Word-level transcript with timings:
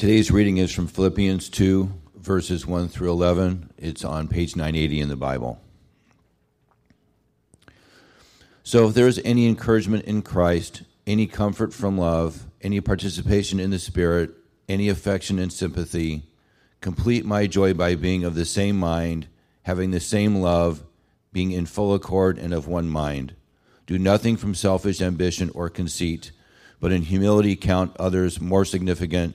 Today's 0.00 0.30
reading 0.30 0.56
is 0.56 0.72
from 0.72 0.86
Philippians 0.86 1.50
2, 1.50 1.92
verses 2.14 2.66
1 2.66 2.88
through 2.88 3.10
11. 3.10 3.74
It's 3.76 4.02
on 4.02 4.28
page 4.28 4.56
980 4.56 4.98
in 4.98 5.10
the 5.10 5.14
Bible. 5.14 5.60
So, 8.62 8.88
if 8.88 8.94
there 8.94 9.06
is 9.06 9.20
any 9.26 9.46
encouragement 9.46 10.06
in 10.06 10.22
Christ, 10.22 10.84
any 11.06 11.26
comfort 11.26 11.74
from 11.74 11.98
love, 11.98 12.46
any 12.62 12.80
participation 12.80 13.60
in 13.60 13.68
the 13.68 13.78
Spirit, 13.78 14.30
any 14.70 14.88
affection 14.88 15.38
and 15.38 15.52
sympathy, 15.52 16.22
complete 16.80 17.26
my 17.26 17.46
joy 17.46 17.74
by 17.74 17.94
being 17.94 18.24
of 18.24 18.34
the 18.34 18.46
same 18.46 18.78
mind, 18.78 19.26
having 19.64 19.90
the 19.90 20.00
same 20.00 20.36
love, 20.36 20.82
being 21.30 21.52
in 21.52 21.66
full 21.66 21.92
accord 21.92 22.38
and 22.38 22.54
of 22.54 22.66
one 22.66 22.88
mind. 22.88 23.34
Do 23.86 23.98
nothing 23.98 24.38
from 24.38 24.54
selfish 24.54 25.02
ambition 25.02 25.50
or 25.54 25.68
conceit, 25.68 26.32
but 26.80 26.90
in 26.90 27.02
humility 27.02 27.54
count 27.54 27.94
others 27.98 28.40
more 28.40 28.64
significant 28.64 29.34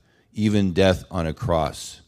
even 0.33 0.73
death 0.73 1.03
on 1.11 1.27
a 1.27 1.33
cross. 1.33 2.01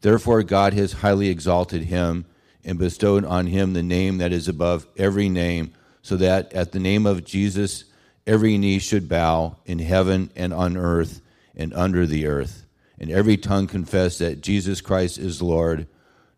Therefore, 0.00 0.42
God 0.42 0.72
has 0.74 0.94
highly 0.94 1.28
exalted 1.28 1.84
him 1.84 2.24
and 2.64 2.78
bestowed 2.78 3.24
on 3.24 3.46
him 3.46 3.72
the 3.72 3.82
name 3.82 4.18
that 4.18 4.32
is 4.32 4.48
above 4.48 4.86
every 4.96 5.28
name, 5.28 5.72
so 6.02 6.16
that 6.16 6.52
at 6.52 6.72
the 6.72 6.80
name 6.80 7.06
of 7.06 7.24
Jesus 7.24 7.84
every 8.26 8.58
knee 8.58 8.78
should 8.78 9.08
bow 9.08 9.56
in 9.64 9.78
heaven 9.78 10.30
and 10.36 10.52
on 10.52 10.76
earth 10.76 11.20
and 11.56 11.72
under 11.74 12.06
the 12.06 12.26
earth, 12.26 12.66
and 12.98 13.10
every 13.10 13.36
tongue 13.36 13.66
confess 13.66 14.18
that 14.18 14.40
Jesus 14.40 14.80
Christ 14.80 15.18
is 15.18 15.42
Lord 15.42 15.86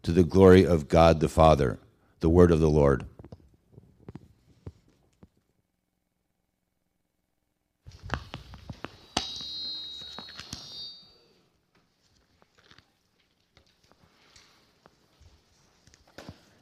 to 0.03 0.13
the 0.13 0.25
glory 0.25 0.67
of 0.67 0.89
God 0.89 1.21
the 1.21 1.29
Father. 1.29 1.79
The 2.21 2.29
word 2.31 2.51
of 2.51 2.61
the 2.61 2.71
Lord. 2.71 3.05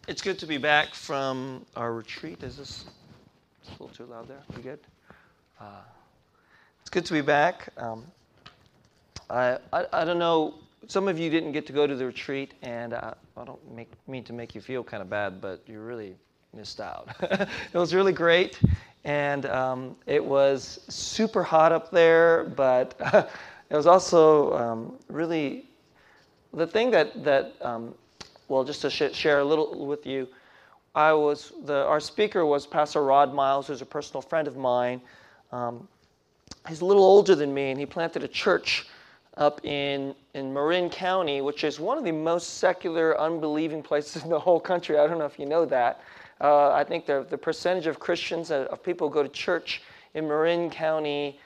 It's 0.08 0.20
good 0.20 0.36
to 0.41 0.47
be 0.47 0.58
back 0.58 0.95
from 0.95 1.64
our 1.77 1.92
retreat. 1.92 2.42
Is 2.42 2.56
this 2.56 2.86
a 3.69 3.70
little 3.70 3.89
too 3.89 4.05
loud 4.05 4.27
there? 4.27 4.42
You 4.56 4.62
good? 4.62 4.81
Uh, 5.61 5.83
it's 6.81 6.91
good 6.91 7.06
to 7.06 7.12
be 7.12 7.20
back. 7.20 7.69
Um, 7.77 8.05
I, 9.30 9.58
I, 9.73 9.86
I, 9.92 10.05
don't 10.05 10.19
know. 10.19 10.55
Some 10.89 11.06
of 11.06 11.20
you 11.20 11.30
didn't 11.30 11.53
get 11.53 11.67
to 11.67 11.73
go 11.73 11.86
to 11.86 11.95
the 11.95 12.05
retreat, 12.05 12.55
and 12.62 12.95
uh, 12.95 13.14
I 13.36 13.45
don't 13.45 13.77
make, 13.77 13.92
mean 14.08 14.25
to 14.25 14.33
make 14.33 14.56
you 14.56 14.61
feel 14.61 14.83
kind 14.83 15.03
of 15.03 15.08
bad, 15.08 15.41
but 15.41 15.62
you 15.69 15.78
really 15.78 16.17
missed 16.53 16.80
out. 16.80 17.08
it 17.23 17.48
was 17.73 17.95
really 17.95 18.12
great, 18.12 18.58
and 19.05 19.47
um, 19.47 19.95
it 20.06 20.25
was 20.25 20.80
super 20.89 21.45
hot 21.45 21.70
up 21.70 21.92
there, 21.92 22.42
but 22.56 22.97
it 23.70 23.77
was 23.77 23.86
also 23.86 24.53
um, 24.58 24.98
really 25.08 25.69
the 26.53 26.67
thing 26.67 26.91
that 26.91 27.23
that 27.23 27.55
um, 27.62 27.95
well, 28.53 28.64
just 28.64 28.83
to 28.83 28.91
sh- 28.91 29.14
share 29.14 29.39
a 29.39 29.45
little 29.45 29.86
with 29.86 30.05
you, 30.05 30.28
I 30.95 31.14
was 31.14 31.55
the 31.64 31.86
our 31.86 32.00
speaker 32.00 32.45
was 32.45 32.67
Pastor 32.67 33.02
Rod 33.02 33.33
Miles, 33.33 33.68
who's 33.68 33.80
a 33.80 33.86
personal 33.86 34.20
friend 34.20 34.46
of 34.46 34.58
mine. 34.58 35.01
Um, 35.52 35.89
he's 36.68 36.83
a 36.83 36.85
little 36.85 37.02
older 37.02 37.35
than 37.35 37.55
me, 37.55 37.70
and 37.70 37.80
he 37.80 37.86
planted 37.86 38.23
a 38.24 38.29
church 38.29 38.86
up 39.39 39.64
in, 39.64 40.14
in 40.35 40.52
Marin 40.52 40.90
County, 40.90 41.40
which 41.40 41.64
is 41.64 41.80
one 41.80 41.96
of 41.96 42.05
the 42.05 42.13
most 42.13 42.58
secular, 42.58 43.18
unbelieving 43.18 43.83
places 43.83 44.23
in 44.23 44.29
the 44.29 44.39
whole 44.39 44.61
country. 44.61 44.98
I 44.98 45.07
don't 45.07 45.19
know 45.19 45.24
if 45.24 45.39
you 45.39 45.46
know 45.46 45.64
that. 45.64 46.02
Uh, 46.39 46.73
I 46.73 46.84
think 46.84 47.07
the, 47.07 47.27
the 47.30 47.39
percentage 47.39 47.86
of 47.86 47.98
Christians, 47.98 48.51
uh, 48.51 48.67
of 48.70 48.83
people 48.83 49.08
who 49.08 49.14
go 49.14 49.23
to 49.23 49.30
church 49.30 49.80
in 50.13 50.29
Marin 50.29 50.69
County, 50.69 51.40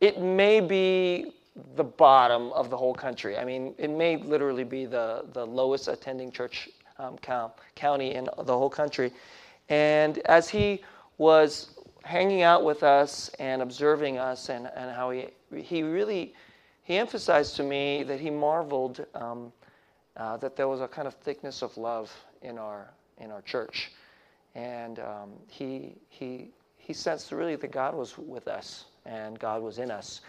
it 0.00 0.20
may 0.20 0.60
be 0.60 1.32
the 1.76 1.84
bottom 1.84 2.52
of 2.52 2.70
the 2.70 2.76
whole 2.76 2.94
country. 2.94 3.36
I 3.36 3.44
mean, 3.44 3.74
it 3.78 3.90
may 3.90 4.16
literally 4.16 4.64
be 4.64 4.86
the, 4.86 5.26
the 5.32 5.46
lowest 5.46 5.88
attending 5.88 6.30
church 6.30 6.70
um, 6.98 7.18
count, 7.18 7.52
county 7.74 8.14
in 8.14 8.28
the 8.44 8.56
whole 8.56 8.70
country. 8.70 9.12
And 9.68 10.18
as 10.20 10.48
he 10.48 10.82
was 11.18 11.74
hanging 12.04 12.42
out 12.42 12.64
with 12.64 12.82
us 12.82 13.30
and 13.38 13.62
observing 13.62 14.18
us 14.18 14.48
and, 14.48 14.68
and 14.74 14.94
how 14.94 15.10
he, 15.10 15.28
he 15.54 15.82
really 15.82 16.34
he 16.82 16.96
emphasized 16.96 17.56
to 17.56 17.62
me 17.62 18.02
that 18.02 18.20
he 18.20 18.30
marveled 18.30 19.06
um, 19.14 19.52
uh, 20.16 20.36
that 20.38 20.56
there 20.56 20.68
was 20.68 20.80
a 20.80 20.88
kind 20.88 21.06
of 21.06 21.14
thickness 21.14 21.62
of 21.62 21.76
love 21.76 22.12
in 22.42 22.58
our 22.58 22.90
in 23.18 23.30
our 23.30 23.42
church, 23.42 23.92
and 24.54 24.98
um, 24.98 25.30
he 25.46 25.94
he 26.08 26.48
he 26.76 26.92
sensed 26.92 27.30
really 27.30 27.56
that 27.56 27.70
God 27.70 27.94
was 27.94 28.18
with 28.18 28.48
us 28.48 28.86
and 29.06 29.38
God 29.38 29.62
was 29.62 29.78
in 29.78 29.90
us, 29.90 30.22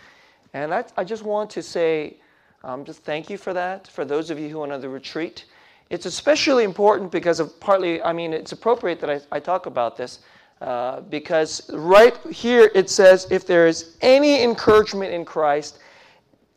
and 0.53 0.73
I, 0.73 0.83
I 0.97 1.03
just 1.03 1.23
want 1.23 1.49
to 1.51 1.63
say, 1.63 2.17
um, 2.63 2.85
just 2.85 3.03
thank 3.03 3.29
you 3.29 3.37
for 3.37 3.53
that. 3.53 3.87
For 3.87 4.05
those 4.05 4.29
of 4.29 4.39
you 4.39 4.49
who 4.49 4.61
are 4.61 4.71
on 4.71 4.81
the 4.81 4.89
retreat, 4.89 5.45
it's 5.89 6.05
especially 6.05 6.63
important 6.63 7.11
because 7.11 7.39
of 7.39 7.59
partly. 7.59 8.01
I 8.01 8.13
mean, 8.13 8.33
it's 8.33 8.51
appropriate 8.51 8.99
that 9.01 9.09
I, 9.09 9.19
I 9.31 9.39
talk 9.39 9.65
about 9.65 9.97
this. 9.97 10.19
Uh, 10.61 11.01
because 11.01 11.69
right 11.73 12.15
here 12.31 12.71
it 12.73 12.89
says, 12.89 13.27
if 13.29 13.45
there 13.45 13.67
is 13.67 13.97
any 13.99 14.41
encouragement 14.41 15.13
in 15.13 15.25
Christ, 15.25 15.79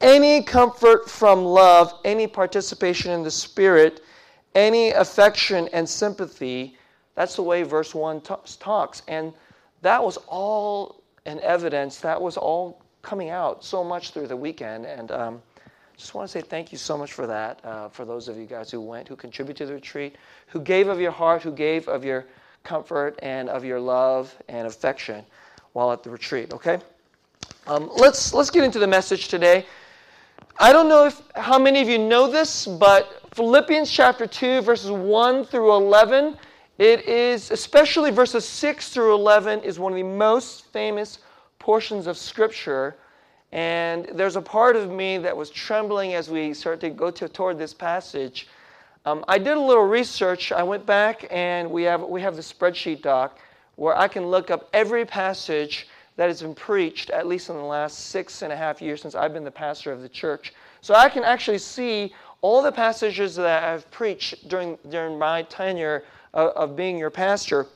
any 0.00 0.42
comfort 0.42 1.10
from 1.10 1.44
love, 1.44 1.92
any 2.04 2.28
participation 2.28 3.10
in 3.10 3.24
the 3.24 3.30
Spirit, 3.30 4.02
any 4.54 4.90
affection 4.92 5.68
and 5.72 5.88
sympathy. 5.88 6.76
That's 7.14 7.36
the 7.36 7.42
way 7.42 7.62
verse 7.62 7.94
1 7.94 8.20
talks. 8.20 9.02
And 9.08 9.32
that 9.82 10.02
was 10.02 10.18
all 10.28 11.02
an 11.24 11.40
evidence, 11.40 11.98
that 11.98 12.20
was 12.20 12.36
all 12.36 12.82
coming 13.06 13.30
out 13.30 13.64
so 13.64 13.84
much 13.84 14.10
through 14.10 14.26
the 14.26 14.36
weekend. 14.36 14.84
And 14.84 15.12
um, 15.12 15.42
just 15.96 16.12
want 16.12 16.28
to 16.28 16.32
say 16.32 16.44
thank 16.44 16.72
you 16.72 16.78
so 16.78 16.98
much 16.98 17.12
for 17.12 17.26
that, 17.28 17.64
uh, 17.64 17.88
for 17.88 18.04
those 18.04 18.26
of 18.26 18.36
you 18.36 18.46
guys 18.46 18.68
who 18.68 18.80
went, 18.80 19.06
who 19.06 19.14
contributed 19.14 19.58
to 19.58 19.66
the 19.66 19.74
retreat, 19.74 20.16
who 20.48 20.60
gave 20.60 20.88
of 20.88 21.00
your 21.00 21.12
heart, 21.12 21.40
who 21.40 21.52
gave 21.52 21.86
of 21.86 22.04
your 22.04 22.26
comfort 22.64 23.16
and 23.22 23.48
of 23.48 23.64
your 23.64 23.78
love 23.78 24.34
and 24.48 24.66
affection 24.66 25.24
while 25.72 25.92
at 25.92 26.02
the 26.02 26.10
retreat, 26.10 26.52
okay? 26.52 26.80
Um, 27.68 27.90
let's, 27.96 28.34
let's 28.34 28.50
get 28.50 28.64
into 28.64 28.80
the 28.80 28.88
message 28.88 29.28
today. 29.28 29.64
I 30.58 30.72
don't 30.72 30.88
know 30.88 31.06
if 31.06 31.22
how 31.36 31.60
many 31.60 31.80
of 31.80 31.88
you 31.88 31.98
know 31.98 32.28
this, 32.28 32.66
but 32.66 33.20
Philippians 33.34 33.88
chapter 33.88 34.26
2, 34.26 34.62
verses 34.62 34.90
1 34.90 35.44
through 35.44 35.72
11, 35.74 36.36
it 36.78 37.06
is, 37.06 37.52
especially 37.52 38.10
verses 38.10 38.44
6 38.48 38.88
through 38.88 39.14
11, 39.14 39.60
is 39.60 39.78
one 39.78 39.92
of 39.92 39.96
the 39.96 40.02
most 40.02 40.64
famous 40.72 41.20
portions 41.66 42.06
of 42.06 42.16
Scripture. 42.16 42.94
And 43.50 44.08
there's 44.14 44.36
a 44.36 44.40
part 44.40 44.76
of 44.76 44.88
me 44.88 45.18
that 45.18 45.36
was 45.36 45.50
trembling 45.50 46.14
as 46.14 46.30
we 46.30 46.54
started 46.54 46.80
to 46.82 46.90
go 46.90 47.10
to, 47.10 47.28
toward 47.28 47.58
this 47.58 47.74
passage. 47.74 48.46
Um, 49.04 49.24
I 49.26 49.38
did 49.38 49.56
a 49.56 49.60
little 49.60 49.82
research. 49.82 50.52
I 50.52 50.62
went 50.62 50.86
back 50.86 51.26
and 51.28 51.68
we 51.68 51.82
have, 51.82 52.02
we 52.02 52.22
have 52.22 52.36
the 52.36 52.42
spreadsheet 52.42 53.02
doc 53.02 53.40
where 53.74 53.98
I 53.98 54.06
can 54.06 54.26
look 54.26 54.48
up 54.48 54.68
every 54.72 55.04
passage 55.04 55.88
that 56.14 56.28
has 56.28 56.40
been 56.40 56.54
preached, 56.54 57.10
at 57.10 57.26
least 57.26 57.50
in 57.50 57.56
the 57.56 57.62
last 57.62 58.10
six 58.10 58.42
and 58.42 58.52
a 58.52 58.56
half 58.56 58.80
years 58.80 59.02
since 59.02 59.16
I've 59.16 59.32
been 59.32 59.42
the 59.42 59.50
pastor 59.50 59.90
of 59.90 60.02
the 60.02 60.08
church. 60.08 60.54
So 60.82 60.94
I 60.94 61.08
can 61.08 61.24
actually 61.24 61.58
see 61.58 62.14
all 62.42 62.62
the 62.62 62.70
passages 62.70 63.34
that 63.34 63.64
I've 63.64 63.90
preached 63.90 64.48
during, 64.48 64.78
during 64.88 65.18
my 65.18 65.42
tenure 65.42 66.04
of, 66.32 66.50
of 66.50 66.76
being 66.76 66.96
your 66.96 67.10
pastor. 67.10 67.66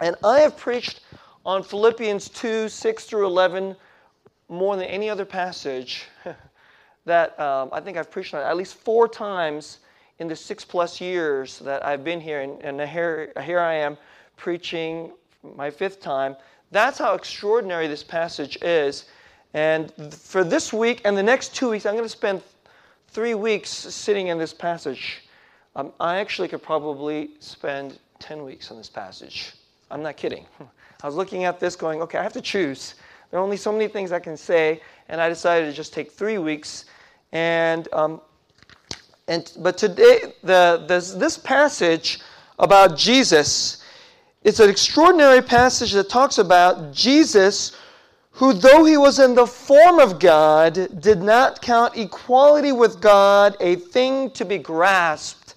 And 0.00 0.14
I 0.22 0.38
have 0.38 0.56
preached 0.56 1.00
on 1.44 1.62
Philippians 1.62 2.28
2 2.28 2.68
6 2.68 3.04
through 3.04 3.26
11 3.26 3.76
more 4.48 4.76
than 4.76 4.86
any 4.86 5.10
other 5.10 5.24
passage 5.24 6.04
that 7.04 7.38
um, 7.38 7.68
I 7.72 7.80
think 7.80 7.96
I've 7.96 8.10
preached 8.10 8.34
on 8.34 8.42
at 8.42 8.56
least 8.56 8.74
four 8.74 9.08
times 9.08 9.78
in 10.18 10.28
the 10.28 10.36
six 10.36 10.64
plus 10.64 11.00
years 11.00 11.58
that 11.60 11.84
I've 11.84 12.04
been 12.04 12.20
here. 12.20 12.40
And, 12.40 12.60
and 12.62 12.80
here, 12.88 13.32
here 13.44 13.60
I 13.60 13.74
am 13.74 13.96
preaching 14.36 15.12
my 15.56 15.70
fifth 15.70 16.00
time. 16.00 16.36
That's 16.70 16.98
how 16.98 17.14
extraordinary 17.14 17.86
this 17.86 18.02
passage 18.02 18.58
is. 18.62 19.06
And 19.54 19.92
for 20.12 20.44
this 20.44 20.72
week 20.72 21.00
and 21.04 21.16
the 21.16 21.22
next 21.22 21.54
two 21.54 21.70
weeks, 21.70 21.86
I'm 21.86 21.94
going 21.94 22.04
to 22.04 22.08
spend 22.08 22.42
three 23.08 23.34
weeks 23.34 23.70
sitting 23.70 24.28
in 24.28 24.38
this 24.38 24.52
passage. 24.52 25.22
Um, 25.76 25.92
I 26.00 26.18
actually 26.18 26.48
could 26.48 26.62
probably 26.62 27.30
spend 27.40 27.98
10 28.18 28.44
weeks 28.44 28.70
on 28.70 28.76
this 28.76 28.90
passage. 28.90 29.52
I'm 29.90 30.02
not 30.02 30.16
kidding. 30.16 30.44
I 31.02 31.06
was 31.06 31.14
looking 31.14 31.44
at 31.44 31.60
this 31.60 31.76
going, 31.76 32.02
okay, 32.02 32.18
I 32.18 32.22
have 32.22 32.32
to 32.32 32.40
choose. 32.40 32.94
There 33.30 33.38
are 33.38 33.42
only 33.42 33.56
so 33.56 33.70
many 33.70 33.88
things 33.88 34.10
I 34.10 34.18
can 34.18 34.36
say, 34.36 34.80
and 35.08 35.20
I 35.20 35.28
decided 35.28 35.66
to 35.66 35.72
just 35.72 35.92
take 35.92 36.10
three 36.10 36.38
weeks 36.38 36.86
And, 37.32 37.88
um, 37.92 38.20
and 39.26 39.52
but 39.58 39.76
today, 39.76 40.32
the, 40.42 40.84
this, 40.88 41.12
this 41.12 41.36
passage 41.36 42.20
about 42.58 42.96
Jesus, 42.96 43.84
it's 44.42 44.60
an 44.60 44.70
extraordinary 44.70 45.42
passage 45.42 45.92
that 45.92 46.08
talks 46.08 46.38
about 46.38 46.92
Jesus 46.92 47.76
who, 48.30 48.52
though 48.52 48.84
he 48.84 48.96
was 48.96 49.18
in 49.18 49.34
the 49.34 49.46
form 49.46 49.98
of 49.98 50.18
God, 50.18 51.00
did 51.00 51.20
not 51.20 51.60
count 51.60 51.96
equality 51.96 52.72
with 52.72 53.00
God 53.00 53.56
a 53.60 53.76
thing 53.76 54.30
to 54.30 54.44
be 54.44 54.58
grasped, 54.58 55.56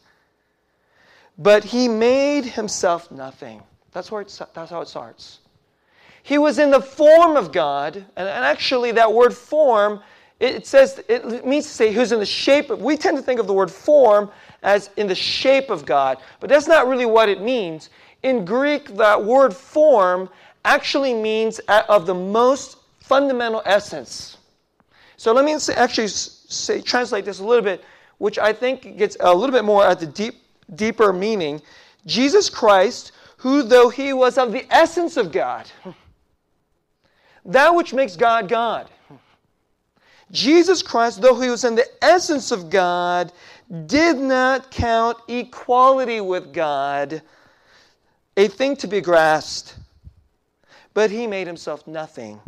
but 1.38 1.64
he 1.64 1.88
made 1.88 2.44
himself 2.44 3.12
nothing. 3.12 3.62
That's, 3.92 4.12
where 4.12 4.22
it, 4.22 4.40
that's 4.54 4.72
how 4.72 4.82
it 4.82 4.88
starts. 4.88 5.40
He 6.24 6.38
was 6.38 6.60
in 6.60 6.70
the 6.70 6.82
form 6.82 7.36
of 7.36 7.52
God, 7.52 7.96
and, 7.96 8.28
and 8.28 8.46
actually, 8.46 8.92
that 8.92 9.12
word 9.12 9.34
form, 9.34 10.02
it, 10.40 10.56
it 10.56 10.68
says, 10.68 11.04
it 11.08 11.46
means 11.46 11.66
to 11.66 11.72
say 11.72 11.96
was 11.96 12.12
in 12.12 12.20
the 12.20 12.26
shape 12.26 12.70
of, 12.70 12.82
we 12.82 12.96
tend 12.96 13.18
to 13.18 13.24
think 13.24 13.40
of 13.40 13.48
the 13.48 13.54
word 13.54 13.72
form 13.72 14.32
as 14.64 14.92
in 14.98 15.08
the 15.08 15.16
shape 15.16 15.70
of 15.70 15.86
God, 15.86 16.20
but 16.40 16.50
that's 16.50 16.68
not 16.68 16.88
really 16.88 17.06
what 17.06 17.28
it 17.28 17.42
means. 17.42 17.90
In 18.24 18.46
Greek, 18.46 18.96
that 18.98 19.24
word 19.24 19.56
form 19.56 20.30
actually 20.64 21.14
means 21.14 21.60
of 21.68 22.06
the 22.06 22.14
most 22.14 22.78
fundamental 23.00 23.64
essence. 23.66 24.38
So 25.18 25.34
let 25.34 25.44
me 25.44 25.56
actually 25.76 26.08
say, 26.08 26.82
translate 26.82 27.26
this 27.26 27.40
a 27.40 27.44
little 27.44 27.64
bit, 27.64 27.84
which 28.20 28.38
I 28.38 28.54
think 28.54 28.98
gets 28.98 29.18
a 29.20 29.34
little 29.34 29.54
bit 29.54 29.66
more 29.66 29.84
at 29.86 30.00
the 30.00 30.06
deep, 30.06 30.36
deeper 30.76 31.12
meaning. 31.12 31.62
Jesus 32.06 32.50
Christ, 32.50 33.12
who 33.42 33.64
though 33.64 33.90
he 33.90 34.14
was 34.14 34.38
of 34.38 34.52
the 34.52 34.64
essence 34.72 35.18
of 35.18 35.32
God, 35.32 35.66
that 37.44 37.74
which 37.74 37.92
makes 37.92 38.16
God 38.16 38.48
God. 38.48 38.88
Jesus 40.30 40.84
Christ, 40.84 41.24
though 41.24 41.42
he 41.42 41.50
was 41.50 41.64
in 41.64 41.74
the 41.74 41.88
essence 42.04 42.52
of 42.52 42.70
God, 42.70 43.34
did 43.88 44.18
not 44.18 44.70
count 44.70 45.18
equality 45.28 46.22
with 46.22 46.54
God 46.54 47.24
a 48.38 48.48
thing 48.48 48.76
to 48.76 48.88
be 48.88 49.02
grasped, 49.02 49.76
but 50.94 51.10
he 51.10 51.26
made 51.26 51.48
himself 51.48 51.88
nothing, 51.88 52.40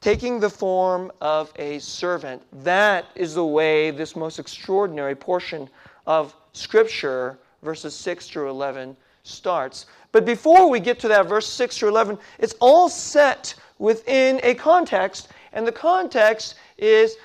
taking 0.00 0.40
the 0.40 0.50
form 0.50 1.12
of 1.20 1.52
a 1.60 1.78
servant. 1.78 2.42
That 2.64 3.06
is 3.14 3.34
the 3.34 3.46
way 3.46 3.92
this 3.92 4.16
most 4.16 4.40
extraordinary 4.40 5.14
portion 5.14 5.70
of 6.08 6.34
Scripture, 6.54 7.38
verses 7.62 7.94
6 7.94 8.28
through 8.28 8.50
11, 8.50 8.96
starts. 9.24 9.86
But 10.12 10.24
before 10.24 10.70
we 10.70 10.78
get 10.78 11.00
to 11.00 11.08
that, 11.08 11.28
verse 11.28 11.48
6 11.48 11.76
through 11.76 11.88
11, 11.88 12.18
it's 12.38 12.54
all 12.60 12.88
set 12.88 13.54
within 13.78 14.38
a 14.44 14.54
context, 14.54 15.28
and 15.52 15.66
the 15.66 15.72
context 15.72 16.54
is 16.78 17.16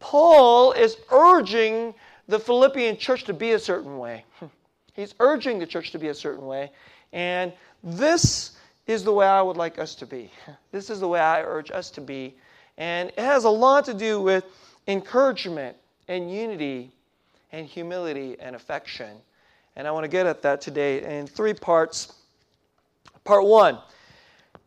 Paul 0.00 0.72
is 0.72 0.96
urging 1.10 1.94
the 2.28 2.38
Philippian 2.38 2.96
church 2.96 3.24
to 3.24 3.34
be 3.34 3.52
a 3.52 3.58
certain 3.58 3.98
way. 3.98 4.24
He's 4.94 5.14
urging 5.20 5.58
the 5.58 5.66
church 5.66 5.90
to 5.92 5.98
be 5.98 6.08
a 6.08 6.14
certain 6.14 6.46
way. 6.46 6.70
And 7.12 7.52
this 7.82 8.52
is 8.86 9.04
the 9.04 9.12
way 9.12 9.26
I 9.26 9.42
would 9.42 9.56
like 9.56 9.78
us 9.78 9.94
to 9.96 10.06
be. 10.06 10.30
This 10.72 10.90
is 10.90 11.00
the 11.00 11.08
way 11.08 11.20
I 11.20 11.42
urge 11.42 11.70
us 11.70 11.90
to 11.90 12.00
be. 12.00 12.34
And 12.78 13.10
it 13.10 13.18
has 13.18 13.44
a 13.44 13.50
lot 13.50 13.84
to 13.84 13.94
do 13.94 14.20
with 14.20 14.44
encouragement 14.88 15.76
and 16.08 16.32
unity 16.32 16.90
and 17.52 17.66
humility 17.66 18.36
and 18.40 18.56
affection. 18.56 19.18
And 19.76 19.88
I 19.88 19.90
want 19.90 20.04
to 20.04 20.08
get 20.08 20.26
at 20.26 20.42
that 20.42 20.60
today 20.60 21.18
in 21.18 21.26
three 21.26 21.54
parts. 21.54 22.14
Part 23.24 23.44
one 23.44 23.78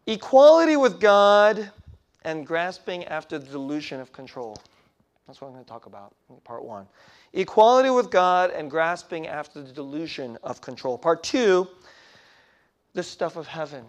equality 0.08 0.78
with 0.78 1.00
God 1.00 1.72
and 2.24 2.46
grasping 2.46 3.06
after 3.06 3.40
the 3.40 3.46
delusion 3.46 4.00
of 4.00 4.12
control. 4.12 4.58
That's 5.28 5.42
what 5.42 5.48
I'm 5.48 5.54
going 5.54 5.66
to 5.66 5.70
talk 5.70 5.86
about 5.88 6.14
in 6.30 6.36
part 6.38 6.64
one. 6.64 6.88
Equality 7.34 7.90
with 7.90 8.12
God 8.12 8.52
and 8.52 8.70
grasping 8.70 9.28
after 9.28 9.62
the 9.62 9.72
delusion 9.72 10.38
of 10.44 10.62
control. 10.62 10.98
Part 10.98 11.24
two, 11.24 11.68
the 12.94 13.04
stuff 13.04 13.36
of 13.36 13.48
heaven 13.48 13.84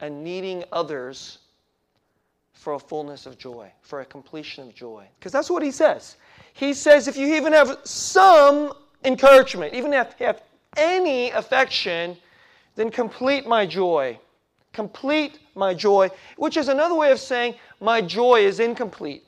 and 0.00 0.24
needing 0.24 0.64
others 0.72 1.38
for 2.52 2.74
a 2.74 2.78
fullness 2.78 3.26
of 3.26 3.38
joy, 3.38 3.70
for 3.80 4.00
a 4.00 4.04
completion 4.04 4.68
of 4.68 4.74
joy. 4.74 5.06
Because 5.18 5.32
that's 5.32 5.50
what 5.50 5.62
he 5.62 5.70
says. 5.70 6.16
He 6.54 6.74
says 6.74 7.08
if 7.08 7.16
you 7.16 7.34
even 7.34 7.52
have 7.52 7.78
some 7.84 8.72
encouragement, 9.04 9.74
even 9.74 9.92
if 9.92 10.14
you 10.18 10.26
have 10.26 10.42
any 10.76 11.30
affection, 11.30 12.16
then 12.76 12.90
complete 12.90 13.46
my 13.46 13.66
joy. 13.66 14.18
Complete 14.72 15.38
my 15.54 15.74
joy, 15.74 16.08
which 16.36 16.56
is 16.56 16.68
another 16.68 16.94
way 16.94 17.12
of 17.12 17.20
saying 17.20 17.54
my 17.80 18.00
joy 18.00 18.40
is 18.40 18.58
incomplete. 18.60 19.26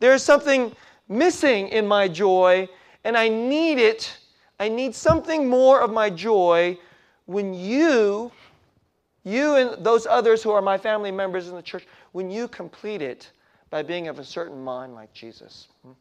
There 0.00 0.12
is 0.12 0.22
something 0.22 0.74
missing 1.08 1.68
in 1.68 1.86
my 1.86 2.08
joy, 2.08 2.68
and 3.04 3.16
I 3.16 3.28
need 3.28 3.78
it. 3.78 4.18
I 4.58 4.68
need 4.68 4.94
something 4.94 5.48
more 5.48 5.80
of 5.80 5.92
my 5.92 6.10
joy 6.10 6.78
when 7.26 7.54
you, 7.54 8.32
you 9.22 9.56
and 9.56 9.84
those 9.84 10.06
others 10.06 10.42
who 10.42 10.50
are 10.50 10.62
my 10.62 10.76
family 10.76 11.10
members 11.10 11.48
in 11.48 11.54
the 11.54 11.62
church, 11.62 11.86
when 12.12 12.30
you 12.30 12.48
complete 12.48 13.02
it 13.02 13.30
by 13.70 13.82
being 13.82 14.08
of 14.08 14.18
a 14.18 14.24
certain 14.24 14.62
mind 14.62 14.94
like 14.94 15.12
Jesus. 15.12 15.68
Hmm? 15.82 15.92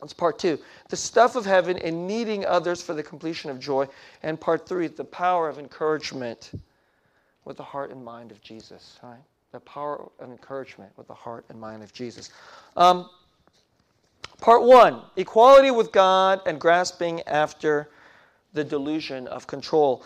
That's 0.00 0.12
part 0.12 0.38
two. 0.38 0.58
The 0.88 0.96
stuff 0.96 1.36
of 1.36 1.44
heaven 1.44 1.76
and 1.78 2.06
needing 2.06 2.44
others 2.46 2.82
for 2.82 2.94
the 2.94 3.02
completion 3.02 3.50
of 3.50 3.60
joy. 3.60 3.86
And 4.22 4.40
part 4.40 4.66
three, 4.66 4.86
the 4.86 5.04
power 5.04 5.48
of 5.48 5.58
encouragement 5.58 6.52
with 7.44 7.56
the 7.56 7.62
heart 7.62 7.90
and 7.90 8.04
mind 8.04 8.30
of 8.30 8.40
Jesus. 8.40 8.98
Right? 9.02 9.18
The 9.52 9.60
power 9.60 10.08
of 10.18 10.30
encouragement 10.30 10.92
with 10.96 11.08
the 11.08 11.14
heart 11.14 11.44
and 11.48 11.60
mind 11.60 11.82
of 11.82 11.92
Jesus. 11.92 12.30
Um, 12.76 13.08
Part 14.40 14.62
one 14.62 15.02
equality 15.16 15.70
with 15.70 15.92
God 15.92 16.40
and 16.46 16.58
grasping 16.58 17.20
after 17.22 17.90
the 18.54 18.64
delusion 18.64 19.28
of 19.28 19.46
control. 19.46 20.02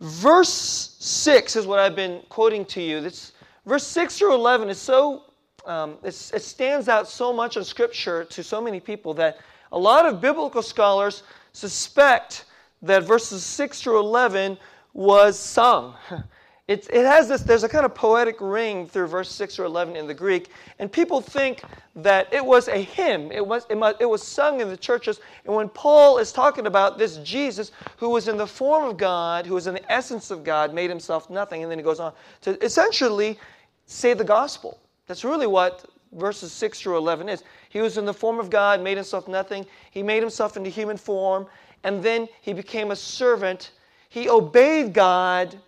Verse 0.00 0.96
6 1.00 1.56
is 1.56 1.66
what 1.66 1.80
I've 1.80 1.96
been 1.96 2.22
quoting 2.28 2.64
to 2.66 2.80
you. 2.80 3.00
This, 3.00 3.32
verse 3.66 3.86
6 3.86 4.18
through 4.18 4.34
11 4.34 4.68
is 4.68 4.78
so, 4.78 5.24
um, 5.66 5.96
it 6.02 6.12
stands 6.12 6.88
out 6.88 7.08
so 7.08 7.32
much 7.32 7.56
in 7.56 7.64
Scripture 7.64 8.24
to 8.24 8.42
so 8.42 8.60
many 8.60 8.80
people 8.80 9.14
that 9.14 9.38
a 9.70 9.78
lot 9.78 10.06
of 10.06 10.20
biblical 10.20 10.62
scholars 10.62 11.22
suspect 11.52 12.44
that 12.82 13.04
verses 13.04 13.44
6 13.44 13.80
through 13.80 14.00
11 14.00 14.58
was 14.92 15.38
sung. 15.38 15.94
It, 16.68 16.88
it 16.90 17.04
has 17.04 17.28
this, 17.28 17.42
there's 17.42 17.64
a 17.64 17.68
kind 17.68 17.84
of 17.84 17.92
poetic 17.92 18.36
ring 18.40 18.86
through 18.86 19.08
verse 19.08 19.30
6 19.30 19.58
or 19.58 19.64
11 19.64 19.96
in 19.96 20.06
the 20.06 20.14
Greek, 20.14 20.48
and 20.78 20.90
people 20.90 21.20
think 21.20 21.62
that 21.96 22.32
it 22.32 22.42
was 22.42 22.68
a 22.68 22.78
hymn. 22.78 23.32
It 23.32 23.44
was, 23.44 23.66
it, 23.68 23.76
must, 23.76 23.96
it 24.00 24.06
was 24.06 24.22
sung 24.22 24.60
in 24.60 24.68
the 24.68 24.76
churches. 24.76 25.20
And 25.44 25.54
when 25.54 25.68
Paul 25.68 26.18
is 26.18 26.30
talking 26.30 26.66
about 26.66 26.98
this 26.98 27.16
Jesus 27.18 27.72
who 27.96 28.10
was 28.10 28.28
in 28.28 28.36
the 28.36 28.46
form 28.46 28.84
of 28.84 28.96
God, 28.96 29.44
who 29.44 29.54
was 29.54 29.66
in 29.66 29.74
the 29.74 29.92
essence 29.92 30.30
of 30.30 30.44
God, 30.44 30.72
made 30.72 30.88
himself 30.88 31.28
nothing, 31.28 31.62
and 31.62 31.70
then 31.70 31.78
he 31.78 31.84
goes 31.84 31.98
on 31.98 32.12
to 32.42 32.56
essentially 32.64 33.38
say 33.86 34.14
the 34.14 34.24
gospel. 34.24 34.78
That's 35.12 35.24
really 35.24 35.46
what 35.46 35.84
verses 36.12 36.52
6 36.52 36.80
through 36.80 36.96
11 36.96 37.28
is. 37.28 37.44
He 37.68 37.82
was 37.82 37.98
in 37.98 38.06
the 38.06 38.14
form 38.14 38.40
of 38.40 38.48
God, 38.48 38.80
made 38.80 38.96
himself 38.96 39.28
nothing. 39.28 39.66
He 39.90 40.02
made 40.02 40.22
himself 40.22 40.56
into 40.56 40.70
human 40.70 40.96
form, 40.96 41.46
and 41.84 42.02
then 42.02 42.26
he 42.40 42.54
became 42.54 42.92
a 42.92 42.96
servant. 42.96 43.72
He 44.08 44.30
obeyed 44.30 44.94
God 44.94 45.58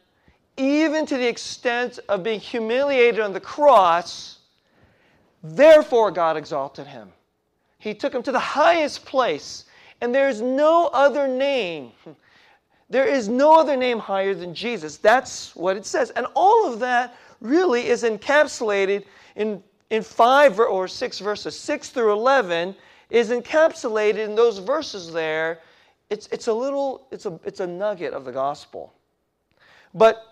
even 0.57 1.05
to 1.05 1.19
the 1.19 1.27
extent 1.27 1.99
of 2.09 2.23
being 2.23 2.41
humiliated 2.41 3.21
on 3.21 3.35
the 3.35 3.41
cross. 3.41 4.39
Therefore, 5.43 6.11
God 6.11 6.39
exalted 6.39 6.87
him. 6.87 7.13
He 7.79 7.93
took 7.93 8.15
him 8.15 8.23
to 8.23 8.33
the 8.33 8.39
highest 8.39 9.05
place, 9.05 9.67
and 10.01 10.15
there 10.15 10.31
is 10.31 10.41
no 10.41 10.87
other 10.95 11.29
name. 11.29 11.93
There 12.89 13.07
is 13.07 13.29
no 13.29 13.61
other 13.61 13.77
name 13.77 13.99
higher 13.99 14.33
than 14.35 14.55
Jesus. 14.55 14.97
That's 14.97 15.55
what 15.55 15.77
it 15.77 15.85
says. 15.85 16.09
And 16.13 16.27
all 16.35 16.73
of 16.73 16.81
that 16.81 17.15
really 17.45 17.87
is 17.87 18.03
encapsulated 18.03 19.05
in, 19.37 19.63
in 19.91 20.03
five 20.03 20.59
or 20.59 20.89
six 20.89 21.21
verses. 21.21 21.57
Six 21.57 21.91
through 21.91 22.13
11 22.13 22.75
is 23.11 23.31
encapsulated 23.31 24.19
in 24.19 24.35
those 24.35 24.59
verses 24.59 25.13
there. 25.13 25.61
It's, 26.11 26.27
it's 26.33 26.49
a 26.49 26.53
little, 26.53 27.07
it's 27.13 27.27
a, 27.27 27.39
it's 27.45 27.61
a 27.61 27.67
nugget 27.67 28.15
of 28.15 28.25
the 28.25 28.33
gospel. 28.33 28.93
But 29.93 30.23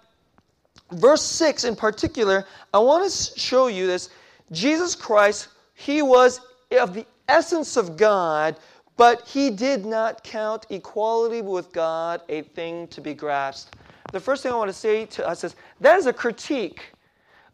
verse 0.90 1.23
6 1.23 1.64
in 1.64 1.76
particular, 1.76 2.47
I 2.73 2.78
want 2.78 3.11
to 3.11 3.38
show 3.38 3.66
you 3.69 3.87
this. 3.87 4.11
Jesus 4.50 4.95
Christ, 4.95 5.49
he 5.75 6.02
was 6.02 6.40
of 6.73 6.95
the 6.95 7.07
essence 7.28 7.76
of 7.76 7.97
God, 7.97 8.57
but 8.97 9.26
he 9.26 9.50
did 9.50 9.85
not 9.85 10.25
count 10.25 10.66
equality 10.71 11.42
with 11.42 11.73
God 11.73 12.23
a 12.28 12.42
thing 12.42 12.88
to 12.88 13.00
be 13.00 13.14
grasped. 13.14 13.76
The 14.12 14.21
first 14.21 14.42
thing 14.42 14.52
I 14.52 14.57
want 14.57 14.69
to 14.69 14.75
say 14.75 15.07
to 15.07 15.26
us 15.26 15.45
is 15.45 15.57
that 15.81 15.99
is 15.99 16.07
a 16.07 16.12
critique 16.12 16.91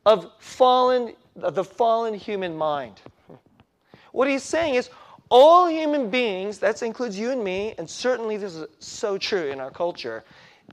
of 0.09 0.33
fallen 0.39 1.13
the 1.37 1.63
fallen 1.63 2.15
human 2.15 2.57
mind. 2.57 2.95
What 4.13 4.27
he's 4.27 4.43
saying 4.43 4.75
is 4.75 4.89
all 5.31 5.69
human 5.69 6.09
beings, 6.09 6.59
that 6.61 6.83
includes 6.83 7.19
you 7.19 7.31
and 7.31 7.45
me, 7.45 7.75
and 7.77 7.89
certainly 7.89 8.39
this 8.39 8.55
is 8.55 8.67
so 8.79 9.19
true 9.19 9.49
in 9.51 9.61
our 9.61 9.71
culture, 9.71 10.25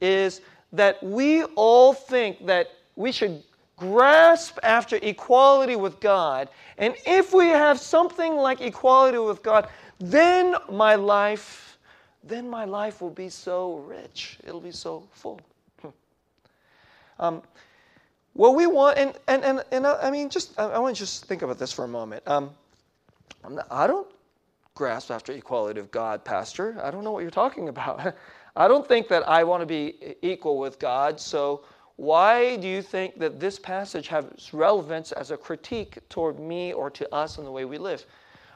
is 0.02 0.40
that 0.72 1.04
we 1.04 1.44
all 1.56 1.94
think 1.94 2.46
that 2.46 2.72
we 2.96 3.12
should 3.12 3.44
grasp 3.76 4.58
after 4.64 4.96
equality 5.02 5.76
with 5.76 6.00
God, 6.00 6.48
and 6.78 6.96
if 7.06 7.34
we 7.34 7.48
have 7.48 7.78
something 7.78 8.38
like 8.38 8.62
equality 8.62 9.18
with 9.18 9.44
God, 9.44 9.68
then 10.00 10.56
my 10.72 10.96
life, 10.96 11.78
then 12.24 12.50
my 12.50 12.64
life 12.64 13.02
will 13.02 13.10
be 13.10 13.28
so 13.28 13.80
rich. 13.80 14.38
It'll 14.48 14.62
be 14.62 14.72
so 14.72 15.04
full. 15.12 15.42
um, 17.20 17.44
what 18.36 18.54
we 18.54 18.68
want, 18.68 18.98
and, 18.98 19.14
and, 19.30 19.46
and, 19.46 19.64
and 19.72 19.88
I 19.88 20.12
mean, 20.12 20.30
just, 20.30 20.60
I, 20.60 20.66
I 20.66 20.80
want 20.80 20.96
to 20.96 21.00
just 21.00 21.26
think 21.26 21.42
about 21.42 21.58
this 21.58 21.72
for 21.72 21.86
a 21.86 21.88
moment. 21.88 22.22
Um, 22.28 22.52
not, 23.50 23.66
I 23.72 23.88
don't 23.88 24.08
grasp 24.76 25.10
after 25.10 25.32
equality 25.32 25.80
of 25.80 25.90
God, 25.90 26.26
Pastor. 26.26 26.78
I 26.84 26.92
don't 26.92 27.06
know 27.06 27.14
what 27.14 27.22
you're 27.22 27.32
talking 27.32 27.70
about. 27.70 28.14
I 28.58 28.68
don't 28.68 28.86
think 28.86 29.08
that 29.08 29.28
I 29.28 29.46
want 29.46 29.62
to 29.62 29.66
be 29.66 30.16
equal 30.22 30.60
with 30.60 30.80
God, 30.80 31.18
so 31.18 31.64
why 31.96 32.58
do 32.58 32.68
you 32.68 32.82
think 32.82 33.20
that 33.20 33.40
this 33.40 33.58
passage 33.58 34.10
has 34.10 34.54
relevance 34.54 35.14
as 35.14 35.32
a 35.32 35.38
critique 35.38 35.98
toward 36.10 36.38
me 36.38 36.74
or 36.74 36.90
to 36.90 37.16
us 37.16 37.38
and 37.38 37.48
the 37.48 37.52
way 37.52 37.64
we 37.64 37.78
live? 37.78 38.06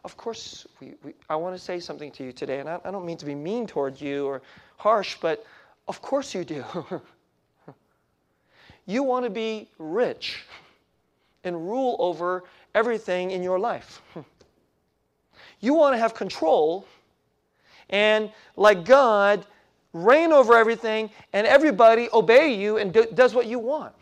Of 0.04 0.18
course, 0.18 0.68
we, 0.82 0.96
we, 1.06 1.14
I 1.30 1.38
want 1.38 1.56
to 1.56 1.62
say 1.62 1.80
something 1.80 2.12
to 2.12 2.24
you 2.26 2.34
today, 2.34 2.60
and 2.60 2.68
I, 2.68 2.80
I 2.84 2.92
don't 2.92 3.06
mean 3.06 3.18
to 3.18 3.26
be 3.26 3.36
mean 3.36 3.66
toward 3.66 4.00
you 4.00 4.26
or 4.26 4.42
harsh, 4.76 5.18
but 5.22 5.46
of 5.88 6.02
course 6.02 6.36
you 6.36 6.44
do. 6.44 6.66
you 8.90 9.04
want 9.04 9.24
to 9.24 9.30
be 9.30 9.68
rich 9.78 10.44
and 11.44 11.56
rule 11.70 11.96
over 12.00 12.44
everything 12.74 13.32
in 13.32 13.44
your 13.44 13.60
life. 13.60 14.02
You 15.62 15.74
want 15.74 15.94
to 15.94 15.98
have 15.98 16.14
control, 16.14 16.86
and 17.90 18.32
like 18.56 18.86
God, 18.86 19.46
reign 19.92 20.32
over 20.32 20.56
everything, 20.56 21.10
and 21.34 21.46
everybody 21.46 22.08
obey 22.14 22.54
you 22.54 22.78
and 22.78 22.94
do, 22.94 23.06
does 23.14 23.36
what 23.36 23.46
you 23.46 23.60
want. 23.60 23.94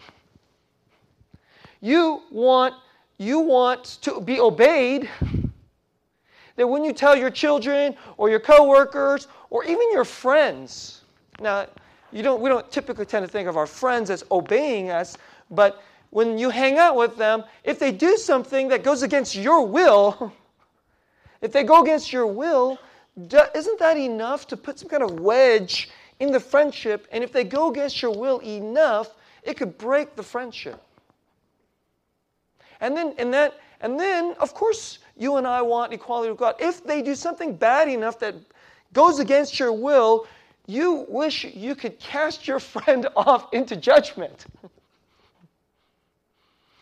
You 1.82 2.22
want 2.30 2.76
you 3.18 3.40
want 3.40 3.98
to 4.02 4.22
be 4.22 4.40
obeyed. 4.40 5.10
That 6.58 6.68
when 6.68 6.84
you 6.84 6.94
tell 6.94 7.16
your 7.16 7.32
children 7.32 7.96
or 8.18 8.30
your 8.30 8.40
coworkers 8.40 9.28
or 9.50 9.64
even 9.64 9.92
your 9.92 10.06
friends, 10.06 11.02
now 11.40 11.66
you 12.12 12.24
don't 12.24 12.42
we 12.42 12.50
don't 12.50 12.70
typically 12.72 13.06
tend 13.06 13.26
to 13.26 13.32
think 13.32 13.48
of 13.48 13.58
our 13.58 13.68
friends 13.68 14.10
as 14.10 14.24
obeying 14.32 14.90
us, 14.90 15.18
but 15.52 15.84
when 16.10 16.38
you 16.38 16.50
hang 16.50 16.78
out 16.78 16.96
with 16.96 17.18
them, 17.18 17.44
if 17.64 17.80
they 17.80 17.92
do 17.92 18.18
something 18.18 18.70
that 18.70 18.84
goes 18.84 19.04
against 19.04 19.36
your 19.36 19.66
will, 19.66 20.32
if 21.42 21.52
they 21.52 21.64
go 21.64 21.82
against 21.82 22.14
your 22.14 22.28
will, 22.28 22.80
isn't 23.18 23.80
that 23.80 23.98
enough 23.98 24.48
to 24.48 24.58
put 24.58 24.80
some 24.80 24.90
kind 24.90 25.04
of 25.04 25.20
wedge 25.20 25.90
in 26.20 26.32
the 26.32 26.40
friendship? 26.40 27.08
And 27.12 27.24
if 27.24 27.32
they 27.32 27.44
go 27.44 27.70
against 27.70 28.02
your 28.02 28.12
will 28.12 28.40
enough, 28.40 29.16
it 29.44 29.58
could 29.58 29.78
break 29.78 30.16
the 30.16 30.24
friendship. 30.24 30.82
And 32.80 32.96
then, 32.96 33.14
and 33.18 33.34
that, 33.34 33.60
and 33.82 34.00
then, 34.00 34.36
of 34.40 34.54
course, 34.54 35.00
you 35.18 35.38
and 35.38 35.48
I 35.48 35.62
want 35.62 35.94
equality 35.94 36.30
with 36.30 36.40
God. 36.40 36.56
If 36.60 36.84
they 36.84 37.02
do 37.02 37.16
something 37.16 37.56
bad 37.56 37.90
enough 37.90 38.20
that 38.20 38.36
goes 38.94 39.20
against 39.20 39.60
your 39.60 39.74
will, 39.74 40.28
you 40.68 41.06
wish 41.08 41.46
you 41.46 41.74
could 41.74 41.98
cast 41.98 42.48
your 42.48 42.60
friend 42.74 43.08
off 43.16 43.52
into 43.54 43.76
judgment. 43.76 44.46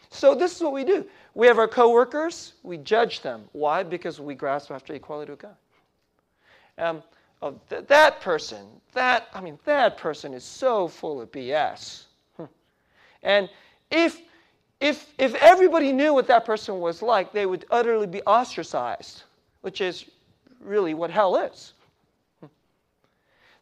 so 0.10 0.36
this 0.36 0.56
is 0.56 0.62
what 0.62 0.74
we 0.74 0.84
do. 0.84 1.06
We 1.34 1.48
have 1.48 1.60
our 1.60 1.68
coworkers, 1.68 2.54
we 2.64 2.78
judge 2.78 3.22
them. 3.22 3.44
Why? 3.52 3.84
Because 3.84 4.20
we 4.20 4.36
grasp 4.36 4.72
after 4.72 4.94
equality 4.94 5.32
with 5.32 5.40
God. 5.40 5.56
Um, 6.78 7.04
oh, 7.42 7.60
th- 7.70 7.88
that 7.88 8.22
person, 8.22 8.66
that, 8.94 9.28
I 9.34 9.42
mean, 9.42 9.60
that 9.66 9.98
person 9.98 10.34
is 10.34 10.44
so 10.44 10.88
full 10.88 11.22
of 11.22 11.32
BS. 11.32 12.04
and 13.24 13.50
if, 13.92 14.22
if, 14.80 15.14
if 15.18 15.36
everybody 15.36 15.92
knew 15.92 16.14
what 16.14 16.28
that 16.28 16.46
person 16.46 16.80
was 16.80 17.02
like, 17.02 17.32
they 17.32 17.46
would 17.46 17.66
utterly 17.70 18.08
be 18.08 18.22
ostracized, 18.24 19.24
which 19.62 19.82
is 19.82 20.06
really 20.62 20.94
what 20.94 21.12
hell 21.12 21.36
is. 21.36 21.74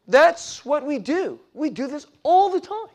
That's 0.06 0.64
what 0.64 0.84
we 0.84 0.98
do. 0.98 1.40
We 1.54 1.70
do 1.70 1.86
this 1.86 2.06
all 2.22 2.50
the 2.50 2.60
time. 2.60 2.88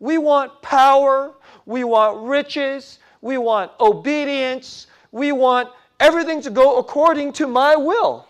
We 0.00 0.18
want 0.18 0.62
power, 0.62 1.34
we 1.66 1.84
want 1.84 2.26
riches, 2.26 3.00
we 3.20 3.36
want 3.36 3.72
obedience, 3.80 4.86
we 5.10 5.32
want 5.32 5.68
everything 5.98 6.40
to 6.42 6.50
go 6.50 6.78
according 6.78 7.32
to 7.34 7.46
my 7.46 7.74
will. 7.76 8.26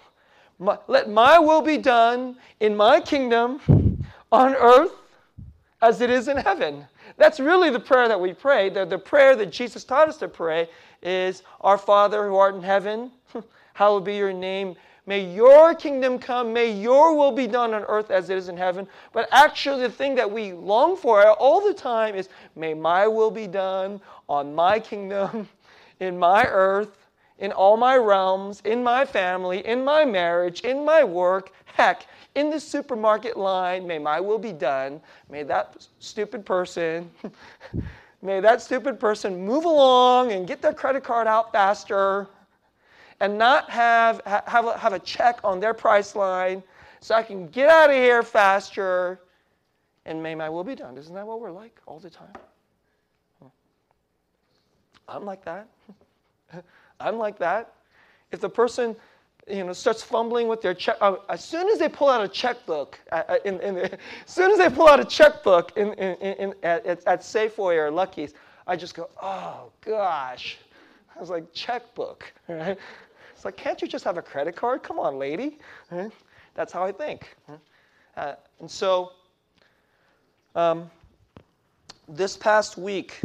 My, 0.58 0.78
let 0.88 1.08
my 1.08 1.38
will 1.38 1.62
be 1.62 1.78
done 1.78 2.36
in 2.60 2.76
my 2.76 3.00
kingdom 3.00 3.60
on 4.32 4.54
earth 4.54 4.92
as 5.82 6.00
it 6.00 6.10
is 6.10 6.28
in 6.28 6.36
heaven. 6.36 6.84
That's 7.16 7.38
really 7.38 7.70
the 7.70 7.80
prayer 7.80 8.08
that 8.08 8.20
we 8.20 8.32
pray. 8.32 8.68
The, 8.68 8.84
the 8.84 8.98
prayer 8.98 9.36
that 9.36 9.52
Jesus 9.52 9.84
taught 9.84 10.08
us 10.08 10.16
to 10.18 10.28
pray 10.28 10.68
is 11.02 11.42
Our 11.60 11.78
Father 11.78 12.26
who 12.26 12.36
art 12.36 12.54
in 12.54 12.62
heaven, 12.62 13.12
hallowed 13.74 14.04
be 14.04 14.16
your 14.16 14.32
name. 14.32 14.74
May 15.08 15.20
your 15.20 15.74
kingdom 15.74 16.18
come. 16.18 16.52
May 16.52 16.70
your 16.70 17.16
will 17.16 17.32
be 17.32 17.46
done 17.46 17.72
on 17.72 17.82
earth 17.84 18.10
as 18.10 18.28
it 18.28 18.36
is 18.36 18.50
in 18.50 18.58
heaven. 18.58 18.86
But 19.14 19.26
actually, 19.32 19.80
the 19.80 19.90
thing 19.90 20.14
that 20.16 20.30
we 20.30 20.52
long 20.52 20.98
for 20.98 21.26
all 21.30 21.66
the 21.66 21.72
time 21.72 22.14
is 22.14 22.28
may 22.54 22.74
my 22.74 23.06
will 23.08 23.30
be 23.30 23.46
done 23.46 24.02
on 24.28 24.54
my 24.54 24.78
kingdom, 24.78 25.48
in 26.00 26.18
my 26.18 26.44
earth, 26.44 27.08
in 27.38 27.52
all 27.52 27.78
my 27.78 27.96
realms, 27.96 28.60
in 28.66 28.82
my 28.82 29.06
family, 29.06 29.66
in 29.66 29.82
my 29.82 30.04
marriage, 30.04 30.60
in 30.60 30.84
my 30.84 31.02
work, 31.02 31.52
heck, 31.64 32.06
in 32.34 32.50
the 32.50 32.60
supermarket 32.60 33.38
line, 33.38 33.86
may 33.86 33.98
my 33.98 34.20
will 34.20 34.38
be 34.38 34.52
done. 34.52 35.00
May 35.30 35.42
that 35.44 35.86
stupid 36.00 36.44
person, 36.44 37.10
may 38.20 38.40
that 38.40 38.60
stupid 38.60 39.00
person 39.00 39.42
move 39.42 39.64
along 39.64 40.32
and 40.32 40.46
get 40.46 40.60
their 40.60 40.74
credit 40.74 41.02
card 41.02 41.26
out 41.26 41.50
faster 41.50 42.28
and 43.20 43.36
not 43.36 43.68
have, 43.70 44.20
have, 44.24 44.66
a, 44.66 44.78
have 44.78 44.92
a 44.92 44.98
check 44.98 45.40
on 45.42 45.60
their 45.60 45.74
price 45.74 46.14
line 46.14 46.62
so 47.00 47.14
I 47.14 47.22
can 47.22 47.48
get 47.48 47.68
out 47.68 47.90
of 47.90 47.96
here 47.96 48.22
faster 48.22 49.20
and 50.06 50.22
may 50.22 50.34
my 50.34 50.48
will 50.48 50.64
be 50.64 50.74
done. 50.74 50.96
Isn't 50.96 51.14
that 51.14 51.26
what 51.26 51.40
we're 51.40 51.50
like 51.50 51.78
all 51.86 51.98
the 51.98 52.10
time? 52.10 52.32
I'm 55.08 55.24
like 55.24 55.44
that. 55.44 55.68
I'm 57.00 57.18
like 57.18 57.38
that. 57.38 57.72
If 58.30 58.40
the 58.40 58.48
person 58.48 58.94
you 59.50 59.64
know, 59.64 59.72
starts 59.72 60.02
fumbling 60.02 60.48
with 60.48 60.60
their 60.60 60.74
check. 60.74 60.96
Uh, 61.00 61.16
as 61.28 61.44
soon 61.44 61.68
as 61.68 61.78
they 61.78 61.88
pull 61.88 62.08
out 62.08 62.22
a 62.22 62.28
checkbook, 62.28 62.98
uh, 63.12 63.22
uh 63.28 63.36
in, 63.44 63.60
in 63.60 63.76
as 63.78 63.98
soon 64.26 64.50
as 64.50 64.58
they 64.58 64.68
pull 64.68 64.88
out 64.88 65.00
a 65.00 65.04
checkbook 65.04 65.76
in, 65.76 65.92
in, 65.94 66.54
at, 66.62 66.84
at 66.86 67.20
Safeway 67.20 67.76
or 67.76 67.90
Lucky's, 67.90 68.34
I 68.66 68.76
just 68.76 68.94
go, 68.94 69.08
oh 69.22 69.70
gosh. 69.80 70.58
I 71.16 71.20
was 71.20 71.30
like, 71.30 71.52
checkbook, 71.52 72.32
right? 72.48 72.78
It's 73.38 73.44
like, 73.44 73.56
can't 73.56 73.80
you 73.80 73.86
just 73.86 74.04
have 74.04 74.18
a 74.18 74.22
credit 74.22 74.56
card? 74.56 74.82
Come 74.82 74.98
on, 74.98 75.16
lady. 75.16 75.60
That's 76.56 76.72
how 76.72 76.82
I 76.82 76.90
think. 76.90 77.36
Uh, 78.16 78.34
and 78.58 78.68
so, 78.68 79.12
um, 80.56 80.90
this 82.08 82.36
past 82.36 82.76
week, 82.76 83.20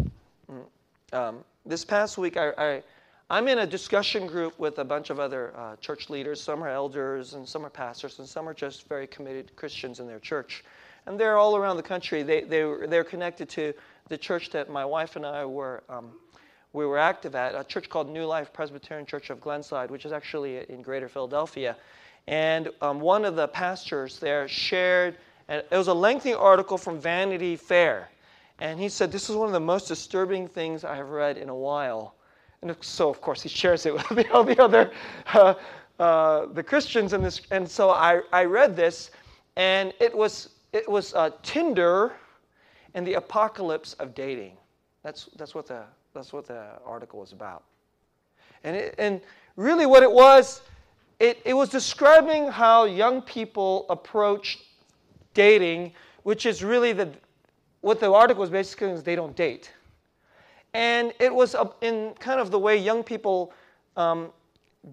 um, 1.13 1.43
this 1.65 1.83
past 1.83 2.19
week, 2.19 2.37
I, 2.37 2.51
I 2.59 2.83
I'm 3.31 3.47
in 3.47 3.57
a 3.57 3.65
discussion 3.65 4.27
group 4.27 4.59
with 4.59 4.77
a 4.77 4.83
bunch 4.83 5.09
of 5.09 5.19
other 5.19 5.51
uh, 5.57 5.77
church 5.77 6.11
leaders. 6.11 6.39
Some 6.39 6.63
are 6.63 6.69
elders, 6.69 7.33
and 7.33 7.49
some 7.49 7.65
are 7.65 7.71
pastors, 7.71 8.19
and 8.19 8.29
some 8.29 8.47
are 8.47 8.53
just 8.53 8.87
very 8.87 9.07
committed 9.07 9.55
Christians 9.55 9.99
in 9.99 10.05
their 10.05 10.19
church. 10.19 10.63
And 11.07 11.19
they're 11.19 11.39
all 11.39 11.55
around 11.55 11.77
the 11.77 11.81
country. 11.81 12.21
They, 12.21 12.41
they, 12.41 12.71
they're 12.87 13.03
connected 13.03 13.49
to 13.49 13.73
the 14.09 14.17
church 14.19 14.51
that 14.51 14.69
my 14.69 14.85
wife 14.85 15.15
and 15.15 15.25
I 15.25 15.43
were, 15.43 15.81
um, 15.89 16.11
we 16.73 16.85
were 16.87 16.97
active 16.97 17.35
at, 17.35 17.55
a 17.55 17.63
church 17.63 17.87
called 17.87 18.09
New 18.09 18.25
Life 18.25 18.51
Presbyterian 18.51 19.05
Church 19.05 19.29
of 19.29 19.39
Glenside, 19.39 19.91
which 19.91 20.05
is 20.05 20.11
actually 20.11 20.69
in 20.69 20.81
greater 20.81 21.07
Philadelphia. 21.07 21.77
And 22.27 22.69
um, 22.81 22.99
one 22.99 23.25
of 23.25 23.35
the 23.35 23.47
pastors 23.47 24.19
there 24.19 24.47
shared, 24.47 25.17
and 25.47 25.63
it 25.69 25.77
was 25.77 25.87
a 25.87 25.93
lengthy 25.93 26.33
article 26.33 26.77
from 26.77 26.99
Vanity 26.99 27.55
Fair. 27.55 28.09
And 28.59 28.79
he 28.79 28.89
said, 28.89 29.11
This 29.11 29.29
is 29.29 29.35
one 29.35 29.47
of 29.47 29.53
the 29.53 29.59
most 29.59 29.87
disturbing 29.87 30.47
things 30.47 30.83
I 30.83 30.95
have 30.95 31.09
read 31.09 31.37
in 31.37 31.49
a 31.49 31.55
while. 31.55 32.15
And 32.61 32.75
so, 32.81 33.09
of 33.09 33.21
course, 33.21 33.41
he 33.41 33.49
shares 33.49 33.85
it 33.85 33.93
with 34.09 34.29
all 34.31 34.43
the 34.43 34.61
other 34.61 34.91
uh, 35.33 35.53
uh, 35.99 36.47
the 36.47 36.63
Christians 36.63 37.13
in 37.13 37.21
this. 37.21 37.41
And 37.51 37.69
so 37.69 37.91
I, 37.91 38.21
I 38.31 38.45
read 38.45 38.75
this, 38.75 39.11
and 39.57 39.93
it 39.99 40.15
was 40.15 40.49
it 40.71 40.89
was 40.89 41.13
uh, 41.13 41.29
Tinder 41.43 42.13
and 42.95 43.05
the 43.05 43.13
apocalypse 43.15 43.93
of 43.95 44.15
dating. 44.15 44.57
That's 45.03 45.29
that's 45.35 45.53
what 45.53 45.67
the 45.67 45.83
that's 46.13 46.33
what 46.33 46.47
the 46.47 46.65
article 46.85 47.19
was 47.19 47.31
about. 47.31 47.63
And 48.63 48.75
it, 48.75 48.95
and 48.97 49.21
really, 49.55 49.85
what 49.85 50.03
it 50.03 50.11
was, 50.11 50.61
it, 51.19 51.41
it 51.45 51.53
was 51.53 51.69
describing 51.69 52.47
how 52.47 52.85
young 52.85 53.21
people 53.21 53.85
approach 53.89 54.59
dating, 55.33 55.93
which 56.23 56.45
is 56.45 56.63
really 56.63 56.93
the 56.93 57.09
what 57.81 57.99
the 57.99 58.11
article 58.11 58.39
was 58.39 58.49
basically 58.49 58.89
is 58.89 59.03
they 59.03 59.15
don't 59.15 59.35
date. 59.35 59.71
And 60.73 61.13
it 61.19 61.33
was 61.33 61.53
in 61.81 62.13
kind 62.19 62.39
of 62.39 62.49
the 62.49 62.57
way 62.57 62.77
young 62.77 63.03
people 63.03 63.51
um, 63.97 64.29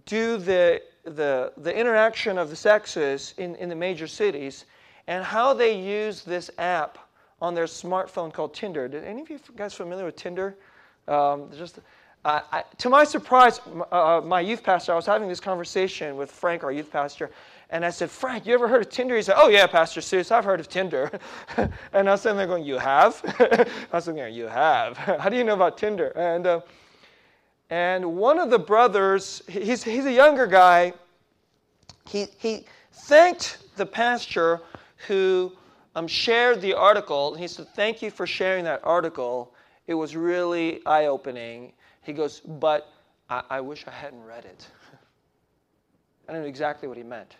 do 0.06 0.36
the, 0.36 0.82
the, 1.04 1.52
the 1.56 1.74
interaction 1.74 2.36
of 2.36 2.50
the 2.50 2.56
sexes 2.56 3.34
in, 3.38 3.54
in 3.56 3.68
the 3.68 3.76
major 3.76 4.08
cities 4.08 4.66
and 5.06 5.24
how 5.24 5.54
they 5.54 5.80
use 5.80 6.22
this 6.22 6.50
app 6.58 6.98
on 7.40 7.54
their 7.54 7.64
smartphone 7.64 8.32
called 8.32 8.52
Tinder. 8.52 8.88
Did 8.88 9.04
any 9.04 9.22
of 9.22 9.30
you 9.30 9.38
guys 9.56 9.72
familiar 9.72 10.04
with 10.04 10.16
Tinder? 10.16 10.56
Um, 11.10 11.50
just 11.56 11.80
uh, 12.24 12.40
I, 12.52 12.64
to 12.78 12.88
my 12.88 13.04
surprise, 13.04 13.60
uh, 13.90 14.20
my 14.24 14.40
youth 14.40 14.62
pastor, 14.62 14.92
I 14.92 14.96
was 14.96 15.06
having 15.06 15.28
this 15.28 15.40
conversation 15.40 16.16
with 16.16 16.30
Frank, 16.30 16.62
our 16.62 16.70
youth 16.70 16.90
pastor, 16.90 17.30
and 17.70 17.84
I 17.84 17.90
said, 17.90 18.10
Frank, 18.10 18.46
you 18.46 18.54
ever 18.54 18.68
heard 18.68 18.82
of 18.82 18.90
Tinder? 18.90 19.16
He 19.16 19.22
said, 19.22 19.36
Oh, 19.38 19.48
yeah, 19.48 19.66
Pastor 19.66 20.00
Seuss, 20.00 20.30
I've 20.30 20.44
heard 20.44 20.60
of 20.60 20.68
Tinder. 20.68 21.10
and 21.56 22.08
I 22.08 22.12
was 22.12 22.20
sitting 22.20 22.36
there 22.36 22.46
going, 22.46 22.64
You 22.64 22.78
have? 22.78 23.20
I 23.38 23.66
was 23.92 24.04
sitting 24.04 24.16
there, 24.16 24.28
You 24.28 24.46
have. 24.46 24.96
How 24.96 25.28
do 25.28 25.36
you 25.36 25.44
know 25.44 25.54
about 25.54 25.78
Tinder? 25.78 26.08
And, 26.16 26.46
uh, 26.46 26.60
and 27.70 28.16
one 28.16 28.38
of 28.38 28.50
the 28.50 28.58
brothers, 28.58 29.42
he's, 29.48 29.82
he's 29.82 30.04
a 30.04 30.12
younger 30.12 30.46
guy, 30.46 30.92
he, 32.08 32.26
he 32.38 32.64
thanked 32.92 33.58
the 33.76 33.86
pastor 33.86 34.60
who 35.06 35.52
um, 35.94 36.08
shared 36.08 36.60
the 36.60 36.74
article. 36.74 37.34
He 37.34 37.46
said, 37.46 37.68
Thank 37.68 38.02
you 38.02 38.10
for 38.10 38.26
sharing 38.26 38.64
that 38.64 38.80
article. 38.82 39.54
It 39.90 39.94
was 39.94 40.14
really 40.14 40.86
eye 40.86 41.06
opening. 41.06 41.72
He 42.02 42.12
goes, 42.12 42.38
But 42.38 42.92
I, 43.28 43.42
I 43.50 43.60
wish 43.60 43.88
I 43.88 43.90
hadn't 43.90 44.22
read 44.22 44.44
it. 44.44 44.68
I 46.28 46.32
knew 46.34 46.44
exactly 46.44 46.86
what 46.86 46.96
he 46.96 47.02
meant. 47.02 47.34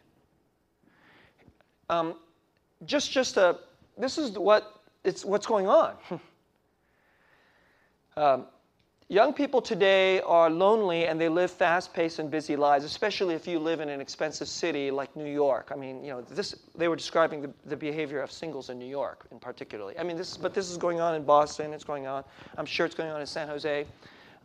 Um, 1.88 2.16
just, 2.86 3.12
just 3.12 3.36
a, 3.36 3.60
this 3.96 4.18
is 4.18 4.36
what 4.36 4.80
it's 5.04 5.24
what's 5.24 5.46
going 5.46 5.68
on. 5.68 5.94
um, 8.16 8.46
young 9.10 9.32
people 9.32 9.60
today 9.60 10.20
are 10.20 10.48
lonely 10.48 11.08
and 11.08 11.20
they 11.20 11.28
live 11.28 11.50
fast-paced 11.50 12.20
and 12.20 12.30
busy 12.30 12.54
lives, 12.54 12.84
especially 12.84 13.34
if 13.34 13.44
you 13.44 13.58
live 13.58 13.80
in 13.80 13.88
an 13.88 14.00
expensive 14.00 14.46
city 14.46 14.88
like 14.92 15.14
New 15.16 15.30
York. 15.30 15.70
I 15.72 15.76
mean, 15.76 16.04
you 16.04 16.12
know, 16.12 16.20
this 16.20 16.54
they 16.76 16.86
were 16.86 16.94
describing 16.94 17.42
the, 17.42 17.50
the 17.66 17.76
behavior 17.76 18.22
of 18.22 18.30
singles 18.30 18.70
in 18.70 18.78
New 18.78 18.88
York, 18.88 19.26
in 19.32 19.40
particularly. 19.40 19.98
I 19.98 20.04
mean, 20.04 20.16
this, 20.16 20.36
but 20.36 20.54
this 20.54 20.70
is 20.70 20.76
going 20.76 21.00
on 21.00 21.16
in 21.16 21.24
Boston. 21.24 21.72
It's 21.72 21.82
going 21.82 22.06
on. 22.06 22.22
I'm 22.56 22.64
sure 22.64 22.86
it's 22.86 22.94
going 22.94 23.10
on 23.10 23.20
in 23.20 23.26
San 23.26 23.48
Jose, 23.48 23.84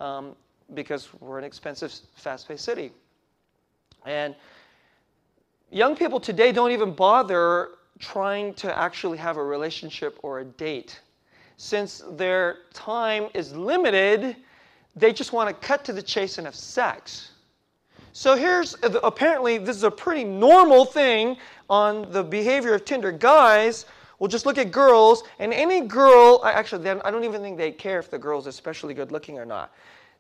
um, 0.02 0.36
because 0.74 1.10
we're 1.20 1.38
an 1.38 1.44
expensive, 1.44 1.94
fast-paced 2.16 2.66
city, 2.66 2.92
and 4.08 4.36
young 5.70 5.96
people 5.96 6.20
today 6.20 6.52
don't 6.52 6.72
even 6.72 6.92
bother 6.92 7.70
trying 8.00 8.52
to 8.56 8.76
actually 8.76 9.20
have 9.20 9.38
a 9.38 9.44
relationship 9.44 10.18
or 10.24 10.40
a 10.40 10.46
date. 10.46 11.00
Since 11.58 12.04
their 12.14 12.58
time 12.74 13.28
is 13.36 13.56
limited, 13.56 14.36
they 14.96 15.12
just 15.12 15.34
want 15.34 15.50
to 15.50 15.68
cut 15.68 15.84
to 15.86 15.94
the 15.94 16.02
chase 16.02 16.38
and 16.38 16.48
have 16.48 16.56
sex. 16.56 17.32
So 18.14 18.36
here's 18.36 18.76
apparently 18.82 19.58
this 19.58 19.76
is 19.76 19.84
a 19.84 19.92
pretty 19.92 20.24
normal 20.24 20.86
thing 20.86 21.36
on 21.70 22.10
the 22.12 22.24
behavior 22.24 22.74
of 22.74 22.86
Tinder. 22.86 23.12
Guys 23.12 23.86
will 24.20 24.30
just 24.30 24.46
look 24.46 24.58
at 24.58 24.72
girls, 24.72 25.24
and 25.40 25.54
any 25.54 25.82
girl, 25.82 26.42
actually, 26.46 26.90
I 26.90 27.12
don't 27.12 27.26
even 27.26 27.42
think 27.42 27.58
they 27.58 27.72
care 27.72 28.00
if 28.00 28.10
the 28.10 28.18
girl's 28.18 28.48
especially 28.48 28.94
good 28.94 29.12
looking 29.12 29.38
or 29.38 29.46
not. 29.46 29.74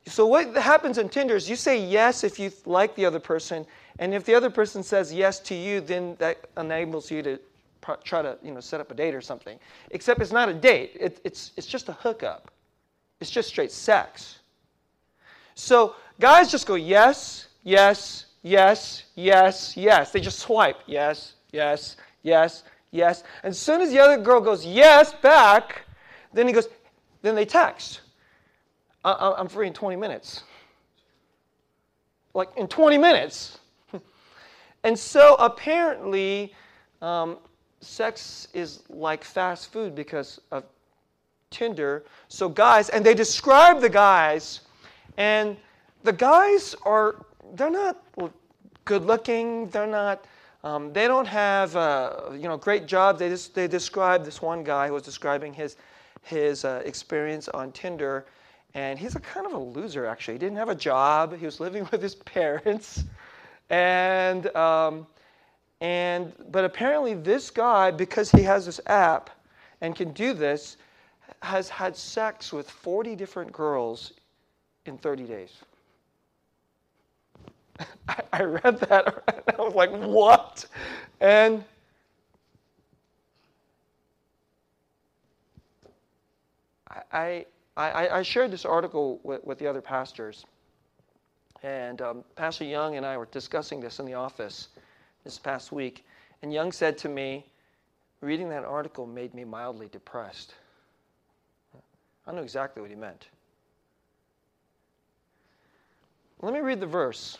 So 0.07 0.27
what 0.27 0.53
happens 0.55 0.97
in 0.97 1.07
Tinder 1.09 1.35
is 1.35 1.49
you 1.49 1.55
say 1.55 1.83
yes 1.83 2.23
if 2.23 2.37
you 2.37 2.51
like 2.65 2.95
the 2.95 3.05
other 3.05 3.19
person, 3.19 3.65
and 3.99 4.13
if 4.13 4.25
the 4.25 4.35
other 4.35 4.49
person 4.49 4.83
says 4.83 5.13
yes 5.13 5.39
to 5.39 5.55
you, 5.55 5.79
then 5.79 6.15
that 6.19 6.37
enables 6.57 7.09
you 7.09 7.23
to 7.23 7.39
try 8.03 8.21
to 8.21 8.37
you 8.43 8.51
know 8.51 8.59
set 8.59 8.81
up 8.81 8.91
a 8.91 8.93
date 8.93 9.15
or 9.15 9.21
something. 9.21 9.57
Except 9.91 10.21
it's 10.21 10.31
not 10.31 10.49
a 10.49 10.53
date. 10.53 10.97
It, 10.99 11.21
it's 11.23 11.51
it's 11.55 11.67
just 11.67 11.87
a 11.89 11.93
hookup. 11.93 12.51
It's 13.21 13.31
just 13.31 13.47
straight 13.47 13.71
sex. 13.71 14.39
So 15.55 15.95
guys 16.19 16.51
just 16.51 16.67
go 16.67 16.75
yes, 16.75 17.47
yes, 17.63 18.25
yes, 18.43 19.03
yes, 19.15 19.75
yes. 19.75 20.11
They 20.11 20.19
just 20.19 20.39
swipe 20.39 20.77
yes, 20.85 21.33
yes, 21.51 21.97
yes, 22.23 22.63
yes. 22.91 23.23
And 23.43 23.51
as 23.51 23.59
soon 23.59 23.81
as 23.81 23.89
the 23.91 23.99
other 23.99 24.17
girl 24.21 24.41
goes 24.41 24.65
yes 24.65 25.13
back, 25.13 25.83
then 26.33 26.47
he 26.47 26.53
goes. 26.53 26.67
Then 27.21 27.33
they 27.33 27.45
text. 27.45 28.01
I, 29.03 29.35
am 29.39 29.47
free 29.47 29.67
in 29.67 29.73
20 29.73 29.95
minutes. 29.95 30.43
Like 32.33 32.49
in 32.57 32.67
20 32.67 32.97
minutes. 32.97 33.59
and 34.83 34.97
so 34.97 35.35
apparently, 35.39 36.53
um, 37.01 37.37
sex 37.81 38.47
is 38.53 38.83
like 38.89 39.23
fast 39.23 39.71
food 39.71 39.95
because 39.95 40.41
of 40.51 40.63
Tinder. 41.51 42.03
So, 42.27 42.49
guys, 42.49 42.89
and 42.89 43.05
they 43.05 43.13
describe 43.13 43.79
the 43.79 43.89
guys, 43.89 44.61
and 45.17 45.57
the 46.03 46.13
guys 46.13 46.75
are, 46.83 47.25
they're 47.53 47.69
not 47.69 47.97
good 48.85 49.05
looking, 49.05 49.67
they're 49.69 49.87
not. 49.87 50.25
Um, 50.63 50.91
they 50.93 51.07
don't 51.07 51.27
have 51.27 51.75
uh, 51.75 52.31
you 52.33 52.47
know 52.47 52.57
great 52.57 52.87
jobs. 52.87 53.19
They 53.19 53.29
just 53.29 53.53
they 53.53 53.67
describe 53.67 54.25
this 54.25 54.41
one 54.41 54.63
guy 54.63 54.87
who 54.87 54.93
was 54.93 55.03
describing 55.03 55.53
his 55.53 55.77
his 56.23 56.65
uh, 56.65 56.81
experience 56.85 57.47
on 57.49 57.71
Tinder, 57.71 58.25
and 58.75 58.99
he's 58.99 59.15
a 59.15 59.19
kind 59.19 59.45
of 59.45 59.53
a 59.53 59.57
loser, 59.57 60.05
actually. 60.05 60.33
He 60.33 60.39
didn't 60.39 60.57
have 60.57 60.69
a 60.69 60.75
job, 60.75 61.35
he 61.35 61.45
was 61.45 61.59
living 61.59 61.87
with 61.91 62.01
his 62.01 62.15
parents. 62.15 63.03
And, 63.69 64.53
um, 64.55 65.07
and, 65.81 66.33
but 66.51 66.65
apparently, 66.65 67.15
this 67.15 67.49
guy, 67.49 67.89
because 67.89 68.29
he 68.29 68.43
has 68.43 68.65
this 68.65 68.79
app 68.85 69.29
and 69.81 69.95
can 69.95 70.11
do 70.11 70.33
this, 70.33 70.77
has 71.41 71.69
had 71.69 71.95
sex 71.95 72.51
with 72.51 72.69
40 72.69 73.15
different 73.15 73.51
girls 73.51 74.13
in 74.85 74.97
30 74.97 75.23
days. 75.23 75.51
I, 78.33 78.43
read 78.43 78.79
that 78.81 79.23
and 79.47 79.57
I 79.57 79.61
was 79.61 79.73
like, 79.73 79.91
what? 79.91 80.65
And 81.19 81.63
I, 87.11 87.45
I, 87.77 88.09
I 88.09 88.21
shared 88.21 88.51
this 88.51 88.65
article 88.65 89.19
with, 89.23 89.43
with 89.43 89.59
the 89.59 89.67
other 89.67 89.81
pastors, 89.81 90.45
and 91.63 92.01
um, 92.01 92.23
Pastor 92.35 92.63
Young 92.63 92.95
and 92.95 93.05
I 93.05 93.17
were 93.17 93.27
discussing 93.31 93.79
this 93.79 93.99
in 93.99 94.05
the 94.05 94.13
office 94.13 94.69
this 95.23 95.39
past 95.39 95.71
week. 95.71 96.05
And 96.41 96.53
Young 96.53 96.71
said 96.71 96.97
to 96.99 97.09
me, 97.09 97.45
reading 98.21 98.49
that 98.49 98.63
article 98.63 99.07
made 99.07 99.33
me 99.33 99.43
mildly 99.43 99.87
depressed. 99.87 100.53
I 102.27 102.31
know 102.33 102.41
exactly 102.41 102.81
what 102.81 102.91
he 102.91 102.95
meant. 102.95 103.27
Let 106.41 106.53
me 106.53 106.59
read 106.59 106.79
the 106.79 106.87
verse. 106.87 107.37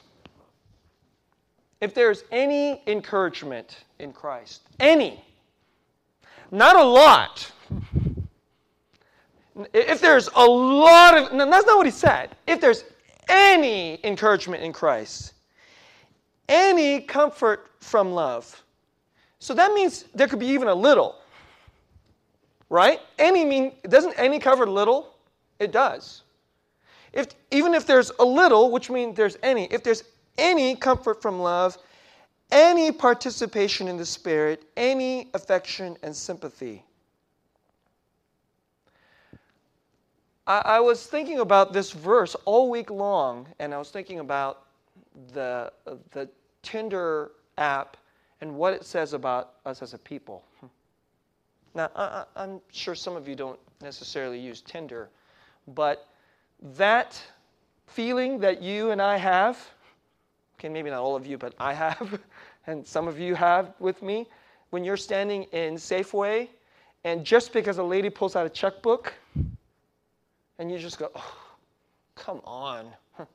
If 1.82 1.94
there's 1.94 2.24
any 2.32 2.82
encouragement 2.88 3.84
in 4.00 4.14
Christ, 4.14 4.62
any, 4.80 5.24
not 6.52 6.76
a 6.76 6.84
lot, 6.84 7.52
if 9.74 10.02
there's 10.02 10.30
a 10.36 10.46
lot 10.46 11.18
of, 11.18 11.34
no, 11.34 11.50
that's 11.50 11.66
not 11.66 11.78
what 11.78 11.86
he 11.86 11.92
said. 11.92 12.36
If 12.48 12.60
there's 12.60 12.84
any 13.30 14.00
encouragement 14.04 14.64
in 14.64 14.74
Christ, 14.74 15.34
any 16.50 17.02
comfort 17.02 17.72
from 17.80 18.12
love. 18.14 18.64
So 19.40 19.54
that 19.54 19.74
means 19.74 20.06
there 20.14 20.28
could 20.28 20.40
be 20.40 20.48
even 20.48 20.68
a 20.68 20.76
little. 20.76 21.16
Right? 22.70 23.00
Any 23.20 23.46
mean 23.46 23.74
doesn't 23.84 24.14
any 24.18 24.40
cover 24.40 24.66
little? 24.66 25.16
It 25.60 25.72
does. 25.72 26.24
If 27.15 27.28
even 27.49 27.73
if 27.73 27.88
there's 27.88 28.12
a 28.19 28.25
little, 28.25 28.69
which 28.69 28.89
means 28.89 29.15
there's 29.15 29.38
any, 29.41 29.65
if 29.71 29.82
there's 29.82 30.04
any 30.38 30.75
comfort 30.75 31.21
from 31.21 31.39
love, 31.39 31.78
any 32.51 32.91
participation 32.91 33.88
in 33.88 33.97
the 33.97 34.06
spirit, 34.06 34.63
any 34.75 35.30
affection 35.34 35.97
and 36.04 36.15
sympathy. 36.15 36.84
I, 40.45 40.62
I 40.65 40.80
was 40.82 41.08
thinking 41.08 41.39
about 41.39 41.73
this 41.73 41.91
verse 41.91 42.36
all 42.45 42.69
week 42.69 42.91
long, 42.91 43.47
and 43.60 43.73
I 43.73 43.78
was 43.78 43.89
thinking 43.89 44.19
about 44.19 44.63
the, 45.34 45.71
the 46.12 46.30
Tinder 46.62 47.32
app 47.58 47.97
and 48.41 48.56
what 48.56 48.73
it 48.73 48.86
says 48.86 49.13
about 49.13 49.54
us 49.65 49.82
as 49.82 49.93
a 49.93 49.97
people. 49.97 50.43
Now, 51.73 51.89
I, 51.95 52.25
I'm 52.36 52.62
sure 52.71 52.95
some 52.95 53.15
of 53.15 53.28
you 53.28 53.36
don't 53.36 53.60
necessarily 53.82 54.39
use 54.39 54.62
Tinder, 54.62 55.10
but 55.69 56.08
that 56.62 57.22
feeling 57.88 58.39
that 58.39 58.62
you 58.62 58.91
and 58.91 59.02
I 59.02 59.18
have, 59.18 59.58
okay, 60.58 60.70
maybe 60.70 60.89
not 60.89 61.00
all 61.00 61.15
of 61.15 61.26
you, 61.26 61.38
but 61.38 61.54
I 61.60 61.74
have, 61.74 62.20
and 62.68 62.86
some 62.86 63.08
of 63.08 63.20
you 63.20 63.36
have 63.36 63.74
with 63.80 64.02
me, 64.02 64.28
when 64.72 64.84
you're 64.84 64.98
standing 64.98 65.44
in 65.52 65.76
Safeway, 65.76 66.50
and 67.04 67.24
just 67.24 67.54
because 67.54 67.78
a 67.78 67.84
lady 67.84 68.10
pulls 68.10 68.36
out 68.36 68.46
a 68.46 68.50
checkbook, 68.50 69.13
and 70.58 70.72
you 70.72 70.78
just 70.78 70.98
go, 70.98 71.12
oh, 71.15 71.38
come 72.15 72.41
on. 72.46 72.88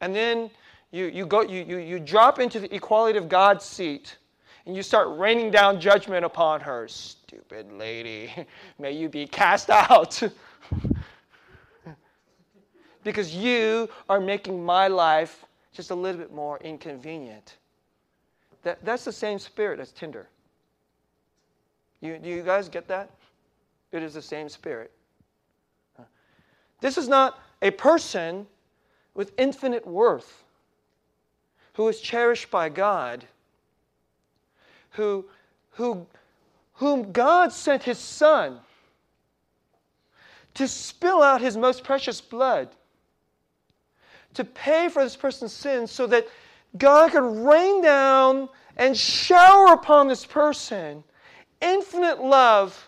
And 0.00 0.14
then 0.14 0.48
you, 0.92 1.06
you, 1.06 1.26
go, 1.26 1.42
you, 1.42 1.64
you, 1.64 1.78
you 1.78 1.98
drop 1.98 2.38
into 2.38 2.60
the 2.60 2.72
equality 2.72 3.18
of 3.18 3.28
God's 3.28 3.64
seat 3.64 4.16
and 4.64 4.76
you 4.76 4.82
start 4.82 5.08
raining 5.18 5.50
down 5.50 5.80
judgment 5.80 6.24
upon 6.24 6.60
her. 6.60 6.86
Stupid 6.88 7.72
lady, 7.72 8.30
may 8.78 8.92
you 8.92 9.08
be 9.08 9.26
cast 9.26 9.70
out. 9.70 10.22
Because 13.08 13.34
you 13.34 13.88
are 14.10 14.20
making 14.20 14.62
my 14.62 14.86
life 14.86 15.46
just 15.72 15.90
a 15.90 15.94
little 15.94 16.20
bit 16.20 16.30
more 16.30 16.58
inconvenient. 16.58 17.56
That, 18.64 18.84
that's 18.84 19.04
the 19.04 19.12
same 19.12 19.38
spirit 19.38 19.80
as 19.80 19.92
Tinder. 19.92 20.28
You, 22.00 22.18
do 22.18 22.28
you 22.28 22.42
guys 22.42 22.68
get 22.68 22.86
that? 22.88 23.10
It 23.92 24.02
is 24.02 24.14
the 24.14 24.22
same 24.22 24.48
Spirit. 24.48 24.90
This 26.80 26.98
is 26.98 27.08
not 27.08 27.40
a 27.62 27.70
person 27.70 28.46
with 29.14 29.32
infinite 29.38 29.86
worth 29.86 30.44
who 31.72 31.88
is 31.88 32.00
cherished 32.00 32.50
by 32.50 32.68
God, 32.68 33.24
who, 34.90 35.24
who, 35.70 36.06
whom 36.74 37.10
God 37.10 37.52
sent 37.52 37.82
his 37.82 37.98
Son 37.98 38.60
to 40.54 40.68
spill 40.68 41.22
out 41.22 41.40
his 41.40 41.56
most 41.56 41.82
precious 41.82 42.20
blood, 42.20 42.68
to 44.38 44.44
pay 44.44 44.88
for 44.88 45.02
this 45.02 45.16
person's 45.16 45.52
sins 45.52 45.90
so 45.90 46.06
that 46.06 46.24
God 46.76 47.10
could 47.10 47.44
rain 47.44 47.82
down 47.82 48.48
and 48.76 48.96
shower 48.96 49.72
upon 49.72 50.06
this 50.06 50.24
person 50.24 51.02
infinite 51.60 52.22
love 52.22 52.86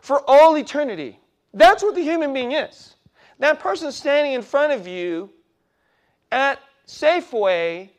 for 0.00 0.22
all 0.30 0.56
eternity. 0.56 1.18
That's 1.52 1.82
what 1.82 1.96
the 1.96 2.02
human 2.02 2.32
being 2.32 2.52
is. 2.52 2.94
That 3.40 3.58
person 3.58 3.90
standing 3.90 4.34
in 4.34 4.42
front 4.42 4.74
of 4.74 4.86
you 4.86 5.28
at 6.30 6.60
Safeway, 6.86 7.90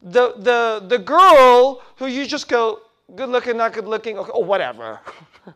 the, 0.00 0.34
the, 0.36 0.84
the 0.86 0.98
girl 0.98 1.82
who 1.96 2.06
you 2.06 2.24
just 2.24 2.48
go, 2.48 2.82
good 3.16 3.30
looking, 3.30 3.56
not 3.56 3.72
good 3.72 3.88
looking, 3.88 4.16
or, 4.16 4.30
or 4.30 4.44
whatever. 4.44 5.00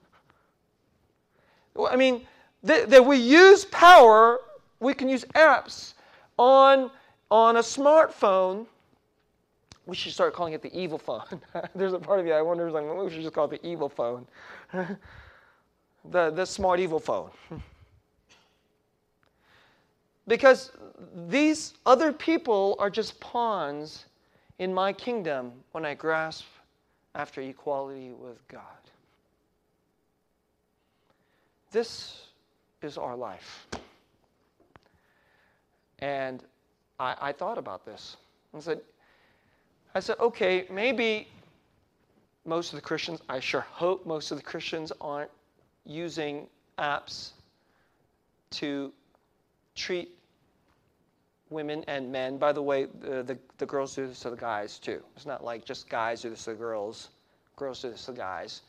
I 1.89 1.95
mean, 1.95 2.27
that, 2.65 2.91
that 2.91 3.07
we 3.07 3.19
use 3.19 3.65
power, 3.67 4.41
we 4.81 4.95
can 4.95 5.09
use 5.09 5.25
apps 5.37 5.93
on, 6.39 6.91
on 7.31 7.57
a 7.57 7.61
smartphone. 7.61 8.67
We 9.87 9.95
should 9.95 10.13
start 10.13 10.35
calling 10.35 10.53
it 10.53 10.63
the 10.63 10.77
evil 10.77 10.99
phone. 10.99 11.25
There's 11.75 11.93
a 11.93 11.99
part 11.99 12.21
of 12.21 12.27
you 12.27 12.33
I 12.33 12.43
wonder, 12.43 12.71
like, 12.71 12.85
we 12.85 13.11
should 13.11 13.23
just 13.23 13.35
call 13.35 13.45
it 13.51 13.63
the 13.63 13.67
evil 13.67 13.89
phone. 13.89 14.27
the, 14.73 16.31
the 16.31 16.45
smart 16.45 16.81
evil 16.81 17.01
phone. 17.01 17.31
Because 20.29 20.73
these 21.29 21.75
other 21.85 22.13
people 22.13 22.77
are 22.81 22.91
just 22.91 23.21
pawns 23.21 24.07
in 24.59 24.75
my 24.75 24.93
kingdom 24.93 25.53
when 25.73 25.85
I 25.85 25.95
grasp 25.95 26.47
after 27.15 27.41
equality 27.41 28.11
with 28.11 28.37
God. 28.49 28.63
This 31.71 32.23
is 32.83 32.99
our 32.99 33.17
life. 33.17 33.67
And 36.01 36.43
I, 36.99 37.17
I 37.21 37.33
thought 37.33 37.59
about 37.59 37.85
this 37.85 38.17
and 38.53 38.63
said, 38.63 38.81
I 39.95 40.01
said, 40.01 40.19
okay, 40.21 40.67
maybe 40.71 41.29
most 42.45 42.73
of 42.73 42.77
the 42.77 42.83
Christians, 42.83 43.21
I 43.29 43.41
sure 43.41 43.63
hope 43.63 44.07
most 44.07 44.31
of 44.31 44.39
the 44.39 44.45
Christians 44.45 44.93
aren't 45.01 45.31
using 45.85 46.47
apps 46.79 47.31
to 48.51 48.93
treat 49.75 50.11
women 51.51 51.85
and 51.87 52.11
men. 52.11 52.39
By 52.39 52.53
the 52.53 52.63
way, 52.63 52.87
the, 53.01 53.23
the, 53.23 53.39
the, 53.59 53.67
girls 53.67 53.95
do 53.95 54.07
this 54.07 54.21
to 54.21 54.31
the 54.31 54.37
guys 54.37 54.79
too. 54.79 55.03
It's 55.15 55.27
not 55.27 55.45
like 55.45 55.65
just 55.65 55.89
guys 55.89 56.23
do 56.23 56.31
this 56.31 56.45
to 56.45 56.51
the 56.51 56.57
girls, 56.57 57.09
girls 57.57 57.83
do 57.83 57.91
this 57.91 58.05
to 58.07 58.13
the 58.13 58.19
guys. 58.19 58.63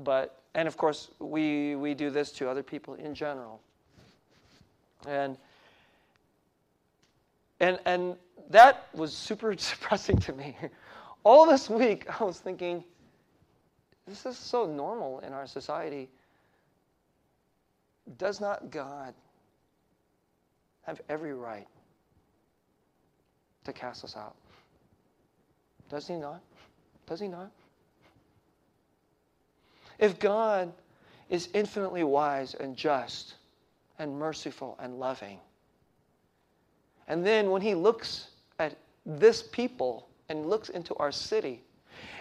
But, 0.00 0.40
and 0.54 0.68
of 0.68 0.76
course, 0.76 1.08
we, 1.18 1.74
we 1.76 1.94
do 1.94 2.10
this 2.10 2.30
to 2.32 2.48
other 2.48 2.62
people 2.62 2.94
in 2.94 3.14
general. 3.14 3.60
And, 5.06 5.36
and, 7.60 7.78
and 7.84 8.16
that 8.50 8.88
was 8.94 9.14
super 9.14 9.54
depressing 9.54 10.18
to 10.18 10.32
me. 10.32 10.56
All 11.24 11.46
this 11.46 11.68
week, 11.68 12.06
I 12.20 12.24
was 12.24 12.38
thinking, 12.38 12.84
this 14.06 14.26
is 14.26 14.36
so 14.36 14.66
normal 14.66 15.18
in 15.20 15.32
our 15.32 15.46
society. 15.46 16.08
Does 18.18 18.40
not 18.40 18.70
God 18.70 19.14
have 20.82 21.00
every 21.08 21.34
right 21.34 21.66
to 23.64 23.72
cast 23.72 24.04
us 24.04 24.16
out? 24.16 24.36
Does 25.88 26.06
he 26.06 26.14
not? 26.14 26.40
Does 27.06 27.18
he 27.18 27.26
not? 27.26 27.50
If 29.98 30.18
God 30.18 30.72
is 31.28 31.48
infinitely 31.54 32.04
wise 32.04 32.54
and 32.54 32.76
just 32.76 33.34
and 33.98 34.16
merciful 34.16 34.76
and 34.80 34.98
loving, 34.98 35.40
and 37.08 37.24
then 37.24 37.50
when 37.50 37.62
he 37.62 37.74
looks 37.74 38.28
at 38.58 38.76
this 39.04 39.42
people 39.42 40.08
and 40.28 40.46
looks 40.46 40.68
into 40.70 40.94
our 40.96 41.12
city, 41.12 41.62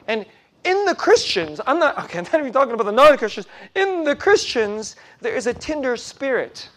and 0.08 0.26
in 0.66 0.84
the 0.86 0.96
Christians, 0.96 1.62
I'm 1.66 1.80
not, 1.80 1.98
okay, 2.06 2.20
I'm 2.20 2.26
not 2.26 2.40
even 2.40 2.52
talking 2.52 2.74
about 2.74 2.86
the 2.86 2.92
non 2.92 3.18
Christians. 3.18 3.48
In 3.76 4.04
the 4.04 4.16
Christians, 4.16 4.96
there 5.22 5.36
is 5.36 5.48
a 5.48 5.54
tender 5.54 5.96
spirit, 5.96 6.70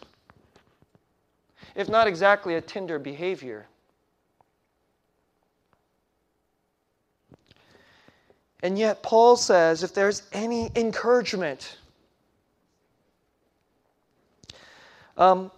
if 1.75 1.88
not 1.88 2.07
exactly 2.07 2.55
a 2.55 2.61
tender 2.61 2.99
behavior. 2.99 3.66
And 8.62 8.77
yet, 8.77 9.03
Paul 9.03 9.37
says 9.37 9.83
if 9.83 9.94
there's 9.94 10.23
any 10.33 10.71
encouragement, 10.75 11.79
um, 15.16 15.51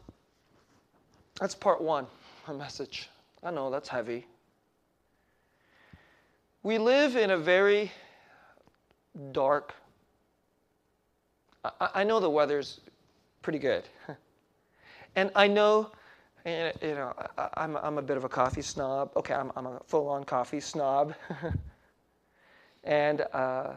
that's 1.41 1.55
part 1.55 1.81
one, 1.81 2.07
message. 2.55 3.09
I 3.43 3.51
know 3.51 3.71
that's 3.71 3.89
heavy. 3.89 4.27
We 6.63 6.79
live 6.79 7.17
in 7.17 7.31
a 7.31 7.39
very 7.39 7.91
dark. 9.33 9.75
I, 11.65 11.91
I 11.95 12.05
know 12.05 12.21
the 12.21 12.31
weather's 12.31 12.81
pretty 13.43 13.59
good. 13.59 13.85
and 15.17 15.31
I 15.35 15.47
know, 15.47 15.91
you 16.45 16.73
know, 16.83 17.15
I, 17.39 17.65
am 17.65 17.77
I'm 17.77 17.99
a 17.99 18.03
bit 18.03 18.17
of 18.17 18.25
a 18.25 18.29
coffee 18.29 18.63
snob. 18.63 19.13
Okay, 19.17 19.35
I'm, 19.35 19.51
I'm 19.57 19.67
a 19.67 19.81
full 19.87 20.09
on 20.09 20.25
coffee 20.25 20.61
snob. 20.61 21.15
And 22.85 23.23
uh, 23.33 23.75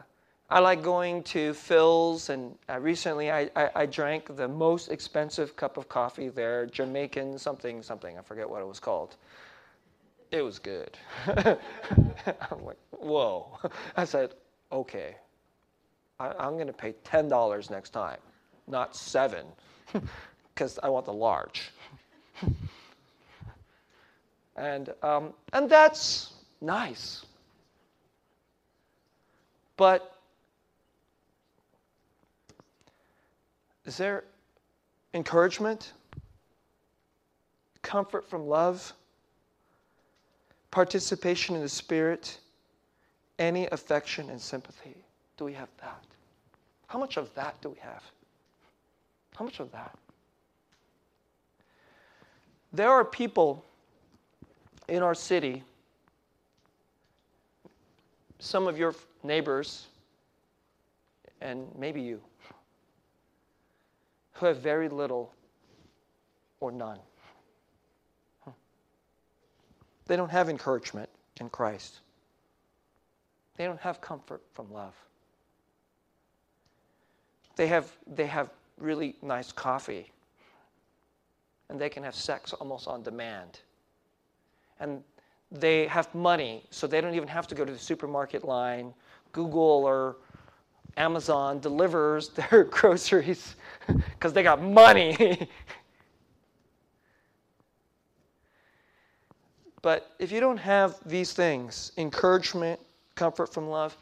I 0.50 0.58
like 0.58 0.82
going 0.82 1.22
to 1.24 1.52
Philz, 1.52 2.28
and 2.28 2.54
uh, 2.68 2.78
recently 2.78 3.30
I, 3.30 3.50
I, 3.56 3.70
I, 3.74 3.86
drank 3.86 4.36
the 4.36 4.46
most 4.46 4.88
expensive 4.90 5.56
cup 5.56 5.78
of 5.78 5.88
coffee 5.88 6.28
there, 6.28 6.66
Jamaican 6.66 7.38
something 7.38 7.82
something. 7.82 8.18
I 8.18 8.22
forget 8.22 8.48
what 8.48 8.60
it 8.60 8.66
was 8.66 8.78
called. 8.78 9.16
It 10.30 10.42
was 10.42 10.58
good. 10.58 10.98
I'm 11.26 12.64
like, 12.64 12.76
whoa. 12.90 13.58
I 13.96 14.04
said, 14.04 14.34
okay, 14.70 15.16
I, 16.20 16.46
am 16.46 16.54
going 16.54 16.66
to 16.66 16.74
pay 16.74 16.92
ten 17.04 17.26
dollars 17.26 17.70
next 17.70 17.90
time, 17.90 18.18
not 18.66 18.94
seven, 18.94 19.46
because 20.54 20.78
I 20.82 20.90
want 20.90 21.06
the 21.06 21.12
large. 21.12 21.70
and 24.56 24.92
um, 25.02 25.32
and 25.54 25.70
that's 25.70 26.34
nice. 26.60 27.24
But 29.76 30.13
is 33.84 33.96
there 33.96 34.24
encouragement, 35.12 35.92
comfort 37.82 38.28
from 38.28 38.46
love, 38.46 38.92
participation 40.70 41.54
in 41.54 41.62
the 41.62 41.68
Spirit, 41.68 42.38
any 43.38 43.66
affection 43.68 44.30
and 44.30 44.40
sympathy? 44.40 44.96
Do 45.36 45.44
we 45.44 45.52
have 45.52 45.68
that? 45.80 46.02
How 46.86 46.98
much 46.98 47.16
of 47.16 47.32
that 47.34 47.60
do 47.60 47.68
we 47.68 47.78
have? 47.80 48.02
How 49.36 49.44
much 49.44 49.60
of 49.60 49.70
that? 49.72 49.96
There 52.72 52.90
are 52.90 53.04
people 53.04 53.64
in 54.88 55.02
our 55.02 55.14
city, 55.14 55.62
some 58.38 58.66
of 58.66 58.78
your 58.78 58.94
neighbors, 59.22 59.86
and 61.40 61.68
maybe 61.78 62.00
you, 62.00 62.20
who 64.34 64.46
have 64.46 64.58
very 64.58 64.88
little 64.88 65.32
or 66.60 66.70
none. 66.70 66.98
Hmm. 68.42 68.50
They 70.06 70.16
don't 70.16 70.30
have 70.30 70.48
encouragement 70.48 71.08
in 71.40 71.48
Christ. 71.48 72.00
They 73.56 73.64
don't 73.64 73.80
have 73.80 74.00
comfort 74.00 74.42
from 74.52 74.72
love. 74.72 74.94
They 77.56 77.68
have, 77.68 77.90
they 78.06 78.26
have 78.26 78.50
really 78.78 79.14
nice 79.22 79.52
coffee, 79.52 80.10
and 81.68 81.80
they 81.80 81.88
can 81.88 82.02
have 82.02 82.14
sex 82.14 82.52
almost 82.52 82.88
on 82.88 83.02
demand. 83.02 83.60
And 84.80 85.04
they 85.52 85.86
have 85.86 86.12
money, 86.14 86.64
so 86.70 86.88
they 86.88 87.00
don't 87.00 87.14
even 87.14 87.28
have 87.28 87.46
to 87.46 87.54
go 87.54 87.64
to 87.64 87.72
the 87.72 87.78
supermarket 87.78 88.44
line 88.44 88.92
Google 89.30 89.84
or 89.84 90.16
Amazon 90.96 91.60
delivers 91.60 92.28
their 92.50 92.64
groceries 92.64 93.56
because 93.86 94.32
they 94.32 94.42
got 94.42 94.62
money. 94.62 95.48
but 99.82 100.12
if 100.18 100.32
you 100.32 100.40
don't 100.40 100.56
have 100.58 100.98
these 101.04 101.32
things 101.32 101.92
encouragement, 101.96 102.80
comfort 103.14 103.52
from 103.52 103.68
love 103.68 103.96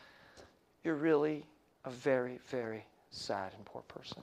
you're 0.84 0.94
really 0.94 1.44
a 1.84 1.90
very, 1.90 2.38
very 2.48 2.84
sad 3.10 3.52
and 3.56 3.64
poor 3.64 3.82
person. 3.82 4.22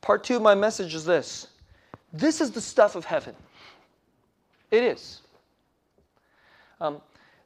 part 0.00 0.22
two 0.24 0.36
of 0.36 0.42
my 0.42 0.54
message 0.54 0.94
is 0.94 1.04
this 1.04 1.48
this 2.12 2.40
is 2.40 2.50
the 2.50 2.60
stuff 2.60 2.96
of 2.96 3.04
heaven. 3.04 3.34
It 4.70 4.82
is. 4.82 5.20
Um, 6.80 7.02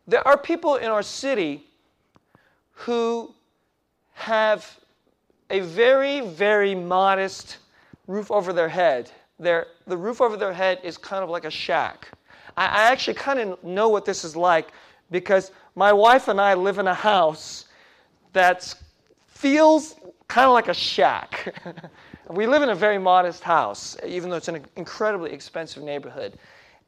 there 0.07 0.27
are 0.27 0.39
people 0.39 0.77
in 0.77 0.87
our 0.87 1.03
city 1.03 1.65
who 2.73 3.35
have 4.15 4.79
a 5.51 5.61
very, 5.61 6.21
very 6.21 6.75
modest 6.75 7.59
roof 8.07 8.31
over 8.31 8.53
their 8.53 8.69
head. 8.69 9.11
Their, 9.39 9.67
the 9.87 9.97
roof 9.97 10.21
over 10.21 10.37
their 10.37 10.53
head 10.53 10.81
is 10.83 10.97
kind 10.97 11.23
of 11.23 11.31
like 11.31 11.45
a 11.45 11.51
shack. 11.51 12.09
I, 12.57 12.65
I 12.65 12.83
actually 12.93 13.15
kind 13.15 13.39
of 13.39 13.63
know 13.65 13.89
what 13.89 14.05
this 14.05 14.25
is 14.25 14.37
like 14.37 14.73
because 15.11 15.51
my 15.75 15.93
wife 15.93 16.29
and 16.29 16.41
I 16.41 16.55
live 16.55 16.79
in 16.79 16.87
a 16.87 16.95
house 16.95 17.67
that 18.33 18.75
feels 19.29 19.95
kind 20.29 20.47
of 20.47 20.53
like 20.53 20.69
a 20.69 20.75
shack. 20.75 21.55
we 22.31 22.47
live 22.47 22.63
in 22.63 22.71
a 22.71 22.75
very 22.75 22.99
modest 22.99 23.43
house, 23.43 23.97
even 24.07 24.31
though 24.31 24.37
it's 24.37 24.49
an 24.49 24.65
incredibly 24.77 25.33
expensive 25.33 25.83
neighborhood. 25.83 26.39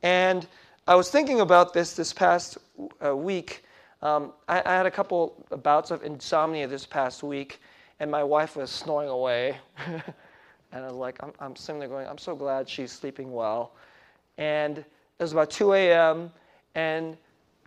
And 0.02 0.46
I 0.86 0.94
was 0.94 1.10
thinking 1.10 1.40
about 1.40 1.72
this 1.72 1.94
this 1.94 2.12
past 2.12 2.58
uh, 3.04 3.16
week. 3.16 3.64
Um, 4.04 4.34
I, 4.48 4.62
I, 4.66 4.74
had 4.74 4.84
a 4.84 4.90
couple 4.90 5.42
bouts 5.62 5.90
of 5.90 6.04
insomnia 6.04 6.68
this 6.68 6.84
past 6.84 7.22
week, 7.22 7.62
and 8.00 8.10
my 8.10 8.22
wife 8.22 8.54
was 8.54 8.70
snoring 8.70 9.08
away. 9.08 9.56
and 9.86 10.04
I 10.72 10.82
was 10.82 10.92
like, 10.92 11.16
I'm, 11.22 11.32
I'm 11.40 11.56
sitting 11.56 11.78
there 11.78 11.88
going, 11.88 12.06
I'm 12.06 12.18
so 12.18 12.36
glad 12.36 12.68
she's 12.68 12.92
sleeping 12.92 13.32
well. 13.32 13.72
And 14.36 14.76
it 14.76 14.86
was 15.18 15.32
about 15.32 15.48
2 15.48 15.72
a.m., 15.72 16.30
and 16.74 17.16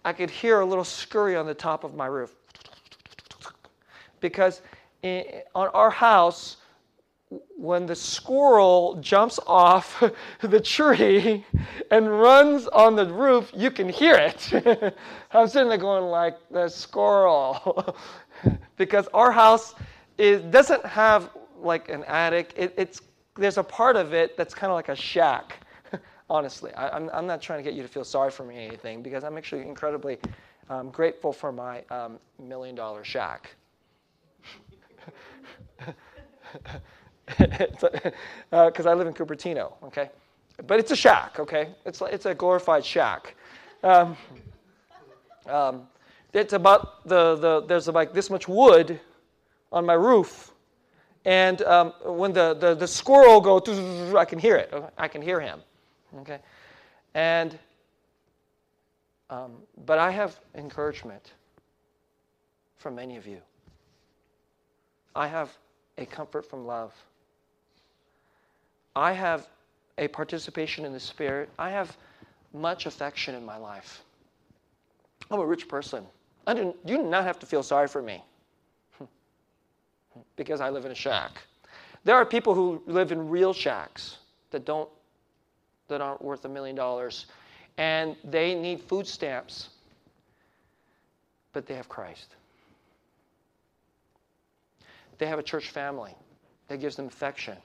I 0.05 0.13
could 0.13 0.29
hear 0.29 0.59
a 0.59 0.65
little 0.65 0.83
scurry 0.83 1.35
on 1.35 1.47
the 1.47 1.55
top 1.55 1.83
of 1.83 1.95
my 1.95 2.05
roof. 2.05 2.35
Because 4.19 4.61
in, 5.01 5.23
on 5.55 5.69
our 5.69 5.89
house, 5.89 6.57
when 7.57 7.85
the 7.85 7.95
squirrel 7.95 8.97
jumps 9.01 9.39
off 9.47 10.03
the 10.41 10.59
tree 10.59 11.45
and 11.91 12.19
runs 12.19 12.67
on 12.67 12.95
the 12.95 13.05
roof, 13.05 13.51
you 13.55 13.71
can 13.71 13.89
hear 13.89 14.15
it. 14.15 14.95
I'm 15.31 15.47
sitting 15.47 15.69
there 15.69 15.77
going 15.77 16.05
like 16.05 16.37
the 16.49 16.69
squirrel, 16.69 17.95
because 18.77 19.07
our 19.13 19.31
house 19.31 19.75
is, 20.17 20.41
doesn't 20.43 20.85
have 20.85 21.31
like 21.59 21.89
an 21.89 22.03
attic. 22.05 22.53
It, 22.55 22.73
it's 22.77 23.01
there's 23.35 23.57
a 23.57 23.63
part 23.63 23.95
of 23.95 24.13
it 24.13 24.37
that's 24.37 24.53
kind 24.53 24.71
of 24.71 24.75
like 24.75 24.89
a 24.89 24.95
shack. 24.95 25.57
Honestly, 26.29 26.73
I, 26.73 26.95
am 26.95 27.03
I'm, 27.03 27.09
I'm 27.13 27.27
not 27.27 27.41
trying 27.41 27.59
to 27.59 27.63
get 27.63 27.73
you 27.73 27.81
to 27.83 27.87
feel 27.87 28.03
sorry 28.03 28.31
for 28.31 28.43
me 28.43 28.57
or 28.57 28.59
anything 28.59 29.01
because 29.01 29.23
I'm 29.23 29.37
actually 29.37 29.61
incredibly 29.61 30.17
um, 30.69 30.89
grateful 30.89 31.31
for 31.31 31.51
my 31.51 31.83
um, 31.89 32.19
million 32.39 32.75
dollar 32.75 33.03
shack 33.03 33.55
because 37.27 38.05
uh, 38.85 38.89
I 38.89 38.93
live 38.93 39.07
in 39.07 39.13
Cupertino, 39.13 39.73
okay? 39.83 40.09
But 40.65 40.79
it's 40.79 40.91
a 40.91 40.95
shack, 40.95 41.39
okay? 41.39 41.69
It's, 41.85 42.01
it's 42.01 42.25
a 42.25 42.33
glorified 42.33 42.85
shack. 42.85 43.35
Um, 43.83 44.17
um, 45.45 45.87
it's 46.33 46.53
about 46.53 47.07
the, 47.07 47.35
the, 47.35 47.61
there's 47.61 47.87
like 47.87 48.13
this 48.13 48.29
much 48.29 48.47
wood 48.47 48.99
on 49.71 49.85
my 49.85 49.93
roof. 49.93 50.51
And 51.25 51.61
um, 51.63 51.93
when 52.05 52.31
the, 52.31 52.53
the, 52.53 52.75
the 52.75 52.87
squirrel 52.87 53.41
goes, 53.41 54.15
I 54.15 54.25
can 54.25 54.39
hear 54.39 54.55
it. 54.55 54.73
I 54.97 55.07
can 55.07 55.21
hear 55.21 55.39
him, 55.39 55.59
okay? 56.19 56.39
And, 57.13 57.57
um, 59.29 59.53
but 59.85 59.99
I 59.99 60.11
have 60.11 60.39
encouragement 60.55 61.33
from 62.77 62.95
many 62.95 63.17
of 63.17 63.27
you. 63.27 63.41
I 65.15 65.27
have 65.27 65.57
a 65.97 66.05
comfort 66.05 66.45
from 66.45 66.65
love. 66.65 66.93
I 68.97 69.13
have 69.13 69.47
a 69.99 70.07
participation 70.07 70.83
in 70.83 70.91
the 70.91 70.99
Spirit. 70.99 71.49
I 71.59 71.69
have 71.69 71.95
much 72.51 72.87
affection 72.87 73.35
in 73.35 73.45
my 73.45 73.55
life. 73.55 74.01
I'm 75.29 75.39
a 75.39 75.45
rich 75.45 75.67
person. 75.67 76.03
I 76.47 76.55
didn't, 76.55 76.77
you 76.83 76.97
do 76.97 77.03
not 77.03 77.23
have 77.23 77.37
to 77.39 77.45
feel 77.45 77.61
sorry 77.61 77.87
for 77.87 78.01
me 78.01 78.23
because 80.35 80.61
I 80.61 80.71
live 80.71 80.83
in 80.85 80.91
a 80.91 80.95
shack. 80.95 81.43
There 82.05 82.15
are 82.15 82.25
people 82.25 82.55
who 82.55 82.81
live 82.87 83.11
in 83.11 83.29
real 83.29 83.53
shacks 83.53 84.17
that 84.49 84.65
don't 84.65 84.89
that 85.89 86.01
aren't 86.01 86.21
worth 86.21 86.43
a 86.45 86.49
million 86.49 86.75
dollars 86.75 87.27
and 87.77 88.15
they 88.23 88.55
need 88.55 88.81
food 88.81 89.05
stamps 89.05 89.69
but 91.53 91.65
they 91.65 91.75
have 91.75 91.87
Christ. 91.87 92.35
They 95.17 95.27
have 95.27 95.39
a 95.39 95.43
church 95.43 95.69
family 95.69 96.15
that 96.67 96.79
gives 96.81 96.95
them 96.95 97.05
affection 97.05 97.57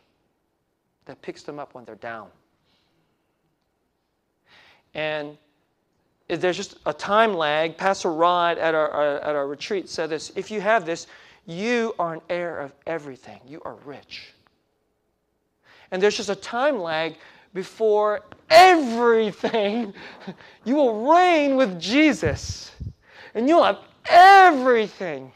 that 1.07 1.21
picks 1.23 1.43
them 1.43 1.59
up 1.59 1.75
when 1.75 1.85
they're 1.85 1.95
down. 1.97 2.29
And 4.95 5.37
there's 6.29 6.57
just 6.57 6.77
a 6.87 6.93
time 6.93 7.35
lag. 7.35 7.77
Pastor 7.77 8.13
Rod 8.13 8.59
at 8.59 8.75
our, 8.75 8.89
our, 8.89 9.19
at 9.21 9.35
our 9.35 9.47
retreat 9.47 9.89
said 9.89 10.11
this 10.11 10.33
if 10.37 10.51
you 10.51 10.61
have 10.61 10.87
this, 10.87 11.07
you 11.47 11.95
are 11.99 12.15
an 12.15 12.21
heir 12.29 12.61
of 12.61 12.73
everything, 12.87 13.41
you 13.47 13.61
are 13.65 13.75
rich. 13.85 14.33
And 15.91 16.03
there's 16.03 16.17
just 16.17 16.31
a 16.31 16.37
time 16.37 16.79
lag 16.79 17.17
before 17.55 18.23
everything, 18.49 19.93
you 20.65 20.77
will 20.77 21.13
reign 21.13 21.57
with 21.57 21.81
Jesus 21.81 22.71
and 23.35 23.49
you'll 23.49 23.65
have 23.65 23.79
everything. 24.07 25.33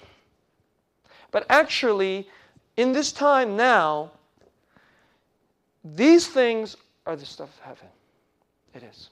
But 1.31 1.47
actually, 1.51 2.29
in 2.77 2.93
this 2.93 3.13
time 3.13 3.57
now, 3.57 4.13
these 5.95 6.27
things 6.27 6.77
are 7.07 7.17
the 7.17 7.27
stuff 7.27 7.49
of 7.49 7.65
heaven. 7.65 7.89
It 8.75 8.83
is. 8.83 9.11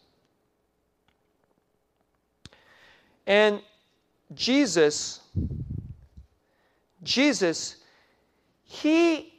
And 3.26 3.60
Jesus, 4.34 5.20
Jesus, 7.02 7.76
he, 8.64 9.32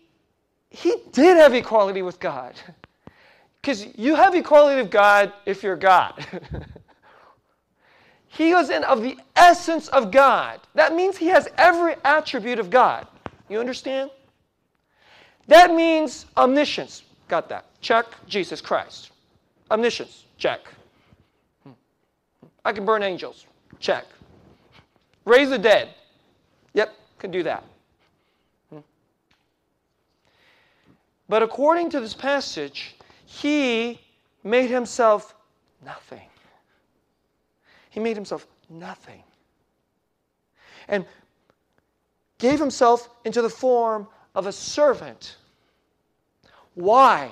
he 0.69 0.95
did 1.11 1.37
have 1.37 1.53
equality 1.53 2.01
with 2.01 2.19
God. 2.19 2.55
Because 3.61 3.97
you 3.97 4.13
have 4.13 4.35
equality 4.35 4.79
with 4.79 4.91
God 4.91 5.33
if 5.47 5.63
you're 5.63 5.75
God. 5.75 6.23
he 8.27 8.53
was 8.53 8.69
in 8.69 8.83
of 8.83 9.01
the 9.01 9.17
essence 9.35 9.87
of 9.87 10.11
God. 10.11 10.59
That 10.75 10.93
means 10.93 11.17
he 11.17 11.25
has 11.29 11.47
every 11.57 11.95
attribute 12.05 12.59
of 12.59 12.69
God. 12.69 13.07
You 13.49 13.59
understand? 13.59 14.11
That 15.47 15.73
means 15.73 16.27
omniscience. 16.37 17.04
Got 17.27 17.49
that. 17.49 17.65
Check. 17.81 18.05
Jesus 18.27 18.61
Christ. 18.61 19.11
Omniscience. 19.71 20.25
Check. 20.37 20.61
Hmm. 21.63 21.71
I 22.63 22.71
can 22.71 22.85
burn 22.85 23.03
angels. 23.03 23.45
Check. 23.79 24.05
Raise 25.25 25.49
the 25.49 25.57
dead. 25.57 25.89
Yep, 26.73 26.93
can 27.19 27.31
do 27.31 27.43
that. 27.43 27.63
Hmm. 28.69 28.79
But 31.27 31.41
according 31.41 31.89
to 31.91 31.99
this 31.99 32.13
passage, 32.13 32.95
he 33.25 33.99
made 34.43 34.69
himself 34.69 35.35
nothing. 35.83 36.27
He 37.89 37.99
made 37.99 38.15
himself 38.15 38.45
nothing. 38.69 39.23
And 40.87 41.05
gave 42.37 42.59
himself 42.59 43.09
into 43.23 43.41
the 43.41 43.49
form 43.49 44.07
of 44.35 44.45
a 44.45 44.51
servant 44.51 45.37
why? 46.75 47.31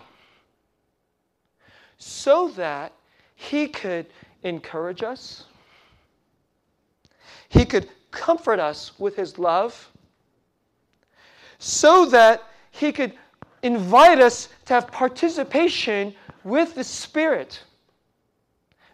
So 1.97 2.49
that 2.49 2.93
he 3.36 3.67
could 3.67 4.08
encourage 4.41 5.03
us, 5.03 5.45
he 7.49 7.65
could 7.65 7.88
comfort 8.12 8.60
us 8.60 8.97
with 8.99 9.15
his 9.15 9.38
love, 9.38 9.89
so 11.60 12.06
that 12.06 12.43
he 12.71 12.91
could 12.91 13.13
invite 13.62 14.19
us 14.19 14.49
to 14.65 14.73
have 14.73 14.88
participation 14.88 16.13
with 16.43 16.75
the 16.75 16.84
Spirit. 16.84 17.62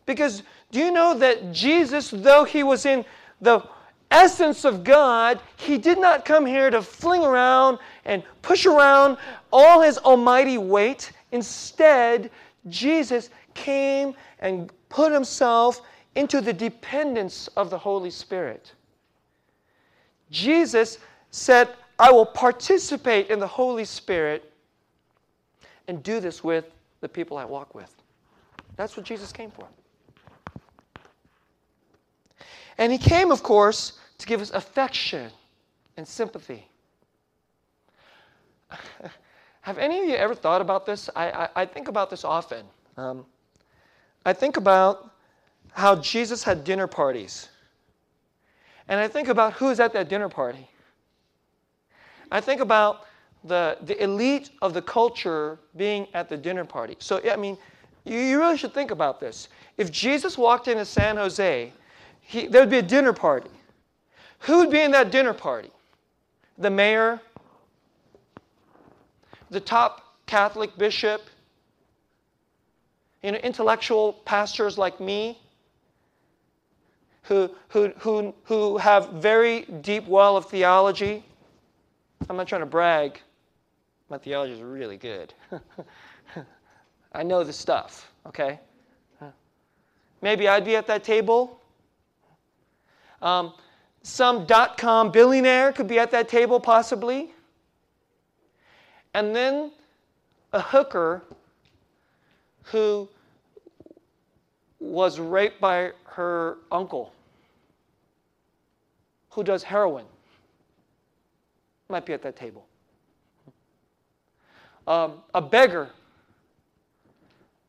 Because 0.05 0.43
do 0.71 0.79
you 0.79 0.91
know 0.91 1.17
that 1.17 1.51
Jesus, 1.51 2.11
though 2.11 2.43
he 2.43 2.63
was 2.63 2.85
in 2.85 3.03
the 3.41 3.63
essence 4.11 4.65
of 4.65 4.83
God, 4.83 5.39
he 5.57 5.77
did 5.77 5.99
not 5.99 6.25
come 6.25 6.45
here 6.45 6.69
to 6.69 6.81
fling 6.81 7.23
around 7.23 7.79
and 8.05 8.23
push 8.41 8.65
around 8.65 9.17
all 9.51 9.81
his 9.81 9.97
almighty 9.99 10.57
weight. 10.57 11.11
Instead, 11.31 12.31
Jesus 12.67 13.29
came 13.53 14.15
and 14.39 14.71
put 14.89 15.11
himself 15.11 15.81
into 16.15 16.41
the 16.41 16.53
dependence 16.53 17.47
of 17.55 17.69
the 17.69 17.77
Holy 17.77 18.09
Spirit. 18.09 18.73
Jesus 20.31 20.97
said, 21.31 21.69
I 21.97 22.11
will 22.11 22.25
participate 22.25 23.29
in 23.29 23.39
the 23.39 23.47
Holy 23.47 23.85
Spirit 23.85 24.51
and 25.87 26.01
do 26.03 26.19
this 26.19 26.43
with 26.43 26.65
the 27.01 27.09
people 27.09 27.37
I 27.37 27.45
walk 27.45 27.75
with. 27.75 27.93
That's 28.75 28.95
what 28.95 29.05
Jesus 29.05 29.31
came 29.31 29.51
for. 29.51 29.67
And 32.79 32.91
he 32.93 32.97
came, 32.97 33.29
of 33.29 33.43
course, 33.43 33.99
to 34.17 34.25
give 34.25 34.41
us 34.41 34.51
affection 34.51 35.29
and 35.97 36.07
sympathy. 36.07 36.65
Have 39.61 39.77
any 39.77 39.99
of 39.99 40.05
you 40.05 40.15
ever 40.15 40.33
thought 40.33 40.61
about 40.61 40.85
this? 40.85 41.09
I, 41.13 41.29
I, 41.29 41.49
I 41.57 41.65
think 41.65 41.89
about 41.89 42.09
this 42.09 42.23
often. 42.23 42.65
Um, 42.95 43.25
I 44.25 44.31
think 44.31 44.55
about 44.55 45.11
how 45.73 45.97
Jesus 45.97 46.41
had 46.41 46.63
dinner 46.63 46.87
parties. 46.87 47.49
And 48.87 48.97
I 48.97 49.09
think 49.09 49.27
about 49.27 49.53
who's 49.53 49.81
at 49.81 49.91
that 49.93 50.07
dinner 50.07 50.29
party. 50.29 50.67
I 52.31 52.39
think 52.39 52.61
about 52.61 53.07
the, 53.43 53.77
the 53.81 54.01
elite 54.01 54.51
of 54.61 54.73
the 54.73 54.81
culture 54.81 55.59
being 55.75 56.07
at 56.13 56.29
the 56.29 56.37
dinner 56.37 56.63
party. 56.63 56.95
So, 56.99 57.21
I 57.29 57.35
mean, 57.35 57.57
you, 58.05 58.17
you 58.17 58.39
really 58.39 58.57
should 58.57 58.73
think 58.73 58.91
about 58.91 59.19
this. 59.19 59.49
If 59.77 59.91
Jesus 59.91 60.37
walked 60.37 60.69
into 60.69 60.85
San 60.85 61.17
Jose, 61.17 61.73
he, 62.29 62.45
there 62.45 62.61
would 62.61 62.69
be 62.69 62.77
a 62.77 62.83
dinner 62.83 63.11
party. 63.11 63.49
Who 64.41 64.59
would 64.59 64.69
be 64.69 64.81
in 64.81 64.91
that 64.91 65.09
dinner 65.09 65.33
party? 65.33 65.71
The 66.59 66.69
mayor, 66.69 67.19
the 69.49 69.59
top 69.59 70.15
Catholic 70.27 70.77
bishop, 70.77 71.23
you 73.23 73.31
know, 73.31 73.39
intellectual 73.39 74.13
pastors 74.25 74.77
like 74.77 74.99
me 74.99 75.39
who, 77.23 77.49
who, 77.69 77.93
who, 77.97 78.35
who 78.43 78.77
have 78.77 79.09
very 79.09 79.61
deep 79.81 80.05
well 80.05 80.37
of 80.37 80.45
theology. 80.45 81.25
I'm 82.29 82.37
not 82.37 82.47
trying 82.47 82.61
to 82.61 82.67
brag. 82.67 83.19
My 84.07 84.19
theology 84.19 84.53
is 84.53 84.61
really 84.61 84.97
good. 84.97 85.33
I 87.11 87.23
know 87.23 87.43
the 87.43 87.53
stuff, 87.53 88.11
okay? 88.27 88.59
Maybe 90.21 90.47
I'd 90.47 90.65
be 90.65 90.75
at 90.75 90.85
that 90.85 91.03
table. 91.03 91.58
Um, 93.21 93.53
some 94.01 94.45
dot 94.45 94.77
com 94.77 95.11
billionaire 95.11 95.71
could 95.73 95.87
be 95.87 95.99
at 95.99 96.11
that 96.11 96.29
table, 96.29 96.59
possibly. 96.59 97.31
And 99.13 99.35
then 99.35 99.71
a 100.53 100.61
hooker 100.61 101.23
who 102.63 103.09
was 104.79 105.19
raped 105.19 105.59
by 105.59 105.91
her 106.05 106.57
uncle, 106.71 107.13
who 109.31 109.43
does 109.43 109.63
heroin, 109.63 110.05
might 111.89 112.05
be 112.05 112.13
at 112.13 112.21
that 112.21 112.35
table. 112.35 112.65
Um, 114.87 115.21
a 115.33 115.41
beggar 115.41 115.89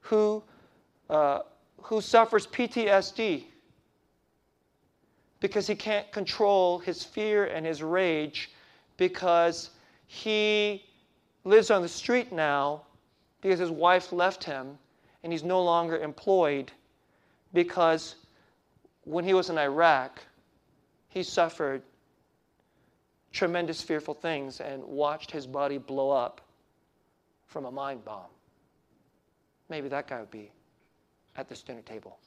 who, 0.01 0.43
uh, 1.09 1.41
who 1.83 2.01
suffers 2.01 2.47
PTSD 2.47 3.45
because 5.41 5.67
he 5.67 5.75
can't 5.75 6.11
control 6.13 6.79
his 6.79 7.03
fear 7.03 7.47
and 7.47 7.67
his 7.67 7.83
rage 7.83 8.51
because 8.97 9.71
he 10.07 10.85
lives 11.45 11.71
on 11.71 11.83
the 11.83 11.89
street 11.89 12.31
now 12.31 12.83
because 13.41 13.59
his 13.59 13.71
wife 13.71 14.13
left 14.13 14.45
him 14.45 14.79
and 15.23 15.33
he's 15.33 15.43
no 15.43 15.63
longer 15.63 15.99
employed 15.99 16.71
because 17.53 18.17
when 19.05 19.25
he 19.25 19.35
was 19.35 19.51
in 19.51 19.59
Iraq, 19.59 20.23
he 21.09 21.23
suffered 21.23 21.83
tremendous 23.33 23.81
fearful 23.83 24.15
things 24.15 24.61
and 24.61 24.83
watched 24.85 25.31
his 25.31 25.47
body 25.47 25.79
blow 25.79 26.11
up 26.11 26.41
from 27.47 27.65
a 27.65 27.71
mind 27.71 28.05
bomb. 28.05 28.31
Maybe 29.69 29.89
that 29.89 30.07
guy 30.07 30.21
would 30.21 30.31
be 30.31 30.51
at 31.37 31.49
this 31.49 31.63
dinner 31.63 31.83
table. 31.83 32.19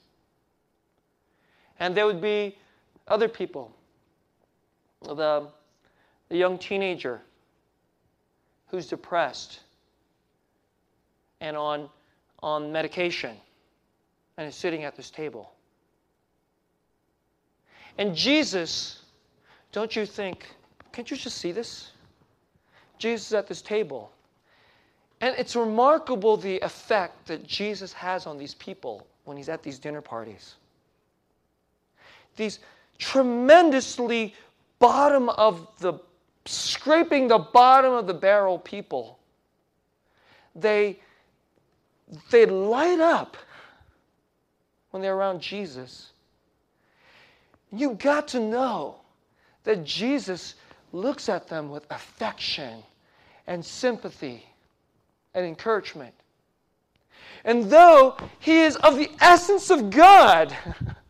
And 1.79 1.95
there 1.95 2.05
would 2.05 2.21
be 2.21 2.57
other 3.07 3.27
people. 3.27 3.75
The, 5.01 5.15
uh, 5.15 5.47
the 6.29 6.37
young 6.37 6.57
teenager 6.57 7.21
who's 8.67 8.87
depressed 8.87 9.59
and 11.41 11.57
on, 11.57 11.89
on 12.41 12.71
medication 12.71 13.35
and 14.37 14.47
is 14.47 14.55
sitting 14.55 14.83
at 14.83 14.95
this 14.95 15.09
table. 15.09 15.51
And 17.97 18.15
Jesus, 18.15 19.03
don't 19.71 19.95
you 19.95 20.05
think, 20.05 20.47
can't 20.91 21.09
you 21.11 21.17
just 21.17 21.37
see 21.37 21.51
this? 21.51 21.91
Jesus 22.97 23.33
at 23.33 23.47
this 23.47 23.61
table. 23.61 24.11
And 25.21 25.35
it's 25.37 25.55
remarkable 25.55 26.37
the 26.37 26.59
effect 26.61 27.27
that 27.27 27.45
Jesus 27.45 27.93
has 27.93 28.25
on 28.25 28.37
these 28.37 28.55
people 28.55 29.05
when 29.25 29.37
he's 29.37 29.49
at 29.49 29.61
these 29.61 29.79
dinner 29.79 30.01
parties. 30.01 30.55
These 32.35 32.59
tremendously 32.97 34.33
bottom 34.79 35.29
of 35.29 35.67
the 35.79 35.93
scraping 36.45 37.27
the 37.27 37.39
bottom 37.39 37.93
of 37.93 38.07
the 38.07 38.13
barrel 38.13 38.59
people. 38.59 39.19
They, 40.55 40.99
they 42.29 42.45
light 42.45 42.99
up 42.99 43.37
when 44.91 45.01
they're 45.01 45.15
around 45.15 45.41
Jesus. 45.41 46.11
You 47.71 47.93
got 47.93 48.27
to 48.29 48.39
know 48.39 48.97
that 49.63 49.83
Jesus 49.83 50.55
looks 50.91 51.29
at 51.29 51.47
them 51.47 51.69
with 51.69 51.85
affection 51.89 52.83
and 53.47 53.65
sympathy 53.65 54.45
and 55.33 55.45
encouragement. 55.45 56.13
And 57.45 57.69
though 57.69 58.15
he 58.39 58.59
is 58.59 58.75
of 58.77 58.97
the 58.97 59.09
essence 59.19 59.69
of 59.69 59.89
God, 59.89 60.55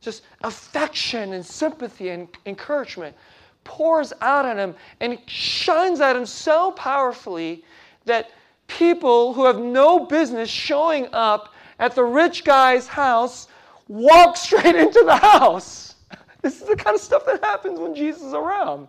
just 0.00 0.22
affection 0.42 1.32
and 1.32 1.44
sympathy 1.44 2.10
and 2.10 2.28
encouragement 2.46 3.16
pours 3.64 4.12
out 4.20 4.46
on 4.46 4.58
him 4.58 4.74
and 5.00 5.18
shines 5.26 6.00
at 6.00 6.16
him 6.16 6.24
so 6.24 6.72
powerfully 6.72 7.64
that 8.04 8.30
people 8.66 9.34
who 9.34 9.44
have 9.44 9.58
no 9.58 10.06
business 10.06 10.48
showing 10.48 11.08
up 11.12 11.54
at 11.78 11.94
the 11.94 12.02
rich 12.02 12.44
guy's 12.44 12.86
house 12.86 13.48
walk 13.88 14.36
straight 14.46 14.76
into 14.76 15.02
the 15.04 15.16
house. 15.16 15.94
This 16.40 16.62
is 16.62 16.68
the 16.68 16.76
kind 16.76 16.94
of 16.94 17.02
stuff 17.02 17.26
that 17.26 17.42
happens 17.42 17.80
when 17.80 17.96
Jesus 17.96 18.22
is 18.22 18.32
around. 18.32 18.86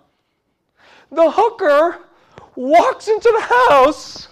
The 1.11 1.31
hooker 1.31 1.97
walks 2.55 3.07
into 3.07 3.33
the 3.35 3.41
house 3.41 4.27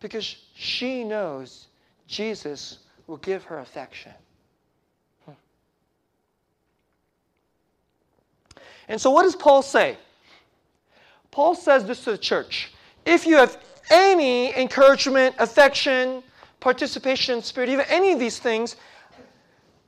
because 0.00 0.36
she 0.54 1.02
knows 1.02 1.67
Jesus 2.08 2.78
will 3.06 3.18
give 3.18 3.44
her 3.44 3.58
affection. 3.60 4.12
Hmm. 5.26 5.32
And 8.88 9.00
so, 9.00 9.10
what 9.10 9.22
does 9.22 9.36
Paul 9.36 9.62
say? 9.62 9.96
Paul 11.30 11.54
says 11.54 11.84
this 11.84 12.02
to 12.04 12.10
the 12.12 12.18
church 12.18 12.72
if 13.04 13.26
you 13.26 13.36
have 13.36 13.62
any 13.90 14.54
encouragement, 14.56 15.34
affection, 15.38 16.22
participation 16.60 17.42
spirit, 17.42 17.68
even 17.68 17.84
any 17.88 18.12
of 18.12 18.18
these 18.18 18.38
things, 18.38 18.76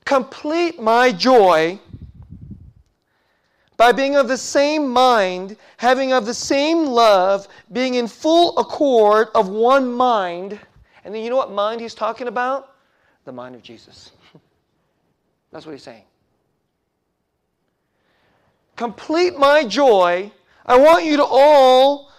complete 0.04 0.80
my 0.80 1.10
joy 1.10 1.78
by 3.76 3.92
being 3.92 4.16
of 4.16 4.28
the 4.28 4.36
same 4.36 4.88
mind, 4.88 5.56
having 5.78 6.12
of 6.12 6.26
the 6.26 6.34
same 6.34 6.84
love, 6.84 7.48
being 7.72 7.94
in 7.94 8.06
full 8.06 8.56
accord 8.58 9.28
of 9.34 9.48
one 9.48 9.90
mind 9.90 10.60
and 11.04 11.14
then 11.14 11.22
you 11.22 11.30
know 11.30 11.36
what 11.36 11.50
mind 11.50 11.80
he's 11.80 11.94
talking 11.94 12.28
about? 12.28 12.74
The 13.24 13.32
mind 13.32 13.54
of 13.54 13.62
Jesus. 13.62 14.12
That's 15.52 15.66
what 15.66 15.72
he's 15.72 15.82
saying. 15.82 16.04
Complete 18.76 19.38
my 19.38 19.64
joy. 19.64 20.30
I 20.64 20.78
want 20.78 21.04
you 21.04 21.16
to 21.16 21.24
all 21.24 22.10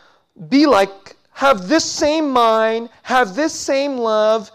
be 0.50 0.65
like, 0.65 1.15
have 1.32 1.67
this 1.67 1.89
same 1.89 2.30
mind, 2.30 2.89
have 3.04 3.36
this 3.36 3.54
same 3.54 3.98
love, 3.98 4.52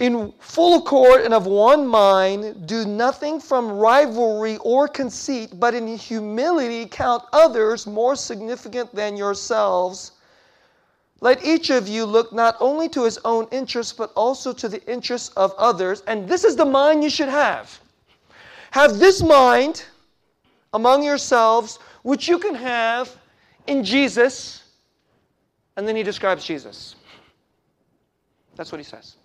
in 0.00 0.32
full 0.38 0.78
accord 0.78 1.20
and 1.20 1.34
of 1.34 1.46
one 1.46 1.86
mind, 1.86 2.66
do 2.66 2.86
nothing 2.86 3.38
from 3.38 3.70
rivalry 3.70 4.56
or 4.58 4.88
conceit, 4.88 5.50
but 5.60 5.74
in 5.74 5.86
humility 5.96 6.86
count 6.86 7.22
others 7.34 7.86
more 7.86 8.16
significant 8.16 8.92
than 8.94 9.14
yourselves. 9.16 10.12
Let 11.20 11.44
each 11.44 11.70
of 11.70 11.86
you 11.86 12.06
look 12.06 12.32
not 12.32 12.56
only 12.60 12.88
to 12.90 13.04
his 13.04 13.18
own 13.24 13.46
interests, 13.50 13.92
but 13.92 14.12
also 14.16 14.52
to 14.54 14.68
the 14.68 14.82
interests 14.90 15.28
of 15.36 15.52
others. 15.58 16.02
And 16.06 16.26
this 16.26 16.44
is 16.44 16.56
the 16.56 16.64
mind 16.64 17.04
you 17.04 17.10
should 17.10 17.28
have. 17.28 17.78
Have 18.70 18.98
this 18.98 19.22
mind 19.22 19.84
among 20.72 21.02
yourselves, 21.02 21.78
which 22.02 22.28
you 22.28 22.38
can 22.38 22.54
have 22.54 23.14
in 23.66 23.84
Jesus. 23.84 24.62
And 25.76 25.86
then 25.86 25.94
he 25.94 26.02
describes 26.02 26.44
Jesus. 26.44 26.96
That's 28.56 28.72
what 28.72 28.78
he 28.78 28.84
says. 28.84 29.16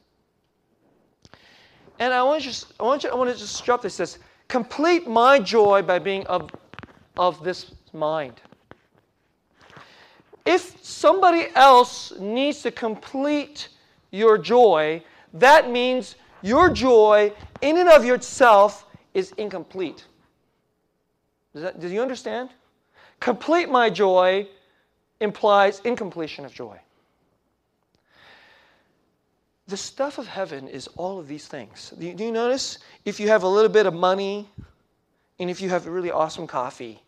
And 2.00 2.14
I 2.14 2.24
want 2.24 2.46
you, 2.46 2.52
I 2.80 2.84
want 2.84 3.04
you, 3.04 3.10
I 3.10 3.16
want 3.16 3.32
to 3.32 3.38
just 3.38 3.64
drop 3.64 3.82
this. 3.82 3.96
Says, 3.96 4.20
complete 4.50 5.08
my 5.08 5.40
joy 5.40 5.82
by 5.82 6.00
being 6.00 6.26
of, 6.28 6.52
of 7.16 7.42
this 7.44 7.72
mind. 7.94 8.42
If 10.46 10.84
somebody 10.84 11.48
else 11.56 12.14
needs 12.20 12.62
to 12.62 12.72
complete 12.72 13.70
your 14.12 14.38
joy, 14.38 15.04
that 15.34 15.72
means 15.72 16.16
your 16.42 16.70
joy 16.70 17.34
in 17.62 17.78
and 17.78 17.90
of 17.90 18.06
yourself 18.06 18.86
is 19.14 19.32
incomplete. 19.38 20.06
Does, 21.54 21.64
that, 21.64 21.80
do 21.80 21.88
you 21.88 22.02
understand? 22.02 22.50
Complete 23.20 23.70
my 23.70 23.90
joy 23.90 24.48
implies 25.20 25.80
incompletion 25.84 26.46
of 26.46 26.54
joy. 26.54 26.80
The 29.68 29.78
stuff 29.78 30.20
of 30.20 30.28
heaven 30.28 30.68
is 30.68 30.88
all 30.96 31.18
of 31.18 31.28
these 31.28 31.48
things. 31.48 31.92
Do 31.98 32.06
you, 32.06 32.14
do 32.14 32.24
you 32.24 32.32
notice? 32.32 32.78
If 33.04 33.20
you 33.20 33.30
have 33.30 33.42
a 33.42 33.48
little 33.48 33.72
bit 33.72 33.88
of 33.88 33.96
money, 33.96 34.48
and 35.40 35.50
if 35.50 35.60
you 35.60 35.70
have 35.70 35.88
a 35.88 35.92
really 35.92 36.12
awesome 36.12 36.46
coffee, 36.46 37.02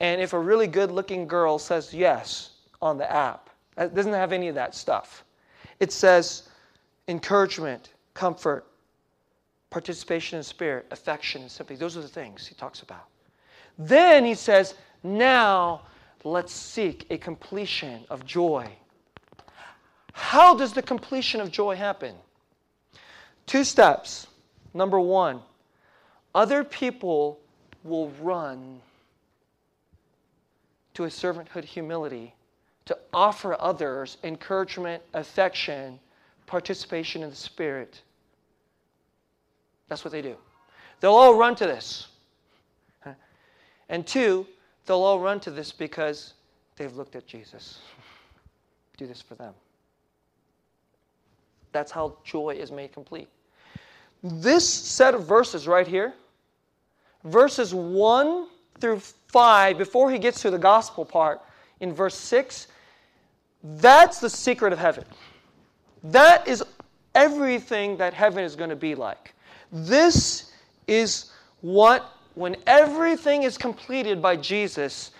and 0.00 0.20
if 0.20 0.32
a 0.32 0.38
really 0.38 0.66
good 0.66 0.90
looking 0.90 1.26
girl 1.26 1.58
says 1.58 1.94
yes 1.94 2.50
on 2.82 2.98
the 2.98 3.10
app, 3.10 3.50
it 3.76 3.94
doesn't 3.94 4.12
have 4.12 4.32
any 4.32 4.48
of 4.48 4.54
that 4.54 4.74
stuff. 4.74 5.24
It 5.80 5.92
says 5.92 6.48
encouragement, 7.08 7.90
comfort, 8.14 8.66
participation 9.70 10.38
in 10.38 10.42
spirit, 10.42 10.86
affection, 10.90 11.42
and 11.42 11.50
sympathy. 11.50 11.76
Those 11.76 11.96
are 11.96 12.00
the 12.00 12.08
things 12.08 12.46
he 12.46 12.54
talks 12.54 12.82
about. 12.82 13.06
Then 13.78 14.24
he 14.24 14.34
says, 14.34 14.74
now 15.02 15.82
let's 16.22 16.52
seek 16.52 17.06
a 17.10 17.18
completion 17.18 18.04
of 18.08 18.24
joy. 18.24 18.70
How 20.12 20.54
does 20.54 20.72
the 20.72 20.82
completion 20.82 21.40
of 21.40 21.50
joy 21.50 21.74
happen? 21.74 22.14
Two 23.46 23.64
steps. 23.64 24.28
Number 24.72 25.00
one, 25.00 25.40
other 26.34 26.62
people 26.64 27.40
will 27.82 28.10
run 28.20 28.80
to 30.94 31.04
a 31.04 31.08
servanthood 31.08 31.64
humility 31.64 32.34
to 32.86 32.96
offer 33.12 33.56
others 33.60 34.18
encouragement, 34.24 35.02
affection, 35.14 35.98
participation 36.46 37.22
in 37.22 37.30
the 37.30 37.36
Spirit 37.36 38.02
that's 39.88 40.04
what 40.04 40.12
they 40.12 40.22
do. 40.22 40.36
They'll 41.00 41.14
all 41.14 41.34
run 41.34 41.54
to 41.56 41.66
this. 41.66 42.08
And 43.90 44.06
two, 44.06 44.46
they'll 44.86 45.02
all 45.02 45.20
run 45.20 45.40
to 45.40 45.50
this 45.50 45.70
because 45.70 46.34
they've 46.76 46.94
looked 46.94 47.16
at 47.16 47.26
Jesus. 47.26 47.80
Do 48.96 49.06
this 49.06 49.20
for 49.20 49.34
them. 49.34 49.52
That's 51.72 51.92
how 51.92 52.16
joy 52.24 52.56
is 52.58 52.72
made 52.72 52.92
complete. 52.92 53.28
This 54.22 54.66
set 54.66 55.12
of 55.14 55.26
verses 55.26 55.68
right 55.68 55.86
here, 55.86 56.14
verses 57.24 57.74
1 57.74 58.46
through 58.80 59.00
5, 59.28 59.78
before 59.78 60.10
he 60.10 60.18
gets 60.18 60.42
to 60.42 60.50
the 60.50 60.58
gospel 60.58 61.04
part, 61.04 61.40
in 61.80 61.92
verse 61.92 62.16
6, 62.16 62.68
that's 63.62 64.20
the 64.20 64.30
secret 64.30 64.72
of 64.72 64.78
heaven. 64.78 65.04
That 66.02 66.46
is 66.46 66.62
everything 67.14 67.96
that 67.96 68.12
heaven 68.12 68.44
is 68.44 68.56
going 68.56 68.70
to 68.70 68.76
be 68.76 68.94
like. 68.94 69.34
This 69.72 70.52
is 70.86 71.32
what, 71.60 72.12
when 72.34 72.56
everything 72.66 73.42
is 73.42 73.56
completed 73.56 74.20
by 74.20 74.36
Jesus, 74.36 75.12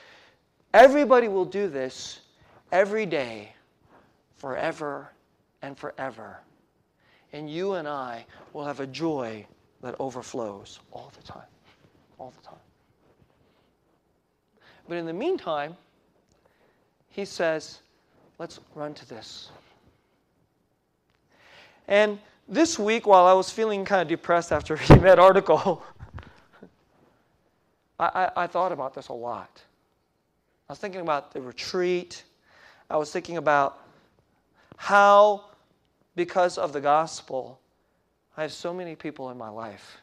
everybody 0.75 1.29
will 1.29 1.45
do 1.45 1.69
this 1.69 2.21
every 2.71 3.07
day, 3.07 3.53
forever 4.37 5.11
and 5.63 5.77
forever. 5.79 6.39
And 7.33 7.51
you 7.51 7.75
and 7.75 7.89
I 7.89 8.27
will 8.53 8.65
have 8.65 8.81
a 8.81 8.87
joy 8.87 9.47
that 9.83 9.97
overflows 9.99 10.81
all 10.93 11.11
the 11.17 11.23
time. 11.23 11.49
All 12.19 12.33
the 12.37 12.47
time. 12.47 12.59
But 14.89 14.99
in 14.99 15.07
the 15.07 15.13
meantime, 15.13 15.77
he 17.09 17.25
says, 17.25 17.81
let's 18.39 18.61
run 18.75 18.95
to 18.95 19.09
this. 19.09 19.51
And 21.89 22.19
this 22.49 22.79
week, 22.79 23.07
while 23.07 23.25
I 23.27 23.33
was 23.33 23.51
feeling 23.51 23.85
kind 23.85 24.03
of 24.03 24.09
depressed 24.09 24.53
after 24.53 24.77
reading 24.89 25.03
that 25.03 25.19
article, 25.19 25.83
I, 27.99 28.31
I, 28.37 28.45
I, 28.45 28.47
thought 28.47 28.73
about 28.73 28.95
this 28.95 29.09
a 29.09 29.13
lot. 29.13 29.63
I 30.69 30.73
was 30.73 30.79
thinking 30.79 31.01
about 31.01 31.33
the 31.33 31.41
retreat. 31.41 32.25
I 32.91 32.97
was 32.97 33.11
thinking 33.11 33.37
about 33.37 33.79
how, 34.77 35.45
because 36.17 36.59
of 36.59 36.73
the 36.73 36.81
gospel, 36.81 37.61
I 38.37 38.43
have 38.43 38.53
so 38.53 38.75
many 38.75 38.97
people 38.97 39.31
in 39.31 39.39
my 39.39 39.49
life 39.49 39.99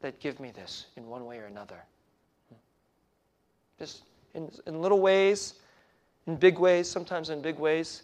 that 0.00 0.18
give 0.20 0.40
me 0.40 0.50
this 0.50 0.86
in 0.96 1.06
one 1.06 1.26
way 1.26 1.38
or 1.38 1.44
another. 1.44 1.82
Just 3.78 4.02
in, 4.34 4.50
in 4.66 4.80
little 4.80 5.00
ways, 5.00 5.54
in 6.26 6.36
big 6.36 6.58
ways, 6.58 6.90
sometimes 6.90 7.30
in 7.30 7.40
big 7.42 7.58
ways. 7.58 8.02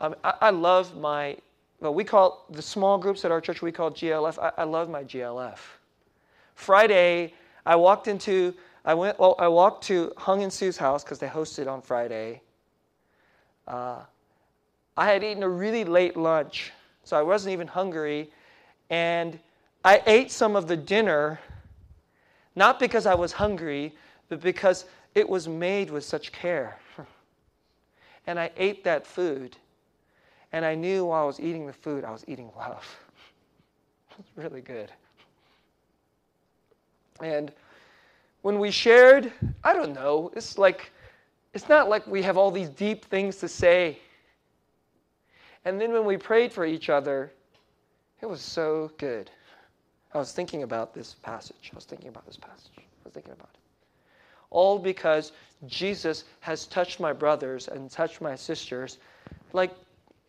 Um, 0.00 0.14
I, 0.22 0.34
I 0.42 0.50
love 0.50 0.96
my 0.96 1.36
well, 1.80 1.92
we 1.92 2.04
call 2.04 2.46
the 2.50 2.62
small 2.62 2.96
groups 2.98 3.24
at 3.24 3.30
our 3.30 3.40
church, 3.40 3.60
we 3.60 3.72
call 3.72 3.90
GLF. 3.90 4.38
I, 4.38 4.62
I 4.62 4.64
love 4.64 4.88
my 4.88 5.04
GLF. 5.04 5.58
Friday, 6.54 7.34
I 7.66 7.76
walked 7.76 8.08
into, 8.08 8.54
I 8.84 8.94
went, 8.94 9.18
well, 9.18 9.34
I 9.38 9.48
walked 9.48 9.84
to 9.84 10.12
Hung 10.16 10.42
and 10.42 10.52
Sue's 10.52 10.78
house 10.78 11.04
because 11.04 11.18
they 11.18 11.26
hosted 11.26 11.68
on 11.68 11.82
Friday. 11.82 12.40
Uh, 13.68 14.00
I 14.96 15.06
had 15.06 15.22
eaten 15.22 15.42
a 15.42 15.48
really 15.48 15.84
late 15.84 16.16
lunch, 16.16 16.72
so 17.04 17.18
I 17.18 17.22
wasn't 17.22 17.52
even 17.52 17.66
hungry. 17.66 18.30
And 18.88 19.38
I 19.84 20.02
ate 20.06 20.30
some 20.30 20.56
of 20.56 20.68
the 20.68 20.76
dinner, 20.76 21.38
not 22.54 22.80
because 22.80 23.04
I 23.04 23.14
was 23.14 23.32
hungry, 23.32 23.94
but 24.30 24.40
because 24.40 24.86
it 25.16 25.26
was 25.26 25.48
made 25.48 25.90
with 25.90 26.04
such 26.04 26.30
care. 26.30 26.78
and 28.26 28.38
I 28.38 28.50
ate 28.58 28.84
that 28.84 29.06
food. 29.06 29.56
And 30.52 30.62
I 30.64 30.74
knew 30.74 31.06
while 31.06 31.22
I 31.22 31.26
was 31.26 31.40
eating 31.40 31.66
the 31.66 31.72
food, 31.72 32.04
I 32.04 32.10
was 32.10 32.22
eating 32.28 32.50
love. 32.54 32.84
it 34.10 34.18
was 34.18 34.44
really 34.44 34.60
good. 34.60 34.92
And 37.22 37.50
when 38.42 38.58
we 38.58 38.70
shared, 38.70 39.32
I 39.64 39.72
don't 39.72 39.94
know, 39.94 40.30
it's 40.36 40.58
like, 40.58 40.92
it's 41.54 41.68
not 41.68 41.88
like 41.88 42.06
we 42.06 42.22
have 42.22 42.36
all 42.36 42.50
these 42.50 42.68
deep 42.68 43.06
things 43.06 43.36
to 43.36 43.48
say. 43.48 43.98
And 45.64 45.80
then 45.80 45.92
when 45.92 46.04
we 46.04 46.18
prayed 46.18 46.52
for 46.52 46.66
each 46.66 46.90
other, 46.90 47.32
it 48.20 48.26
was 48.26 48.42
so 48.42 48.90
good. 48.98 49.30
I 50.12 50.18
was 50.18 50.32
thinking 50.32 50.62
about 50.62 50.92
this 50.92 51.14
passage. 51.22 51.70
I 51.72 51.74
was 51.74 51.86
thinking 51.86 52.08
about 52.08 52.26
this 52.26 52.36
passage. 52.36 52.70
I 52.76 52.82
was 53.04 53.14
thinking 53.14 53.32
about 53.32 53.48
it. 53.54 53.65
All 54.50 54.78
because 54.78 55.32
Jesus 55.66 56.24
has 56.40 56.66
touched 56.66 57.00
my 57.00 57.12
brothers 57.12 57.68
and 57.68 57.90
touched 57.90 58.20
my 58.20 58.36
sisters 58.36 58.98
like 59.52 59.72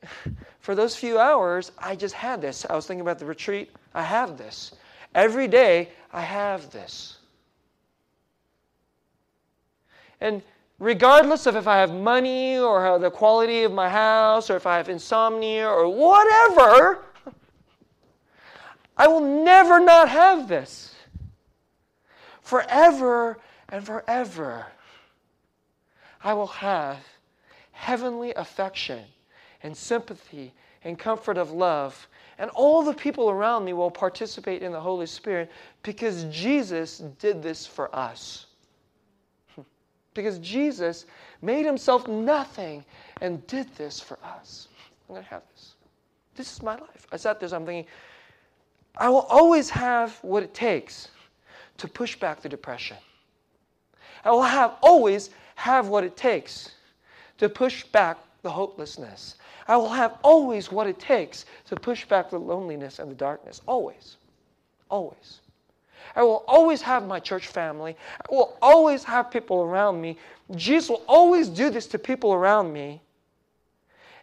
for 0.59 0.75
those 0.75 0.95
few 0.95 1.19
hours, 1.19 1.71
I 1.77 1.95
just 1.95 2.15
had 2.15 2.41
this. 2.41 2.65
I 2.69 2.75
was 2.75 2.87
thinking 2.87 3.01
about 3.01 3.19
the 3.19 3.25
retreat. 3.25 3.71
I 3.93 4.03
have 4.03 4.37
this. 4.37 4.73
Every 5.15 5.47
day, 5.47 5.89
I 6.13 6.21
have 6.21 6.69
this. 6.71 7.17
And 10.21 10.41
regardless 10.79 11.45
of 11.45 11.55
if 11.55 11.67
I 11.67 11.77
have 11.77 11.93
money 11.93 12.57
or 12.57 12.99
the 12.99 13.11
quality 13.11 13.63
of 13.63 13.71
my 13.71 13.89
house 13.89 14.49
or 14.49 14.55
if 14.55 14.65
I 14.65 14.77
have 14.77 14.89
insomnia 14.89 15.67
or 15.67 15.87
whatever, 15.89 17.03
I 18.97 19.07
will 19.07 19.43
never 19.43 19.79
not 19.79 20.09
have 20.09 20.47
this. 20.47 20.95
Forever 22.41 23.39
and 23.69 23.85
forever, 23.85 24.67
I 26.23 26.33
will 26.33 26.47
have 26.47 26.97
heavenly 27.71 28.33
affection 28.33 29.03
and 29.63 29.75
sympathy 29.75 30.53
and 30.83 30.97
comfort 30.97 31.37
of 31.37 31.51
love. 31.51 32.07
And 32.37 32.49
all 32.51 32.83
the 32.83 32.93
people 32.93 33.29
around 33.29 33.65
me 33.65 33.73
will 33.73 33.91
participate 33.91 34.61
in 34.61 34.71
the 34.71 34.79
Holy 34.79 35.05
Spirit 35.05 35.51
because 35.83 36.25
Jesus 36.25 36.99
did 37.19 37.41
this 37.41 37.65
for 37.65 37.93
us. 37.95 38.45
because 40.13 40.39
Jesus 40.39 41.05
made 41.41 41.65
himself 41.65 42.07
nothing 42.07 42.85
and 43.21 43.45
did 43.47 43.73
this 43.75 43.99
for 43.99 44.17
us. 44.23 44.67
I'm 45.07 45.15
going 45.15 45.23
to 45.23 45.29
have 45.29 45.43
this. 45.53 45.73
This 46.35 46.53
is 46.53 46.61
my 46.61 46.75
life. 46.75 47.07
I 47.11 47.17
sat 47.17 47.39
there, 47.39 47.49
I'm 47.53 47.65
thinking, 47.65 47.89
I 48.97 49.09
will 49.09 49.27
always 49.29 49.69
have 49.69 50.17
what 50.21 50.43
it 50.43 50.53
takes 50.53 51.09
to 51.77 51.87
push 51.87 52.15
back 52.15 52.41
the 52.41 52.49
depression. 52.49 52.97
I 54.23 54.31
will 54.31 54.43
have 54.43 54.75
always 54.81 55.29
have 55.55 55.87
what 55.87 56.03
it 56.03 56.15
takes 56.15 56.71
to 57.37 57.49
push 57.49 57.83
back 57.83 58.17
the 58.41 58.49
hopelessness. 58.49 59.35
I 59.67 59.75
will 59.77 59.89
have 59.89 60.17
always 60.23 60.71
what 60.71 60.87
it 60.87 60.99
takes 60.99 61.45
to 61.65 61.75
push 61.75 62.05
back 62.05 62.29
the 62.29 62.39
loneliness 62.39 62.99
and 62.99 63.11
the 63.11 63.15
darkness. 63.15 63.61
Always. 63.67 64.17
Always. 64.89 65.41
I 66.15 66.23
will 66.23 66.43
always 66.47 66.81
have 66.81 67.05
my 67.05 67.19
church 67.19 67.47
family. 67.47 67.95
I 68.21 68.33
will 68.33 68.57
always 68.61 69.03
have 69.03 69.29
people 69.29 69.61
around 69.61 69.99
me. 69.99 70.17
Jesus 70.55 70.89
will 70.89 71.03
always 71.07 71.49
do 71.49 71.69
this 71.69 71.87
to 71.87 71.99
people 71.99 72.33
around 72.33 72.71
me. 72.71 73.01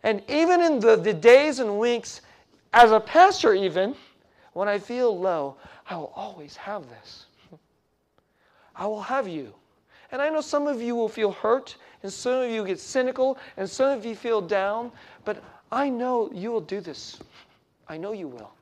And 0.03 0.23
even 0.29 0.61
in 0.61 0.81
the, 0.81 0.97
the 0.97 1.13
days 1.13 1.59
and 1.59 1.79
weeks, 1.79 2.21
as 2.73 2.91
a 2.91 3.01
pastor, 3.01 3.55
even, 3.55 3.95
when 4.53 4.69
I 4.69 4.79
feel 4.79 5.19
low, 5.19 5.57
I 5.89 5.97
will 5.97 6.13
always 6.15 6.57
have 6.57 6.89
this. 6.89 7.27
I 8.75 8.87
will 8.87 9.03
have 9.03 9.29
you. 9.29 9.55
And 10.15 10.23
I 10.23 10.29
know 10.29 10.41
some 10.41 10.69
of 10.69 10.81
you 10.81 10.95
will 10.95 11.09
feel 11.09 11.33
hurt, 11.33 11.75
and 12.05 12.13
some 12.13 12.43
of 12.43 12.49
you 12.49 12.65
get 12.65 12.79
cynical, 12.79 13.37
and 13.57 13.69
some 13.69 13.91
of 13.99 14.07
you 14.07 14.15
feel 14.15 14.41
down, 14.41 14.93
but 15.25 15.43
I 15.73 15.89
know 15.89 16.31
you 16.33 16.53
will 16.53 16.61
do 16.61 16.81
this. 16.81 17.19
I 17.89 17.97
know 17.97 18.13
you 18.13 18.29
will. 18.29 18.53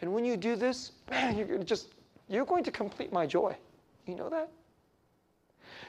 And 0.00 0.10
when 0.10 0.24
you 0.24 0.38
do 0.38 0.56
this, 0.56 0.92
man, 1.10 1.36
you're 1.36 1.62
just 1.62 1.88
you're 2.30 2.46
going 2.46 2.64
to 2.64 2.70
complete 2.70 3.12
my 3.12 3.26
joy. 3.26 3.54
You 4.06 4.14
know 4.14 4.30
that? 4.30 4.48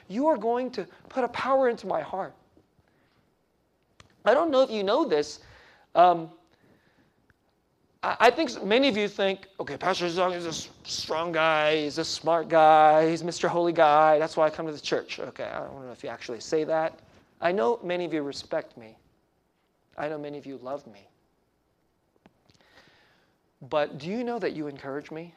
You 0.08 0.26
are 0.26 0.36
going 0.36 0.70
to 0.72 0.86
put 1.08 1.24
a 1.24 1.28
power 1.28 1.70
into 1.70 1.86
my 1.86 2.02
heart. 2.02 2.34
I 4.26 4.34
don't 4.34 4.50
know 4.50 4.60
if 4.60 4.70
you 4.70 4.84
know 4.84 5.06
this. 5.06 5.38
Um, 5.94 6.28
I 8.02 8.30
think 8.30 8.64
many 8.64 8.88
of 8.88 8.96
you 8.96 9.08
think, 9.08 9.46
okay, 9.60 9.76
Pastor 9.76 10.06
Zong 10.06 10.34
is 10.34 10.46
a 10.46 10.88
strong 10.88 11.32
guy, 11.32 11.82
he's 11.82 11.98
a 11.98 12.04
smart 12.04 12.48
guy, 12.48 13.10
he's 13.10 13.22
Mr. 13.22 13.46
Holy 13.46 13.74
Guy, 13.74 14.18
that's 14.18 14.38
why 14.38 14.46
I 14.46 14.50
come 14.50 14.64
to 14.66 14.72
the 14.72 14.80
church. 14.80 15.18
Okay, 15.20 15.44
I 15.44 15.60
don't 15.60 15.84
know 15.84 15.92
if 15.92 16.02
you 16.02 16.08
actually 16.08 16.40
say 16.40 16.64
that. 16.64 16.98
I 17.42 17.52
know 17.52 17.78
many 17.82 18.06
of 18.06 18.14
you 18.14 18.22
respect 18.22 18.78
me, 18.78 18.96
I 19.98 20.08
know 20.08 20.16
many 20.16 20.38
of 20.38 20.46
you 20.46 20.56
love 20.62 20.86
me. 20.86 21.06
But 23.68 23.98
do 23.98 24.08
you 24.08 24.24
know 24.24 24.38
that 24.38 24.54
you 24.54 24.66
encourage 24.66 25.10
me? 25.10 25.34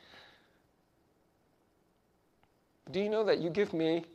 Do 2.91 3.01
you 3.01 3.09
know 3.09 3.25
that 3.25 3.39
you 3.39 3.49
give 3.49 3.73
me 3.73 4.05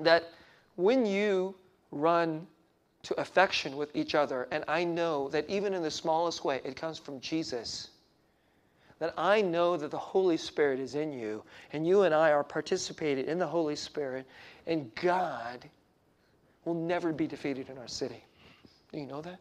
that 0.00 0.30
when 0.76 1.04
you 1.04 1.54
run 1.90 2.46
to 3.02 3.18
affection 3.20 3.76
with 3.76 3.94
each 3.94 4.14
other. 4.14 4.46
And 4.50 4.64
I 4.68 4.84
know 4.84 5.28
that 5.28 5.48
even 5.48 5.74
in 5.74 5.82
the 5.82 5.90
smallest 5.90 6.44
way, 6.44 6.60
it 6.64 6.76
comes 6.76 6.98
from 6.98 7.20
Jesus. 7.20 7.90
That 8.98 9.14
I 9.16 9.40
know 9.40 9.76
that 9.76 9.90
the 9.90 9.98
Holy 9.98 10.36
Spirit 10.36 10.78
is 10.78 10.94
in 10.94 11.12
you, 11.12 11.42
and 11.72 11.86
you 11.86 12.02
and 12.02 12.14
I 12.14 12.32
are 12.32 12.44
participating 12.44 13.26
in 13.26 13.38
the 13.38 13.46
Holy 13.46 13.76
Spirit, 13.76 14.26
and 14.66 14.94
God 14.96 15.64
will 16.64 16.74
never 16.74 17.12
be 17.12 17.26
defeated 17.26 17.70
in 17.70 17.78
our 17.78 17.88
city. 17.88 18.22
Do 18.92 18.98
you 18.98 19.06
know 19.06 19.22
that? 19.22 19.38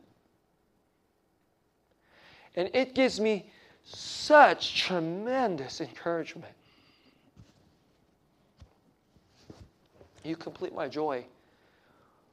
And 2.56 2.70
it 2.74 2.96
gives 2.96 3.20
me 3.20 3.52
such 3.84 4.82
tremendous 4.82 5.82
encouragement. 5.82 6.54
You 10.24 10.36
complete 10.36 10.74
my 10.74 10.88
joy 10.88 11.26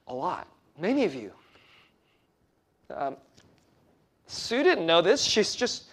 a 0.07 0.15
lot. 0.15 0.47
Many 0.79 1.05
of 1.05 1.15
you. 1.15 1.33
Um, 2.95 3.17
Sue 4.27 4.63
didn't 4.63 4.87
know 4.87 5.01
this. 5.01 5.23
She's 5.23 5.55
just, 5.55 5.85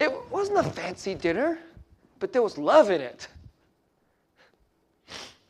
it 0.00 0.12
wasn't 0.30 0.58
a 0.58 0.70
fancy 0.70 1.14
dinner, 1.14 1.58
but 2.18 2.32
there 2.32 2.42
was 2.42 2.58
love 2.58 2.90
in 2.90 3.00
it. 3.00 3.28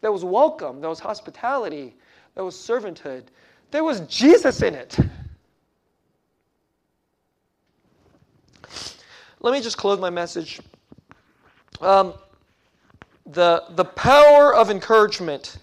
There 0.00 0.12
was 0.12 0.24
welcome, 0.24 0.80
there 0.80 0.90
was 0.90 1.00
hospitality, 1.00 1.94
there 2.34 2.44
was 2.44 2.54
servanthood, 2.54 3.22
there 3.70 3.82
was 3.82 4.00
Jesus 4.00 4.60
in 4.60 4.74
it. 4.74 4.98
Let 9.40 9.52
me 9.52 9.60
just 9.62 9.78
close 9.78 9.98
my 9.98 10.10
message. 10.10 10.60
Um, 11.80 12.14
the, 13.26 13.64
the 13.70 13.84
power 13.84 14.54
of 14.54 14.70
encouragement. 14.70 15.56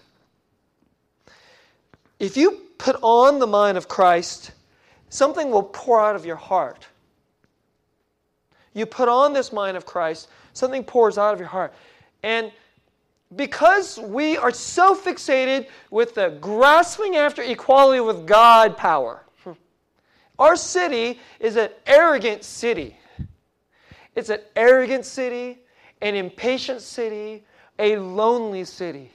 If 2.18 2.36
you 2.36 2.62
put 2.82 2.96
on 3.00 3.38
the 3.38 3.46
mind 3.46 3.78
of 3.78 3.86
Christ, 3.86 4.50
something 5.08 5.52
will 5.52 5.62
pour 5.62 6.00
out 6.00 6.16
of 6.16 6.26
your 6.26 6.34
heart. 6.34 6.84
You 8.74 8.86
put 8.86 9.08
on 9.08 9.32
this 9.32 9.52
mind 9.52 9.76
of 9.76 9.86
Christ, 9.86 10.28
something 10.52 10.82
pours 10.82 11.16
out 11.16 11.32
of 11.32 11.38
your 11.38 11.48
heart. 11.48 11.72
And 12.24 12.50
because 13.36 14.00
we 14.00 14.36
are 14.36 14.50
so 14.50 14.96
fixated 14.96 15.68
with 15.92 16.14
the 16.16 16.36
grasping 16.40 17.14
after 17.14 17.40
equality 17.42 18.00
with 18.00 18.26
God 18.26 18.76
power, 18.76 19.22
our 20.40 20.56
city 20.56 21.20
is 21.38 21.54
an 21.54 21.70
arrogant 21.86 22.42
city. 22.42 22.96
It's 24.16 24.28
an 24.28 24.40
arrogant 24.56 25.06
city, 25.06 25.60
an 26.00 26.16
impatient 26.16 26.80
city, 26.80 27.44
a 27.78 27.96
lonely 27.96 28.64
city. 28.64 29.12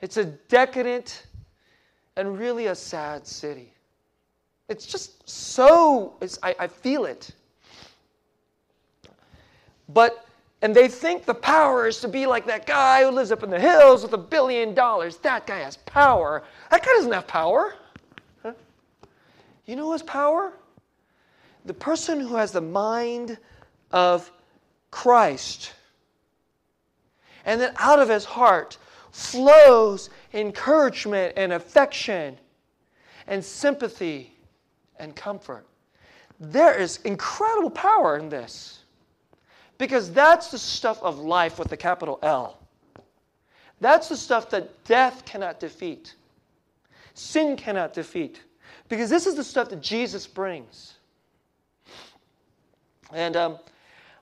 It's 0.00 0.16
a 0.16 0.24
decadent, 0.24 1.26
and 2.16 2.38
really 2.38 2.66
a 2.66 2.74
sad 2.74 3.26
city. 3.26 3.72
It's 4.68 4.86
just 4.86 5.28
so, 5.28 6.14
it's, 6.20 6.38
I, 6.42 6.54
I 6.60 6.66
feel 6.66 7.04
it. 7.04 7.30
But, 9.88 10.26
and 10.62 10.74
they 10.74 10.86
think 10.86 11.24
the 11.24 11.34
power 11.34 11.88
is 11.88 12.00
to 12.00 12.08
be 12.08 12.26
like 12.26 12.46
that 12.46 12.66
guy 12.66 13.02
who 13.02 13.10
lives 13.10 13.32
up 13.32 13.42
in 13.42 13.50
the 13.50 13.58
hills 13.58 14.02
with 14.02 14.12
a 14.12 14.18
billion 14.18 14.74
dollars. 14.74 15.16
That 15.18 15.46
guy 15.46 15.58
has 15.58 15.76
power. 15.78 16.44
That 16.70 16.84
guy 16.84 16.92
doesn't 16.92 17.12
have 17.12 17.26
power. 17.26 17.74
Huh? 18.42 18.52
You 19.66 19.76
know 19.76 19.86
who 19.86 19.92
has 19.92 20.02
power? 20.02 20.52
The 21.64 21.74
person 21.74 22.20
who 22.20 22.36
has 22.36 22.52
the 22.52 22.60
mind 22.60 23.38
of 23.90 24.30
Christ. 24.90 25.72
And 27.44 27.60
then 27.60 27.72
out 27.78 27.98
of 27.98 28.08
his 28.08 28.24
heart 28.24 28.78
flows 29.12 30.10
encouragement 30.32 31.34
and 31.36 31.52
affection 31.52 32.38
and 33.26 33.44
sympathy 33.44 34.32
and 34.98 35.14
comfort. 35.16 35.66
There 36.38 36.74
is 36.74 36.98
incredible 37.04 37.70
power 37.70 38.16
in 38.16 38.28
this 38.28 38.80
because 39.78 40.12
that's 40.12 40.50
the 40.50 40.58
stuff 40.58 41.02
of 41.02 41.18
life 41.18 41.58
with 41.58 41.68
the 41.68 41.76
capital 41.76 42.18
L. 42.22 42.58
That's 43.80 44.08
the 44.08 44.16
stuff 44.16 44.50
that 44.50 44.84
death 44.84 45.24
cannot 45.24 45.58
defeat, 45.58 46.14
sin 47.14 47.56
cannot 47.56 47.94
defeat, 47.94 48.42
because 48.88 49.08
this 49.08 49.26
is 49.26 49.36
the 49.36 49.44
stuff 49.44 49.70
that 49.70 49.80
Jesus 49.80 50.26
brings. 50.26 50.94
And 53.12 53.36
um, 53.36 53.58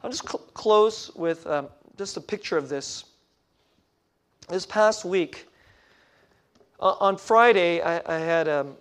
I'll 0.02 0.10
just 0.10 0.28
cl- 0.28 0.44
close 0.54 1.14
with 1.14 1.46
um, 1.46 1.68
just 1.96 2.16
a 2.16 2.20
picture 2.20 2.56
of 2.56 2.68
this. 2.68 3.04
This 4.48 4.64
past 4.64 5.04
week, 5.04 5.46
uh, 6.80 6.94
on 7.00 7.18
Friday, 7.18 7.82
I, 7.82 8.00
I 8.06 8.18
had, 8.18 8.48
um, 8.48 8.76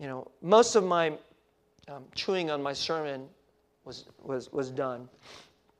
you 0.00 0.06
know, 0.06 0.30
most 0.42 0.76
of 0.76 0.84
my 0.84 1.08
um, 1.88 2.04
chewing 2.14 2.52
on 2.52 2.62
my 2.62 2.72
sermon 2.72 3.26
was, 3.84 4.04
was, 4.22 4.52
was 4.52 4.70
done. 4.70 5.08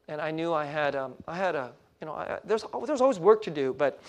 And 0.08 0.20
I 0.20 0.32
knew 0.32 0.52
I 0.52 0.64
had, 0.64 0.96
um, 0.96 1.14
I 1.28 1.36
had 1.36 1.54
a, 1.54 1.70
you 2.00 2.06
know, 2.08 2.14
I, 2.14 2.40
there's, 2.44 2.64
there's 2.84 3.00
always 3.00 3.20
work 3.20 3.42
to 3.42 3.50
do, 3.50 3.72
but, 3.72 4.00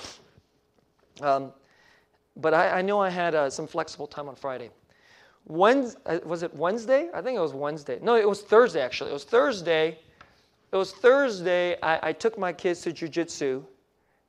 um, 1.21 1.51
but 2.37 2.55
I, 2.55 2.79
I 2.79 2.81
knew 2.81 2.97
I 2.97 3.09
had 3.09 3.35
uh, 3.35 3.51
some 3.51 3.67
flexible 3.67 4.07
time 4.07 4.27
on 4.27 4.35
Friday. 4.35 4.71
Wednesday, 5.45 5.99
uh, 6.07 6.19
was 6.25 6.41
it 6.41 6.55
Wednesday? 6.55 7.09
I 7.13 7.21
think 7.21 7.37
it 7.37 7.41
was 7.41 7.53
Wednesday. 7.53 7.99
No, 8.01 8.15
it 8.15 8.27
was 8.27 8.41
Thursday, 8.41 8.81
actually. 8.81 9.11
It 9.11 9.13
was 9.13 9.25
Thursday. 9.25 9.99
It 10.71 10.75
was 10.75 10.91
Thursday. 10.91 11.77
I, 11.83 12.09
I 12.09 12.13
took 12.13 12.39
my 12.39 12.51
kids 12.51 12.81
to 12.81 12.91
jujitsu. 12.91 13.63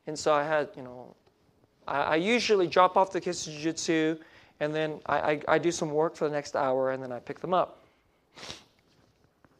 And 0.06 0.18
so 0.18 0.32
I 0.32 0.44
had, 0.44 0.68
you 0.76 0.82
know, 0.82 1.14
I, 1.86 2.00
I 2.02 2.16
usually 2.16 2.66
drop 2.66 2.96
off 2.96 3.12
the 3.12 3.20
kids 3.20 3.44
to 3.44 3.50
jiu-jitsu, 3.50 4.18
and 4.60 4.74
then 4.74 5.00
I, 5.06 5.16
I, 5.18 5.40
I, 5.48 5.58
do 5.58 5.70
some 5.70 5.90
work 5.90 6.16
for 6.16 6.28
the 6.28 6.34
next 6.34 6.56
hour, 6.56 6.92
and 6.92 7.02
then 7.02 7.12
I 7.12 7.18
pick 7.18 7.40
them 7.40 7.52
up. 7.52 7.84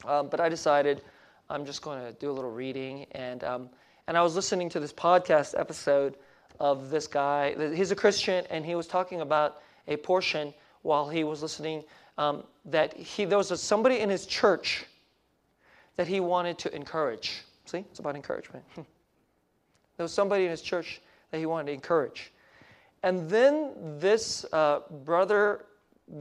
Um, 0.07 0.29
but 0.29 0.41
I 0.41 0.49
decided 0.49 1.03
I'm 1.51 1.65
just 1.65 1.83
going 1.83 2.05
to 2.05 2.13
do 2.13 2.31
a 2.31 2.33
little 2.33 2.51
reading, 2.51 3.07
and 3.13 3.43
um, 3.45 3.71
and 4.07 4.17
I 4.17 4.23
was 4.23 4.37
listening 4.37 4.69
to 4.71 4.81
this 4.81 4.93
podcast 4.93 5.59
episode 5.59 6.17
of 6.61 6.91
this 6.91 7.07
guy. 7.07 7.55
He's 7.75 7.91
a 7.91 7.97
Christian, 7.97 8.45
and 8.51 8.65
he 8.65 8.75
was 8.75 8.87
talking 8.87 9.23
about 9.23 9.63
a 9.89 9.97
portion 9.97 10.53
while 10.83 11.09
he 11.09 11.25
was 11.25 11.43
listening 11.43 11.85
um, 12.19 12.45
that 12.67 12.95
he 12.97 13.25
there 13.25 13.39
was 13.39 13.51
a, 13.51 13.57
somebody 13.57 14.01
in 14.01 14.11
his 14.11 14.27
church 14.27 14.85
that 15.97 16.07
he 16.07 16.21
wanted 16.21 16.59
to 16.59 16.75
encourage. 16.75 17.43
See, 17.65 17.79
it's 17.79 17.99
about 17.99 18.17
encouragement. 18.17 18.65
there 19.97 20.05
was 20.05 20.13
somebody 20.13 20.45
in 20.45 20.51
his 20.51 20.63
church 20.63 21.01
that 21.31 21.39
he 21.39 21.47
wanted 21.47 21.67
to 21.67 21.73
encourage. 21.73 22.33
And 23.03 23.29
then 23.29 23.73
this 23.99 24.47
uh, 24.53 24.81
brother 25.05 25.67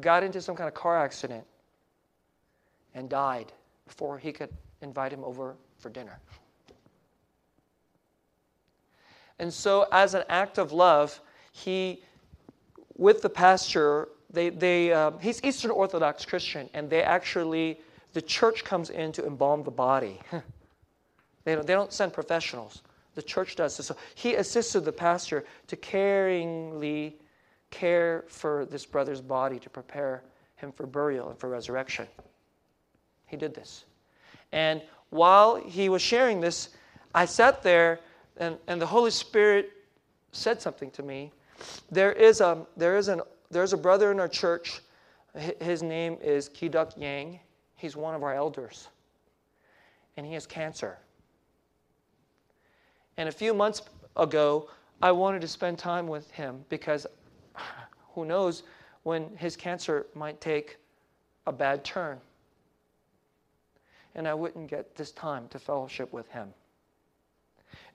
got 0.02 0.24
into 0.24 0.42
some 0.42 0.56
kind 0.56 0.68
of 0.68 0.74
car 0.74 0.98
accident 0.98 1.46
and 2.94 3.10
died 3.10 3.52
before 3.88 4.18
he 4.18 4.32
could 4.32 4.50
invite 4.82 5.12
him 5.12 5.24
over 5.24 5.56
for 5.78 5.90
dinner. 5.90 6.20
And 9.40 9.52
so, 9.52 9.88
as 9.92 10.14
an 10.14 10.24
act 10.30 10.58
of 10.58 10.72
love, 10.72 11.20
he, 11.52 12.04
with 12.96 13.22
the 13.22 13.30
pastor, 13.30 14.10
they, 14.30 14.50
they, 14.50 14.94
uh, 14.94 15.12
he's 15.20 15.44
Eastern 15.44 15.72
Orthodox 15.72 16.26
Christian, 16.26 16.70
and 16.74 16.90
they 16.90 17.02
actually, 17.02 17.80
the 18.14 18.22
church 18.22 18.64
comes 18.64 18.90
in 18.90 19.12
to 19.14 19.26
embalm 19.26 19.64
the 19.64 19.72
body. 19.72 20.20
they, 21.46 21.56
don't, 21.56 21.66
they 21.66 21.74
don't 21.74 21.92
send 21.92 22.14
professionals. 22.14 22.84
The 23.16 23.22
church 23.22 23.56
does. 23.56 23.76
So 23.76 23.96
he 24.16 24.36
assisted 24.36 24.82
the 24.86 24.92
pastor 24.92 25.46
to 25.68 25.76
caringly 25.76 27.14
care 27.70 28.26
for 28.28 28.66
this 28.66 28.86
brother's 28.86 29.22
body 29.22 29.60
to 29.60 29.70
prepare 29.70 30.24
him 30.56 30.72
for 30.72 30.86
burial 30.86 31.30
and 31.30 31.38
for 31.38 31.50
resurrection. 31.50 32.08
He 33.26 33.38
did 33.38 33.54
this. 33.54 33.86
And 34.52 34.82
while 35.10 35.56
he 35.56 35.90
was 35.90 36.02
sharing 36.02 36.42
this, 36.42 36.70
I 37.14 37.26
sat 37.26 37.64
there 37.64 38.00
and, 38.38 38.58
and 38.68 38.82
the 38.82 38.86
Holy 38.86 39.12
Spirit 39.12 39.72
said 40.32 40.62
something 40.62 40.90
to 40.92 41.04
me. 41.04 41.32
There 41.92 42.12
is 42.12 42.42
a, 42.42 42.66
there 42.78 42.98
is 42.98 43.08
an, 43.08 43.22
there's 43.52 43.74
a 43.74 43.78
brother 43.78 44.12
in 44.12 44.20
our 44.20 44.28
church. 44.28 44.82
His 45.62 45.84
name 45.84 46.18
is 46.22 46.50
Kiduk 46.50 46.98
Yang. 46.98 47.40
He's 47.76 47.96
one 47.96 48.16
of 48.16 48.24
our 48.24 48.34
elders. 48.34 48.88
and 50.18 50.26
he 50.26 50.34
has 50.34 50.46
cancer. 50.46 50.98
And 53.18 53.30
a 53.30 53.32
few 53.32 53.54
months 53.54 53.82
ago, 54.18 54.70
I 55.02 55.12
wanted 55.12 55.42
to 55.42 55.48
spend 55.48 55.78
time 55.78 56.08
with 56.08 56.30
him 56.32 56.64
because 56.70 57.06
who 58.14 58.26
knows 58.26 58.64
when 59.04 59.36
his 59.38 59.56
cancer 59.56 60.08
might 60.16 60.40
take 60.42 60.78
a 61.46 61.52
bad 61.52 61.84
turn. 61.84 62.20
And 64.16 64.28
I 64.28 64.34
wouldn't 64.34 64.70
get 64.70 64.96
this 64.96 65.12
time 65.12 65.48
to 65.50 65.60
fellowship 65.60 66.14
with 66.14 66.30
him. 66.30 66.54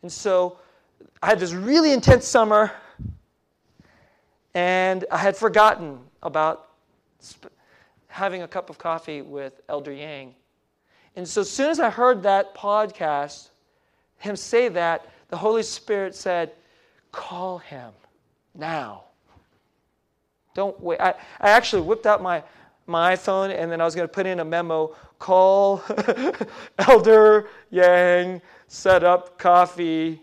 And 0.02 0.10
so 0.10 0.58
I 1.22 1.28
had 1.28 1.38
this 1.38 1.52
really 1.52 1.92
intense 1.92 2.26
summer, 2.26 2.72
and 4.54 5.04
I 5.10 5.18
had 5.18 5.36
forgotten 5.36 6.00
about 6.22 6.70
sp- 7.22 7.54
having 8.08 8.42
a 8.42 8.48
cup 8.48 8.70
of 8.70 8.78
coffee 8.78 9.22
with 9.22 9.60
Elder 9.68 9.92
Yang. 9.92 10.34
And 11.16 11.26
so 11.26 11.40
as 11.40 11.50
soon 11.50 11.70
as 11.70 11.80
I 11.80 11.90
heard 11.90 12.22
that 12.24 12.54
podcast, 12.54 13.50
him 14.18 14.36
say 14.36 14.68
that, 14.68 15.06
the 15.28 15.36
Holy 15.36 15.62
Spirit 15.62 16.14
said, 16.14 16.52
Call 17.12 17.58
him 17.58 17.92
now. 18.54 19.04
Don't 20.54 20.78
wait. 20.80 21.00
I, 21.00 21.14
I 21.40 21.50
actually 21.50 21.82
whipped 21.82 22.06
out 22.06 22.22
my, 22.22 22.42
my 22.86 23.14
iPhone 23.14 23.56
and 23.56 23.70
then 23.70 23.80
I 23.80 23.84
was 23.84 23.94
going 23.94 24.06
to 24.06 24.12
put 24.12 24.26
in 24.26 24.40
a 24.40 24.44
memo 24.44 24.94
call 25.18 25.82
Elder 26.78 27.48
Yang, 27.70 28.42
set 28.66 29.04
up 29.04 29.38
coffee. 29.38 30.20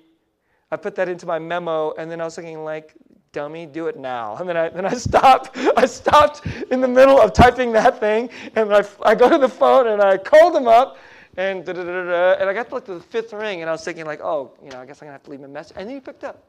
I 0.72 0.78
put 0.78 0.96
that 0.96 1.10
into 1.10 1.26
my 1.26 1.40
memo 1.40 1.94
and 1.98 2.10
then 2.10 2.22
I 2.22 2.26
was 2.26 2.36
thinking, 2.36 2.64
like, 2.64 2.94
dummy, 3.32 3.66
do 3.66 3.88
it 3.88 3.98
now. 3.98 4.36
And 4.38 4.48
then 4.48 4.58
I, 4.58 4.70
then 4.70 4.86
I 4.86 4.94
stopped. 4.94 5.58
I 5.78 5.86
stopped 5.86 6.46
in 6.72 6.82
the 6.82 6.88
middle 6.88 7.20
of 7.20 7.34
typing 7.34 7.72
that 7.74 8.00
thing 8.00 8.30
and 8.56 8.74
I, 8.74 8.84
I 9.04 9.16
go 9.16 9.30
to 9.30 9.38
the 9.38 9.50
phone 9.50 9.88
and 9.88 10.02
I 10.02 10.18
called 10.18 10.56
him 10.56 10.68
up 10.68 10.98
and 11.38 11.68
and 11.68 12.50
I 12.50 12.54
got 12.54 12.70
to 12.70 12.76
like 12.76 12.86
the 12.86 13.00
fifth 13.00 13.34
ring 13.34 13.62
and 13.62 13.70
I 13.70 13.74
was 13.74 13.84
thinking 13.84 14.06
like, 14.06 14.22
oh, 14.22 14.52
you 14.64 14.70
know, 14.70 14.80
I 14.80 14.86
guess 14.86 15.02
I'm 15.02 15.08
gonna 15.08 15.14
have 15.14 15.24
to 15.24 15.32
leave 15.32 15.40
him 15.40 15.46
a 15.46 15.50
message. 15.50 15.76
And 15.78 15.88
then 15.88 15.96
he 15.96 16.02
picked 16.02 16.24
up. 16.24 16.44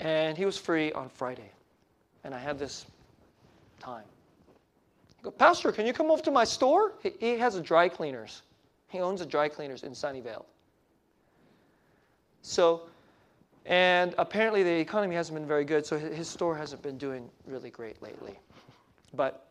And 0.00 0.38
he 0.38 0.46
was 0.46 0.56
free 0.56 0.92
on 0.92 1.10
Friday. 1.10 1.50
And 2.24 2.34
I 2.34 2.38
had 2.38 2.58
this 2.58 2.86
time. 3.78 4.04
I 5.18 5.22
go, 5.22 5.30
Pastor, 5.30 5.72
can 5.72 5.86
you 5.86 5.92
come 5.92 6.10
over 6.10 6.22
to 6.22 6.30
my 6.30 6.44
store? 6.44 6.92
He, 7.02 7.12
he 7.20 7.38
has 7.38 7.54
a 7.56 7.60
dry 7.60 7.88
cleaners. 7.88 8.42
He 8.88 9.00
owns 9.00 9.20
a 9.20 9.26
dry 9.26 9.48
cleaners 9.48 9.82
in 9.82 9.92
Sunnyvale. 9.92 10.44
So, 12.42 12.82
and 13.66 14.14
apparently 14.16 14.62
the 14.62 14.80
economy 14.80 15.14
hasn't 15.14 15.38
been 15.38 15.46
very 15.46 15.64
good, 15.64 15.84
so 15.84 15.98
his 15.98 16.28
store 16.28 16.56
hasn't 16.56 16.82
been 16.82 16.96
doing 16.96 17.28
really 17.46 17.70
great 17.70 18.00
lately. 18.02 18.38
But 19.14 19.49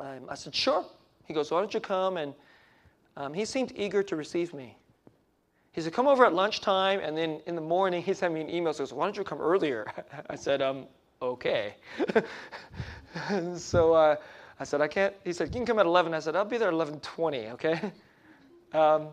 um, 0.00 0.28
I 0.28 0.34
said, 0.34 0.54
sure. 0.54 0.84
He 1.26 1.34
goes, 1.34 1.50
why 1.50 1.60
don't 1.60 1.72
you 1.74 1.80
come? 1.80 2.16
And 2.16 2.34
um, 3.16 3.34
he 3.34 3.44
seemed 3.44 3.72
eager 3.76 4.02
to 4.02 4.16
receive 4.16 4.54
me. 4.54 4.76
He 5.72 5.80
said, 5.82 5.92
come 5.92 6.06
over 6.06 6.24
at 6.24 6.32
lunchtime, 6.32 7.00
and 7.00 7.16
then 7.16 7.40
in 7.46 7.54
the 7.54 7.60
morning 7.60 8.02
he 8.02 8.14
sent 8.14 8.32
me 8.32 8.40
an 8.40 8.48
email. 8.48 8.72
He 8.72 8.78
goes, 8.78 8.92
why 8.92 9.04
don't 9.04 9.16
you 9.16 9.24
come 9.24 9.40
earlier? 9.40 9.86
I 10.30 10.36
said, 10.36 10.62
um, 10.62 10.86
okay. 11.20 11.74
so 13.56 13.92
uh, 13.92 14.16
I 14.58 14.64
said, 14.64 14.80
I 14.80 14.88
can't. 14.88 15.14
He 15.24 15.32
said, 15.32 15.48
you 15.48 15.54
can 15.54 15.66
come 15.66 15.78
at 15.78 15.86
11. 15.86 16.14
I 16.14 16.20
said, 16.20 16.34
I'll 16.34 16.44
be 16.44 16.58
there 16.58 16.68
at 16.68 16.74
11:20. 16.74 17.52
Okay. 17.52 17.92
Um, 18.72 19.08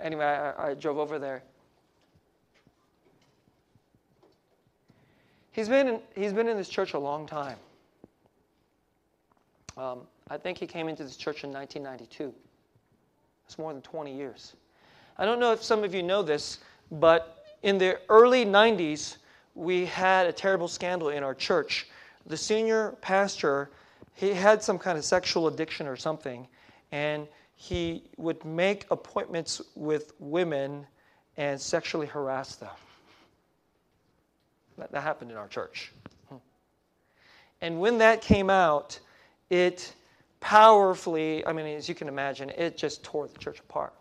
anyway, 0.00 0.24
I, 0.24 0.68
I 0.68 0.74
drove 0.74 0.98
over 0.98 1.18
there. 1.18 1.42
He's 5.50 5.68
been 5.68 5.88
in, 5.88 6.00
he's 6.14 6.32
been 6.32 6.46
in 6.46 6.56
this 6.56 6.68
church 6.68 6.92
a 6.92 6.98
long 6.98 7.26
time. 7.26 7.56
Um, 9.76 10.02
I 10.30 10.36
think 10.36 10.58
he 10.58 10.66
came 10.66 10.88
into 10.88 11.04
this 11.04 11.16
church 11.16 11.44
in 11.44 11.52
1992. 11.52 12.34
It's 13.46 13.58
more 13.58 13.72
than 13.72 13.82
20 13.82 14.14
years. 14.14 14.54
I 15.16 15.24
don't 15.24 15.40
know 15.40 15.52
if 15.52 15.62
some 15.62 15.84
of 15.84 15.94
you 15.94 16.02
know 16.02 16.22
this, 16.22 16.58
but 16.92 17.44
in 17.62 17.78
the 17.78 17.98
early 18.08 18.44
90s, 18.44 19.16
we 19.54 19.86
had 19.86 20.26
a 20.26 20.32
terrible 20.32 20.68
scandal 20.68 21.08
in 21.08 21.22
our 21.22 21.34
church. 21.34 21.88
The 22.26 22.36
senior 22.36 22.92
pastor, 23.00 23.70
he 24.14 24.32
had 24.34 24.62
some 24.62 24.78
kind 24.78 24.98
of 24.98 25.04
sexual 25.04 25.48
addiction 25.48 25.86
or 25.86 25.96
something, 25.96 26.46
and 26.92 27.26
he 27.56 28.04
would 28.18 28.44
make 28.44 28.86
appointments 28.90 29.62
with 29.74 30.12
women 30.20 30.86
and 31.36 31.60
sexually 31.60 32.06
harass 32.06 32.56
them. 32.56 32.70
That, 34.76 34.92
that 34.92 35.00
happened 35.00 35.30
in 35.30 35.36
our 35.36 35.48
church. 35.48 35.92
Hmm. 36.28 36.36
And 37.60 37.80
when 37.80 37.98
that 37.98 38.20
came 38.20 38.50
out, 38.50 39.00
it 39.50 39.94
powerfully, 40.40 41.46
I 41.46 41.52
mean, 41.52 41.66
as 41.66 41.88
you 41.88 41.94
can 41.94 42.08
imagine, 42.08 42.50
it 42.50 42.76
just 42.76 43.02
tore 43.02 43.28
the 43.28 43.38
church 43.38 43.60
apart. 43.60 43.92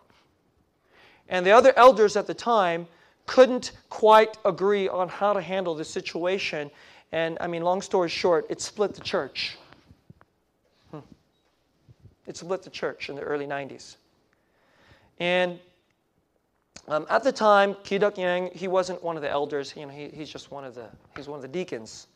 And 1.30 1.46
the 1.46 1.52
other 1.52 1.74
elders 1.78 2.16
at 2.16 2.28
the 2.28 2.34
time 2.34 2.88
couldn't 3.26 3.74
quite 3.90 4.38
agree 4.46 4.88
on 4.88 5.10
how 5.10 5.34
to 5.34 5.42
handle 5.42 5.76
the 5.76 5.84
situation. 5.86 6.72
And 7.12 7.38
I 7.42 7.48
mean, 7.48 7.64
long 7.64 7.82
story 7.82 8.10
short, 8.10 8.46
it 8.50 8.62
split 8.62 8.94
the 8.94 9.02
church. 9.02 9.58
Hmm. 10.92 11.00
It 12.26 12.38
split 12.38 12.64
the 12.64 12.70
church 12.70 13.10
in 13.10 13.16
the 13.16 13.22
early 13.22 13.46
90s. 13.46 13.98
And 15.20 15.60
um, 16.88 17.06
at 17.10 17.24
the 17.24 17.34
time, 17.34 17.74
Kiduk 17.74 18.18
Yang, 18.18 18.52
he 18.54 18.70
wasn't 18.70 19.04
one 19.04 19.18
of 19.18 19.22
the 19.22 19.30
elders. 19.30 19.74
You 19.76 19.86
know, 19.86 19.92
he, 19.92 20.08
he's 20.08 20.30
just 20.30 20.52
one 20.52 20.64
of 20.64 20.76
the, 20.76 20.88
he's 21.16 21.28
one 21.28 21.38
of 21.38 21.42
the 21.42 21.48
deacons. 21.50 22.08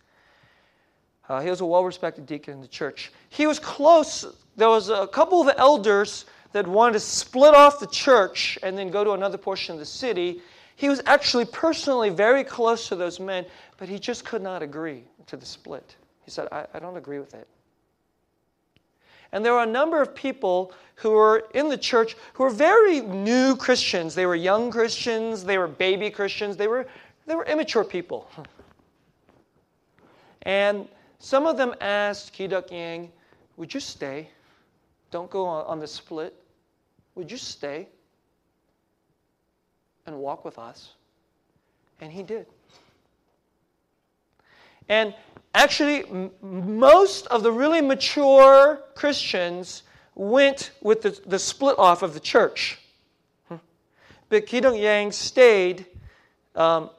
Uh, 1.32 1.39
he 1.39 1.49
was 1.49 1.61
a 1.61 1.65
well-respected 1.65 2.25
deacon 2.25 2.55
in 2.55 2.59
the 2.59 2.67
church. 2.67 3.09
He 3.29 3.47
was 3.47 3.57
close. 3.57 4.25
There 4.57 4.67
was 4.67 4.89
a 4.89 5.07
couple 5.07 5.39
of 5.39 5.55
elders 5.57 6.25
that 6.51 6.67
wanted 6.67 6.91
to 6.91 6.99
split 6.99 7.55
off 7.55 7.79
the 7.79 7.88
church 7.88 8.59
and 8.63 8.77
then 8.77 8.89
go 8.89 9.05
to 9.05 9.11
another 9.11 9.38
portion 9.38 9.71
of 9.71 9.79
the 9.79 9.86
city. 9.86 10.41
He 10.75 10.89
was 10.89 11.01
actually 11.05 11.45
personally 11.45 12.09
very 12.09 12.43
close 12.43 12.89
to 12.89 12.97
those 12.97 13.21
men, 13.21 13.45
but 13.77 13.88
he 13.88 13.97
just 13.97 14.25
could 14.25 14.41
not 14.41 14.61
agree 14.61 15.05
to 15.27 15.38
the 15.38 15.45
split. 15.45 15.95
He 16.25 16.32
said, 16.32 16.49
I, 16.51 16.65
I 16.73 16.79
don't 16.79 16.97
agree 16.97 17.19
with 17.19 17.34
it. 17.34 17.47
And 19.32 19.45
there 19.45 19.53
were 19.53 19.63
a 19.63 19.65
number 19.65 20.01
of 20.01 20.13
people 20.13 20.73
who 20.95 21.11
were 21.11 21.47
in 21.53 21.69
the 21.69 21.77
church 21.77 22.17
who 22.34 22.43
were 22.43 22.49
very 22.49 22.99
new 22.99 23.55
Christians. 23.55 24.15
They 24.15 24.25
were 24.25 24.36
young 24.36 24.69
Christians, 24.69 25.45
they 25.45 25.57
were 25.57 25.69
baby 25.69 26.09
Christians, 26.09 26.57
they 26.57 26.67
were, 26.67 26.88
they 27.25 27.36
were 27.36 27.45
immature 27.45 27.86
people. 27.86 28.29
And 30.43 30.88
some 31.22 31.45
of 31.45 31.55
them 31.55 31.76
asked 31.80 32.34
Kiduk 32.34 32.72
Yang, 32.72 33.11
Would 33.55 33.74
you 33.74 33.80
stay? 33.80 34.28
Don't 35.11 35.30
go 35.30 35.45
on 35.45 35.80
the 35.80 35.88
split. 35.88 36.36
Would 37.15 37.30
you 37.30 37.38
stay 37.38 37.88
and 40.07 40.17
walk 40.17 40.43
with 40.43 40.57
us? 40.57 40.93
And 41.99 42.11
he 42.11 42.24
did. 42.24 42.47
And 44.89 45.13
actually, 45.53 46.05
m- 46.05 46.32
most 46.41 47.28
of 47.28 47.43
the 47.43 47.51
really 47.51 47.82
mature 47.82 48.82
Christians 48.95 49.84
went 50.15 50.72
with 50.82 51.03
the, 51.03 51.19
the 51.28 51.38
split 51.38 51.78
off 51.78 52.01
of 52.01 52.15
the 52.15 52.19
church. 52.19 52.80
Hmm. 53.47 53.57
But 54.30 54.47
Kiduk 54.47 54.82
Yang 54.82 55.11
stayed, 55.11 55.86
um, 56.55 56.89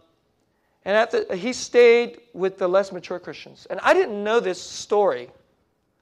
and 0.85 1.11
the, 1.11 1.37
he 1.37 1.53
stayed 1.53 2.21
with 2.33 2.59
the 2.59 2.69
less 2.69 2.93
mature 2.93 3.19
Christians. 3.19 3.67
And 3.71 3.79
I 3.81 3.95
didn't 3.95 4.23
know 4.23 4.41
this 4.41 4.61
story. 4.61 5.31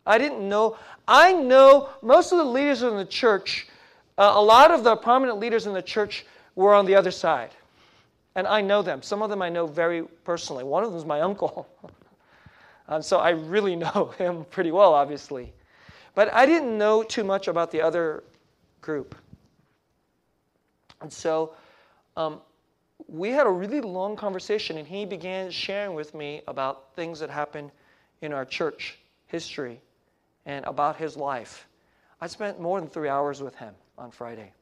I 0.06 0.18
didn't 0.18 0.48
know. 0.48 0.78
I 1.06 1.32
know 1.32 1.90
most 2.02 2.32
of 2.32 2.38
the 2.38 2.44
leaders 2.44 2.82
in 2.82 2.96
the 2.96 3.04
church 3.04 3.68
uh, 4.20 4.32
a 4.34 4.42
lot 4.42 4.70
of 4.70 4.84
the 4.84 4.96
prominent 4.96 5.38
leaders 5.38 5.66
in 5.66 5.72
the 5.72 5.80
church 5.80 6.26
were 6.54 6.74
on 6.74 6.84
the 6.84 6.94
other 6.94 7.10
side. 7.10 7.52
And 8.34 8.46
I 8.46 8.60
know 8.60 8.82
them. 8.82 9.00
Some 9.00 9.22
of 9.22 9.30
them 9.30 9.40
I 9.40 9.48
know 9.48 9.66
very 9.66 10.02
personally. 10.24 10.62
One 10.62 10.84
of 10.84 10.90
them 10.90 10.98
is 10.98 11.06
my 11.06 11.22
uncle. 11.22 11.66
so 13.00 13.18
I 13.18 13.30
really 13.30 13.76
know 13.76 14.12
him 14.18 14.44
pretty 14.50 14.72
well, 14.72 14.92
obviously. 14.92 15.54
But 16.14 16.34
I 16.34 16.44
didn't 16.44 16.76
know 16.76 17.02
too 17.02 17.24
much 17.24 17.48
about 17.48 17.70
the 17.70 17.80
other 17.80 18.22
group. 18.82 19.14
And 21.00 21.10
so 21.10 21.54
um, 22.14 22.42
we 23.10 23.30
had 23.30 23.46
a 23.46 23.50
really 23.50 23.80
long 23.80 24.14
conversation, 24.14 24.78
and 24.78 24.86
he 24.86 25.04
began 25.04 25.50
sharing 25.50 25.94
with 25.94 26.14
me 26.14 26.42
about 26.46 26.94
things 26.94 27.18
that 27.18 27.28
happened 27.28 27.72
in 28.22 28.32
our 28.32 28.44
church 28.44 28.98
history 29.26 29.80
and 30.46 30.64
about 30.64 30.96
his 30.96 31.16
life. 31.16 31.66
I 32.20 32.28
spent 32.28 32.60
more 32.60 32.80
than 32.80 32.88
three 32.88 33.08
hours 33.08 33.42
with 33.42 33.56
him 33.56 33.74
on 33.98 34.10
Friday. 34.10 34.52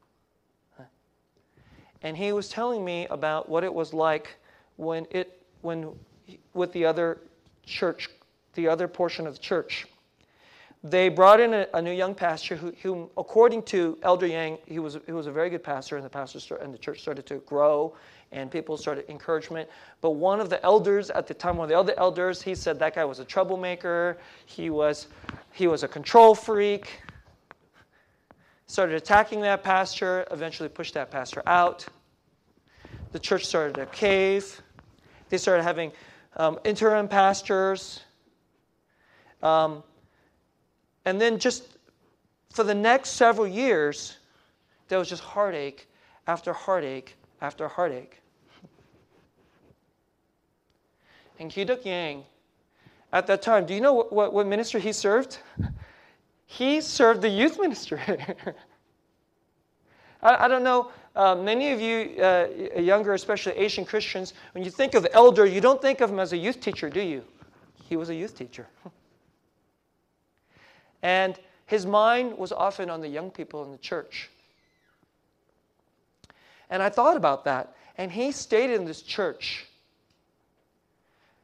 And 2.03 2.17
he 2.17 2.33
was 2.33 2.49
telling 2.49 2.85
me 2.85 3.07
about 3.09 3.49
what 3.49 3.65
it 3.65 3.75
was 3.75 3.93
like 3.93 4.37
when 4.77 5.07
it 5.11 5.43
when 5.63 5.91
with 6.55 6.73
the 6.73 6.85
other 6.85 7.19
church, 7.67 8.09
the 8.55 8.69
other 8.69 8.87
portion 8.87 9.27
of 9.27 9.35
the 9.35 9.41
church. 9.41 9.87
They 10.85 11.09
brought 11.09 11.41
in 11.41 11.53
a, 11.55 11.67
a 11.75 11.83
new 11.83 11.91
young 11.93 12.15
pastor 12.15 12.55
who, 12.55 13.11
according 13.17 13.65
to 13.65 13.99
Elder 14.05 14.29
Yang, 14.29 14.59
he 14.67 14.79
was, 14.79 14.97
he 15.07 15.13
was 15.13 15.27
a 15.27 15.33
very 15.33 15.51
good 15.51 15.65
pastor, 15.65 15.97
and 15.97 16.05
the 16.05 16.11
pastor 16.11 16.55
and 16.55 16.73
the 16.73 16.79
church 16.79 17.01
started 17.01 17.27
to 17.27 17.39
grow, 17.39 17.97
and 18.33 18.51
people 18.51 18.77
started 18.77 19.09
encouragement. 19.09 19.69
But 20.01 20.11
one 20.11 20.41
of 20.41 20.51
the 20.51 20.63
elders 20.65 21.11
at 21.11 21.27
the 21.27 21.35
time, 21.35 21.57
one 21.57 21.65
of 21.65 21.71
the 21.71 21.79
other 21.79 21.95
elders, 21.97 22.43
he 22.43 22.55
said 22.55 22.79
that 22.79 22.95
guy 22.95 23.05
was 23.05 23.19
a 23.19 23.25
troublemaker. 23.25 24.19
He 24.47 24.71
was 24.71 25.09
he 25.53 25.67
was 25.67 25.83
a 25.83 25.89
control 25.89 26.35
freak. 26.35 27.01
Started 28.67 28.97
attacking 28.97 29.41
that 29.41 29.63
pastor, 29.63 30.27
eventually 30.31 30.69
pushed 30.69 30.95
that 30.95 31.11
pastor 31.11 31.43
out. 31.47 31.87
The 33.13 33.19
church 33.19 33.47
started 33.47 33.75
to 33.77 33.87
cave. 33.87 34.61
They 35.31 35.39
started 35.39 35.63
having 35.63 35.93
um, 36.37 36.59
interim 36.65 37.09
pastors. 37.09 38.03
Um, 39.43 39.83
and 41.07 41.19
then, 41.19 41.39
just 41.39 41.79
for 42.51 42.65
the 42.65 42.75
next 42.75 43.11
several 43.11 43.47
years, 43.47 44.19
there 44.89 44.99
was 44.99 45.09
just 45.09 45.23
heartache 45.23 45.89
after 46.27 46.53
heartache 46.53 47.17
after 47.41 47.69
heartache. 47.69 48.21
And 51.39 51.51
Kiduk 51.51 51.85
Yang, 51.85 52.25
at 53.13 53.27
that 53.29 53.43
time, 53.43 53.65
do 53.65 53.75
you 53.75 53.81
know 53.81 53.93
what, 53.93 54.13
what, 54.13 54.33
what 54.33 54.47
ministry 54.47 54.81
he 54.81 54.93
served? 54.93 55.39
He 56.51 56.81
served 56.81 57.21
the 57.21 57.29
youth 57.29 57.61
ministry. 57.61 58.01
I, 60.23 60.47
I, 60.47 60.49
don't 60.49 60.65
know, 60.65 60.91
uh, 61.15 61.35
many 61.35 61.73
of 61.73 61.81
you 61.81 62.23
uh, 62.23 62.49
younger, 62.81 63.13
especially 63.13 63.53
Asian 63.53 63.85
Christians, 63.85 64.33
when 64.53 64.65
you 64.65 64.71
think 64.71 64.95
of 64.95 65.07
elder, 65.13 65.45
you 65.45 65.61
don't 65.61 65.81
think 65.83 66.01
of 66.01 66.09
him 66.09 66.19
as 66.19 66.33
a 66.33 66.39
youth 66.39 66.59
teacher, 66.59 66.89
do 66.89 67.03
you? 67.03 67.23
He 67.87 67.97
was 67.97 68.09
a 68.09 68.15
youth 68.15 68.35
teacher. 68.35 68.67
and 71.03 71.39
his 71.67 71.85
mind 71.85 72.39
was 72.39 72.51
often 72.51 72.89
on 72.89 73.03
the 73.03 73.09
young 73.09 73.31
people 73.31 73.63
in 73.63 73.71
the 73.71 73.77
church. 73.77 74.31
And 76.71 76.83
I 76.83 76.89
thought 76.89 77.17
about 77.17 77.45
that. 77.45 77.75
And 77.97 78.13
he 78.13 78.33
stayed 78.33 78.71
in 78.71 78.85
this 78.85 79.03
church. 79.03 79.67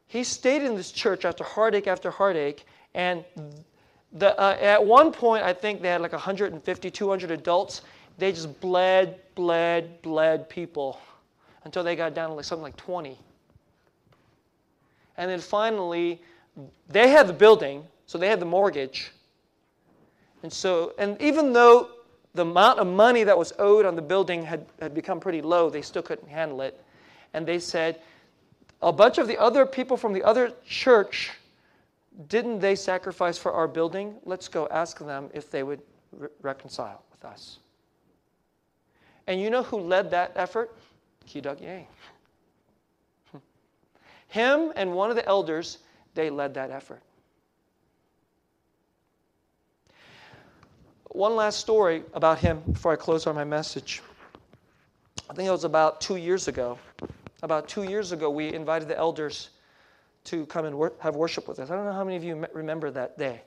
He 0.06 0.22
stayed 0.22 0.62
in 0.62 0.76
this 0.76 0.92
church 0.92 1.24
after 1.24 1.42
heartache 1.42 1.86
after 1.86 2.10
heartache. 2.10 2.66
And 2.94 3.24
the, 4.12 4.38
uh, 4.38 4.56
at 4.60 4.84
one 4.84 5.10
point, 5.10 5.42
I 5.42 5.52
think 5.52 5.82
they 5.82 5.88
had 5.88 6.00
like 6.00 6.12
150, 6.12 6.90
200 6.90 7.30
adults. 7.30 7.82
They 8.18 8.30
just 8.30 8.60
bled, 8.60 9.18
bled, 9.34 10.00
bled 10.02 10.48
people 10.48 11.00
until 11.64 11.82
they 11.82 11.96
got 11.96 12.14
down 12.14 12.28
to 12.28 12.34
like 12.36 12.44
something 12.44 12.62
like 12.62 12.76
20. 12.76 13.18
And 15.16 15.30
then 15.30 15.40
finally, 15.40 16.20
they 16.88 17.08
had 17.08 17.26
the 17.26 17.32
building, 17.32 17.84
so 18.06 18.18
they 18.18 18.28
had 18.28 18.40
the 18.40 18.46
mortgage. 18.46 19.10
And 20.42 20.52
so, 20.52 20.92
and 20.98 21.20
even 21.20 21.52
though 21.52 21.88
the 22.34 22.42
amount 22.42 22.80
of 22.80 22.86
money 22.86 23.24
that 23.24 23.38
was 23.38 23.52
owed 23.58 23.86
on 23.86 23.94
the 23.94 24.02
building 24.02 24.44
had, 24.44 24.66
had 24.80 24.92
become 24.92 25.20
pretty 25.20 25.40
low. 25.40 25.70
They 25.70 25.82
still 25.82 26.02
couldn't 26.02 26.28
handle 26.28 26.60
it. 26.62 26.80
And 27.32 27.46
they 27.46 27.60
said, 27.60 28.00
a 28.82 28.92
bunch 28.92 29.18
of 29.18 29.28
the 29.28 29.38
other 29.38 29.64
people 29.64 29.96
from 29.96 30.12
the 30.12 30.22
other 30.24 30.52
church, 30.66 31.30
didn't 32.28 32.58
they 32.58 32.74
sacrifice 32.74 33.38
for 33.38 33.52
our 33.52 33.68
building? 33.68 34.16
Let's 34.24 34.48
go 34.48 34.68
ask 34.68 34.98
them 34.98 35.30
if 35.32 35.50
they 35.50 35.62
would 35.62 35.80
re- 36.12 36.28
reconcile 36.42 37.02
with 37.10 37.24
us. 37.24 37.58
And 39.26 39.40
you 39.40 39.48
know 39.48 39.62
who 39.62 39.78
led 39.78 40.10
that 40.10 40.32
effort? 40.34 40.76
Kiduk 41.26 41.60
Yang. 41.60 41.86
Him 44.28 44.72
and 44.76 44.92
one 44.92 45.08
of 45.08 45.16
the 45.16 45.26
elders, 45.26 45.78
they 46.14 46.30
led 46.30 46.54
that 46.54 46.70
effort. 46.70 47.00
One 51.14 51.36
last 51.36 51.60
story 51.60 52.02
about 52.12 52.40
him 52.40 52.60
before 52.72 52.92
I 52.92 52.96
close 52.96 53.28
on 53.28 53.36
my 53.36 53.44
message. 53.44 54.02
I 55.30 55.32
think 55.32 55.48
it 55.48 55.52
was 55.52 55.62
about 55.62 56.00
two 56.00 56.16
years 56.16 56.48
ago. 56.48 56.76
About 57.40 57.68
two 57.68 57.84
years 57.84 58.10
ago, 58.10 58.28
we 58.28 58.52
invited 58.52 58.88
the 58.88 58.98
elders 58.98 59.50
to 60.24 60.44
come 60.46 60.64
and 60.64 60.76
wor- 60.76 60.92
have 60.98 61.14
worship 61.14 61.46
with 61.46 61.60
us. 61.60 61.70
I 61.70 61.76
don't 61.76 61.84
know 61.84 61.92
how 61.92 62.02
many 62.02 62.16
of 62.16 62.24
you 62.24 62.44
remember 62.52 62.90
that 62.90 63.16
day. 63.16 63.42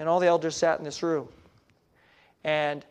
And 0.00 0.08
all 0.08 0.18
the 0.18 0.26
elders 0.26 0.56
sat 0.56 0.78
in 0.78 0.84
this 0.84 1.04
room. 1.04 1.28
And 2.42 2.84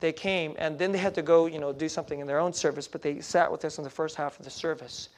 they 0.00 0.12
came, 0.12 0.54
and 0.56 0.78
then 0.78 0.90
they 0.90 0.98
had 0.98 1.14
to 1.16 1.22
go, 1.22 1.46
you 1.46 1.58
know, 1.58 1.72
do 1.72 1.88
something 1.88 2.20
in 2.20 2.26
their 2.26 2.38
own 2.38 2.54
service, 2.54 2.88
but 2.88 3.02
they 3.02 3.20
sat 3.20 3.52
with 3.52 3.62
us 3.66 3.76
in 3.76 3.84
the 3.84 3.90
first 3.90 4.16
half 4.16 4.38
of 4.38 4.44
the 4.46 4.50
service. 4.50 5.10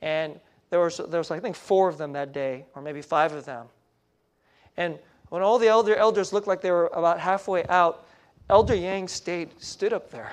And 0.00 0.40
there 0.70 0.80
was, 0.80 0.96
there 0.96 1.20
was 1.20 1.30
I 1.30 1.38
think, 1.38 1.54
four 1.54 1.88
of 1.88 1.96
them 1.96 2.12
that 2.14 2.32
day, 2.32 2.64
or 2.74 2.82
maybe 2.82 3.02
five 3.02 3.32
of 3.32 3.44
them. 3.44 3.66
And 4.76 4.98
when 5.32 5.40
all 5.40 5.58
the 5.58 5.66
elder 5.66 5.96
elders 5.96 6.30
looked 6.30 6.46
like 6.46 6.60
they 6.60 6.70
were 6.70 6.88
about 6.88 7.18
halfway 7.18 7.64
out, 7.68 8.04
Elder 8.50 8.74
Yang 8.74 9.08
stayed, 9.08 9.62
stood 9.62 9.94
up 9.94 10.10
there. 10.10 10.30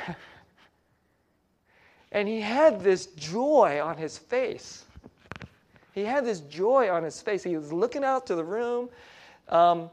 and 2.11 2.27
he 2.27 2.41
had 2.41 2.81
this 2.81 3.05
joy 3.05 3.79
on 3.81 3.95
his 3.95 4.17
face. 4.17 4.83
He 5.93 6.03
had 6.03 6.25
this 6.25 6.41
joy 6.41 6.89
on 6.89 7.01
his 7.01 7.21
face. 7.21 7.43
He 7.43 7.55
was 7.55 7.71
looking 7.71 8.03
out 8.03 8.27
to 8.27 8.35
the 8.35 8.43
room. 8.43 8.89
Um, 9.47 9.89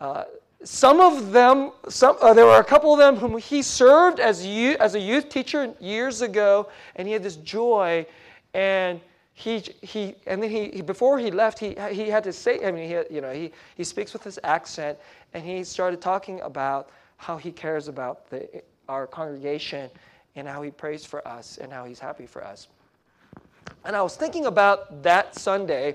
uh, 0.00 0.24
some 0.64 0.98
of 0.98 1.30
them, 1.30 1.70
some, 1.88 2.16
uh, 2.20 2.34
there 2.34 2.46
were 2.46 2.58
a 2.58 2.64
couple 2.64 2.92
of 2.92 2.98
them 2.98 3.14
whom 3.14 3.38
he 3.38 3.62
served 3.62 4.18
as, 4.18 4.44
you, 4.44 4.76
as 4.80 4.96
a 4.96 5.00
youth 5.00 5.28
teacher 5.28 5.72
years 5.78 6.22
ago, 6.22 6.68
and 6.96 7.06
he 7.06 7.14
had 7.14 7.22
this 7.22 7.36
joy. 7.36 8.04
And 8.52 9.00
he, 9.40 9.62
he 9.80 10.14
and 10.26 10.42
then 10.42 10.50
he, 10.50 10.82
before 10.82 11.18
he 11.18 11.30
left 11.30 11.58
he, 11.58 11.74
he 11.90 12.08
had 12.08 12.22
to 12.24 12.32
say 12.32 12.64
i 12.66 12.70
mean 12.70 12.88
he, 12.88 13.14
you 13.14 13.20
know 13.20 13.32
he, 13.32 13.50
he 13.74 13.84
speaks 13.84 14.12
with 14.12 14.22
his 14.22 14.38
accent 14.44 14.98
and 15.32 15.42
he 15.44 15.64
started 15.64 16.00
talking 16.00 16.40
about 16.42 16.90
how 17.16 17.36
he 17.36 17.50
cares 17.50 17.88
about 17.88 18.28
the, 18.28 18.62
our 18.88 19.06
congregation 19.06 19.90
and 20.36 20.46
how 20.46 20.62
he 20.62 20.70
prays 20.70 21.04
for 21.04 21.26
us 21.26 21.58
and 21.58 21.72
how 21.72 21.84
he's 21.84 21.98
happy 21.98 22.26
for 22.26 22.44
us. 22.44 22.68
And 23.84 23.96
i 23.96 24.02
was 24.02 24.16
thinking 24.16 24.46
about 24.46 25.02
that 25.02 25.34
sunday 25.34 25.94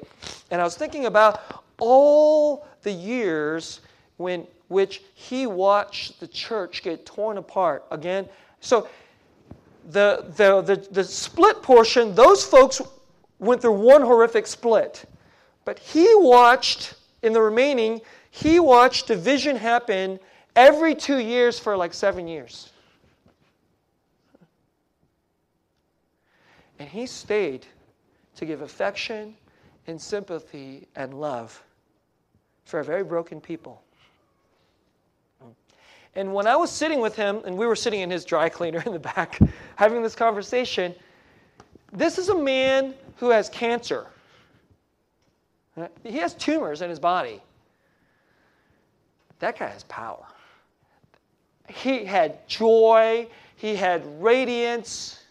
and 0.50 0.60
i 0.60 0.64
was 0.64 0.76
thinking 0.76 1.06
about 1.06 1.64
all 1.78 2.68
the 2.82 2.92
years 2.92 3.82
when 4.18 4.48
which 4.68 5.04
he 5.14 5.46
watched 5.46 6.20
the 6.20 6.28
church 6.28 6.82
get 6.82 7.06
torn 7.06 7.38
apart 7.38 7.86
again. 7.92 8.28
So 8.62 8.88
the, 9.90 10.26
the, 10.36 10.62
the, 10.62 10.88
the 10.92 11.04
split 11.04 11.62
portion, 11.62 12.16
those 12.16 12.44
folks 12.44 12.82
went 13.40 13.62
through 13.62 13.74
one 13.74 14.02
horrific 14.02 14.48
split. 14.48 15.06
But 15.66 15.80
he 15.80 16.08
watched, 16.16 16.96
in 17.22 17.34
the 17.34 17.42
remaining, 17.42 18.02
he 18.30 18.60
watched 18.60 19.08
division 19.08 19.56
happen 19.56 20.20
every 20.56 20.96
two 20.96 21.18
years 21.18 21.60
for 21.60 21.76
like 21.76 21.94
seven 21.94 22.28
years. 22.28 22.72
And 26.80 26.90
he 26.90 27.06
stayed 27.06 27.66
to 28.36 28.46
give 28.46 28.62
affection 28.62 29.36
and 29.88 30.00
sympathy 30.00 30.88
and 30.96 31.14
love 31.14 31.62
for 32.66 32.80
a 32.80 32.84
very 32.84 33.04
broken 33.04 33.40
people. 33.40 33.82
And 36.16 36.34
when 36.34 36.48
I 36.48 36.56
was 36.56 36.72
sitting 36.72 37.02
with 37.02 37.16
him, 37.16 37.42
and 37.46 37.58
we 37.58 37.66
were 37.66 37.76
sitting 37.76 38.00
in 38.00 38.10
his 38.10 38.24
dry 38.24 38.48
cleaner 38.48 38.82
in 38.86 38.94
the 38.94 39.00
back, 39.00 39.40
having 39.76 40.02
this 40.02 40.16
conversation, 40.16 40.96
this 41.96 42.18
is 42.18 42.30
a 42.30 42.38
man 42.38 42.94
who 43.18 43.30
has 43.30 43.50
cancer. 43.50 44.08
He 46.04 46.18
has 46.18 46.34
tumors 46.34 46.82
in 46.82 46.90
his 46.90 47.00
body. 47.00 47.42
That 49.40 49.60
guy 49.60 49.68
has 49.68 49.84
power. 49.84 50.26
He 51.68 52.06
had 52.06 52.48
joy, 52.48 53.28
he 53.56 53.76
had 53.76 54.22
radiance. 54.22 55.22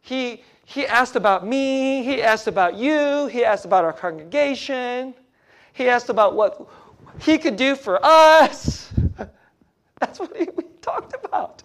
He, 0.00 0.42
he 0.64 0.86
asked 0.86 1.14
about 1.14 1.46
me, 1.46 2.02
he 2.02 2.22
asked 2.22 2.46
about 2.46 2.74
you, 2.76 3.26
he 3.26 3.44
asked 3.44 3.64
about 3.64 3.84
our 3.84 3.92
congregation, 3.92 5.14
he 5.72 5.88
asked 5.88 6.08
about 6.08 6.34
what 6.34 6.68
he 7.20 7.38
could 7.38 7.56
do 7.56 7.76
for 7.76 8.04
us. 8.04 8.92
That's 9.98 10.18
what 10.18 10.36
he, 10.36 10.48
we 10.56 10.64
talked 10.80 11.14
about. 11.24 11.62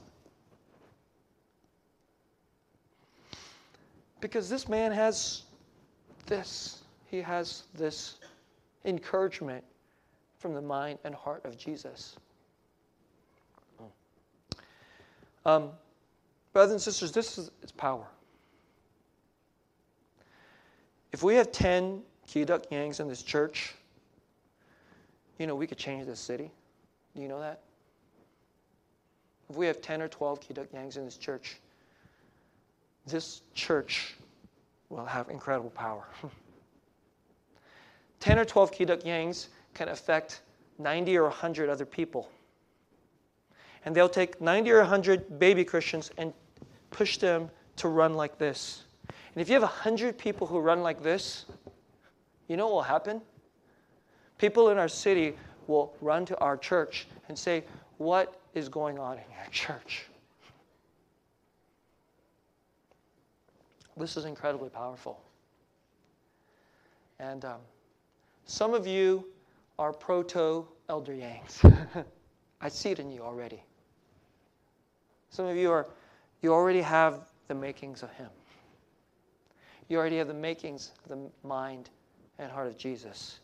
Because 4.25 4.49
this 4.49 4.67
man 4.67 4.91
has 4.91 5.43
this. 6.25 6.81
He 7.05 7.21
has 7.21 7.65
this 7.75 8.15
encouragement 8.83 9.63
from 10.39 10.55
the 10.55 10.61
mind 10.63 10.97
and 11.03 11.13
heart 11.13 11.45
of 11.45 11.55
Jesus. 11.59 12.15
Um, 15.45 15.69
brothers 16.53 16.71
and 16.71 16.81
sisters, 16.81 17.11
this 17.11 17.37
is 17.37 17.51
its 17.61 17.71
power. 17.71 18.07
If 21.11 21.21
we 21.21 21.35
have 21.35 21.51
10 21.51 22.01
Kiduk 22.27 22.71
Yangs 22.71 22.99
in 22.99 23.07
this 23.07 23.21
church, 23.21 23.75
you 25.37 25.45
know, 25.45 25.53
we 25.53 25.67
could 25.67 25.77
change 25.77 26.07
this 26.07 26.19
city. 26.19 26.49
Do 27.15 27.21
you 27.21 27.27
know 27.27 27.41
that? 27.41 27.61
If 29.51 29.55
we 29.55 29.67
have 29.67 29.81
10 29.81 30.01
or 30.01 30.07
12 30.07 30.39
Kiduk 30.41 30.73
Yangs 30.73 30.97
in 30.97 31.05
this 31.05 31.17
church, 31.17 31.57
this 33.05 33.41
church 33.53 34.15
will 34.89 35.05
have 35.05 35.29
incredible 35.29 35.69
power. 35.69 36.05
10 38.19 38.39
or 38.39 38.45
12 38.45 38.71
Kiduk 38.71 39.03
Yangs 39.03 39.47
can 39.73 39.89
affect 39.89 40.41
90 40.79 41.17
or 41.17 41.23
100 41.23 41.69
other 41.69 41.85
people. 41.85 42.29
And 43.85 43.95
they'll 43.95 44.09
take 44.09 44.41
90 44.41 44.71
or 44.71 44.79
100 44.79 45.39
baby 45.39 45.63
Christians 45.63 46.11
and 46.17 46.33
push 46.89 47.17
them 47.17 47.49
to 47.77 47.87
run 47.87 48.13
like 48.15 48.37
this. 48.37 48.83
And 49.07 49.41
if 49.41 49.47
you 49.47 49.53
have 49.53 49.63
100 49.63 50.17
people 50.17 50.47
who 50.47 50.59
run 50.59 50.81
like 50.81 51.03
this, 51.03 51.45
you 52.47 52.57
know 52.57 52.67
what 52.67 52.73
will 52.75 52.81
happen? 52.83 53.21
People 54.37 54.69
in 54.69 54.77
our 54.77 54.87
city 54.87 55.35
will 55.67 55.93
run 56.01 56.25
to 56.25 56.37
our 56.39 56.57
church 56.57 57.07
and 57.27 57.37
say, 57.37 57.63
What 57.97 58.39
is 58.53 58.69
going 58.69 58.97
on 58.97 59.17
in 59.17 59.23
your 59.35 59.47
church? 59.51 60.05
This 63.97 64.17
is 64.17 64.25
incredibly 64.25 64.69
powerful. 64.69 65.21
And 67.19 67.45
um, 67.45 67.59
some 68.45 68.73
of 68.73 68.85
you 68.85 69.25
are 69.79 69.93
proto 69.93 70.67
Elder 70.89 71.13
Yangs. 71.13 72.05
I 72.61 72.69
see 72.69 72.89
it 72.89 72.99
in 72.99 73.09
you 73.09 73.21
already. 73.21 73.61
Some 75.29 75.45
of 75.45 75.55
you 75.55 75.71
are, 75.71 75.87
you 76.41 76.53
already 76.53 76.81
have 76.81 77.21
the 77.47 77.55
makings 77.55 78.03
of 78.03 78.11
Him. 78.11 78.29
You 79.87 79.97
already 79.97 80.17
have 80.17 80.27
the 80.27 80.33
makings 80.33 80.91
of 81.03 81.09
the 81.09 81.47
mind 81.47 81.89
and 82.39 82.51
heart 82.51 82.67
of 82.67 82.77
Jesus. 82.77 83.39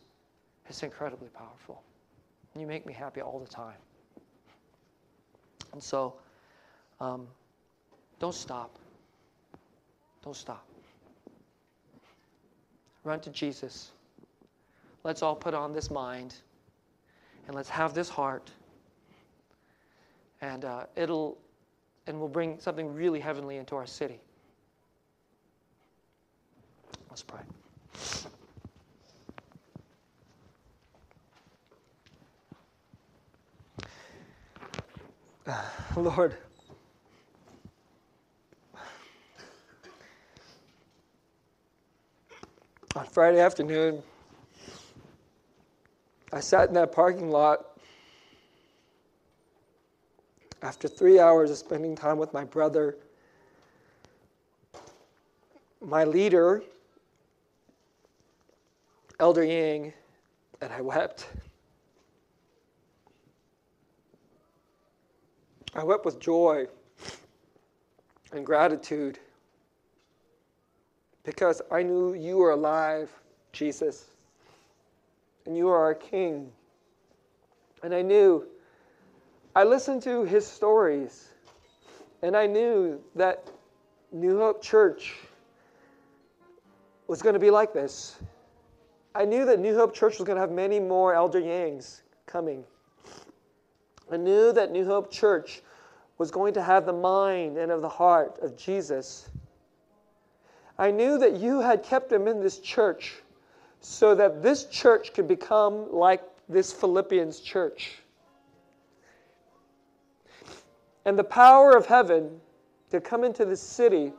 It's 0.68 0.82
incredibly 0.82 1.28
powerful. 1.28 1.82
You 2.54 2.66
make 2.66 2.84
me 2.84 2.92
happy 2.92 3.22
all 3.22 3.38
the 3.38 3.48
time. 3.48 3.76
And 5.72 5.82
so, 5.82 6.14
um, 7.00 7.26
don't 8.20 8.34
stop. 8.34 8.78
Don't 10.24 10.36
stop. 10.36 10.64
Run 13.04 13.20
to 13.20 13.30
Jesus. 13.30 13.90
Let's 15.04 15.22
all 15.22 15.34
put 15.34 15.54
on 15.54 15.72
this 15.72 15.90
mind 15.90 16.34
and 17.46 17.56
let's 17.56 17.68
have 17.68 17.94
this 17.94 18.08
heart. 18.08 18.50
And 20.40 20.64
uh, 20.64 20.84
it'll 20.96 21.38
and 22.06 22.18
we'll 22.18 22.28
bring 22.28 22.58
something 22.58 22.92
really 22.92 23.20
heavenly 23.20 23.56
into 23.56 23.76
our 23.76 23.86
city. 23.86 24.20
Let's 27.10 27.22
pray. 27.22 27.40
Lord, 35.96 36.36
Friday 43.12 43.40
afternoon, 43.40 44.02
I 46.32 46.40
sat 46.40 46.68
in 46.68 46.74
that 46.76 46.92
parking 46.92 47.28
lot 47.28 47.78
after 50.62 50.88
three 50.88 51.20
hours 51.20 51.50
of 51.50 51.58
spending 51.58 51.94
time 51.94 52.16
with 52.16 52.32
my 52.32 52.44
brother. 52.44 52.96
My 55.82 56.04
leader, 56.04 56.62
Elder 59.20 59.44
Yang, 59.44 59.92
and 60.62 60.72
I 60.72 60.80
wept. 60.80 61.28
I 65.74 65.84
wept 65.84 66.06
with 66.06 66.18
joy 66.18 66.66
and 68.32 68.46
gratitude 68.46 69.18
because 71.24 71.62
I 71.70 71.82
knew 71.82 72.14
you 72.14 72.38
were 72.38 72.50
alive, 72.50 73.10
Jesus, 73.52 74.06
and 75.46 75.56
you 75.56 75.68
are 75.68 75.78
our 75.78 75.94
King. 75.94 76.50
And 77.82 77.94
I 77.94 78.02
knew, 78.02 78.46
I 79.54 79.64
listened 79.64 80.02
to 80.02 80.24
his 80.24 80.46
stories, 80.46 81.28
and 82.22 82.36
I 82.36 82.46
knew 82.46 83.00
that 83.14 83.48
New 84.12 84.38
Hope 84.38 84.62
Church 84.62 85.14
was 87.06 87.22
going 87.22 87.34
to 87.34 87.40
be 87.40 87.50
like 87.50 87.72
this. 87.72 88.16
I 89.14 89.24
knew 89.24 89.44
that 89.44 89.60
New 89.60 89.74
Hope 89.74 89.94
Church 89.94 90.18
was 90.18 90.26
going 90.26 90.36
to 90.36 90.40
have 90.40 90.50
many 90.50 90.80
more 90.80 91.14
Elder 91.14 91.40
Yangs 91.40 92.00
coming. 92.26 92.64
I 94.10 94.16
knew 94.16 94.52
that 94.52 94.72
New 94.72 94.84
Hope 94.84 95.10
Church 95.10 95.62
was 96.18 96.30
going 96.30 96.54
to 96.54 96.62
have 96.62 96.86
the 96.86 96.92
mind 96.92 97.58
and 97.58 97.72
of 97.72 97.82
the 97.82 97.88
heart 97.88 98.38
of 98.42 98.56
Jesus. 98.56 99.28
I 100.82 100.90
knew 100.90 101.16
that 101.18 101.36
you 101.36 101.60
had 101.60 101.84
kept 101.84 102.10
him 102.10 102.26
in 102.26 102.40
this 102.40 102.58
church 102.58 103.22
so 103.78 104.16
that 104.16 104.42
this 104.42 104.64
church 104.64 105.14
could 105.14 105.28
become 105.28 105.86
like 105.92 106.24
this 106.48 106.72
Philippians 106.72 107.38
church. 107.38 107.98
And 111.04 111.16
the 111.16 111.22
power 111.22 111.76
of 111.76 111.86
heaven 111.86 112.40
to 112.90 113.00
come 113.00 113.22
into 113.22 113.44
this 113.44 113.60
city 113.60 114.12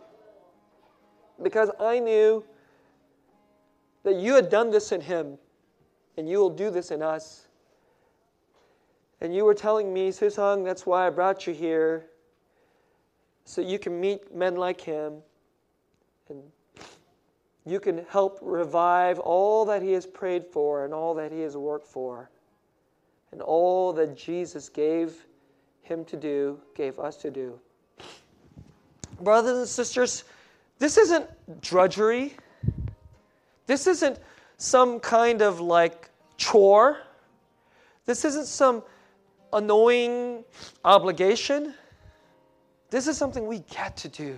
because 1.42 1.70
I 1.82 2.00
knew 2.00 2.46
that 4.04 4.16
you 4.16 4.34
had 4.34 4.50
done 4.50 4.72
this 4.72 4.94
in 4.94 5.02
him 5.02 5.38
and 6.16 6.30
you 6.30 6.38
will 6.38 6.50
do 6.50 6.70
this 6.70 6.92
in 6.92 7.02
us. 7.02 7.50
And 9.20 9.36
you 9.36 9.44
were 9.44 9.54
telling 9.54 9.94
me, 9.94 10.12
Susang, 10.12 10.64
that's 10.64 10.86
why 10.86 11.08
I 11.08 11.10
brought 11.10 11.46
you 11.46 11.54
here, 11.54 12.06
so 13.44 13.60
you 13.60 13.80
can 13.80 14.00
meet 14.00 14.34
men 14.34 14.56
like 14.56 14.80
him 14.80 15.24
and 16.34 16.44
you 17.66 17.80
can 17.80 18.06
help 18.10 18.40
revive 18.42 19.20
all 19.20 19.66
that 19.66 19.82
he 19.82 19.94
has 19.94 20.06
prayed 20.06 20.46
for 20.46 20.84
and 20.86 20.94
all 20.94 21.14
that 21.14 21.32
he 21.32 21.42
has 21.42 21.56
worked 21.56 21.88
for 21.88 22.30
and 23.32 23.42
all 23.42 23.94
that 23.94 24.16
Jesus 24.16 24.70
gave 24.70 25.26
him 25.82 26.06
to 26.06 26.18
do, 26.18 26.60
gave 26.76 27.00
us 27.00 27.18
to 27.18 27.32
do. 27.32 27.60
Brothers 29.22 29.58
and 29.58 29.68
sisters, 29.68 30.24
this 30.80 30.98
isn't 30.98 31.28
drudgery. 31.62 32.34
This 33.66 33.88
isn't 33.88 34.20
some 34.58 35.00
kind 35.00 35.42
of 35.42 35.60
like 35.60 36.10
chore. 36.38 36.98
This 38.06 38.26
isn't 38.26 38.48
some 38.48 38.84
annoying 39.52 40.44
obligation. 40.84 41.74
This 42.90 43.08
is 43.08 43.18
something 43.18 43.48
we 43.48 43.60
get 43.60 43.96
to 43.98 44.10
do. 44.10 44.38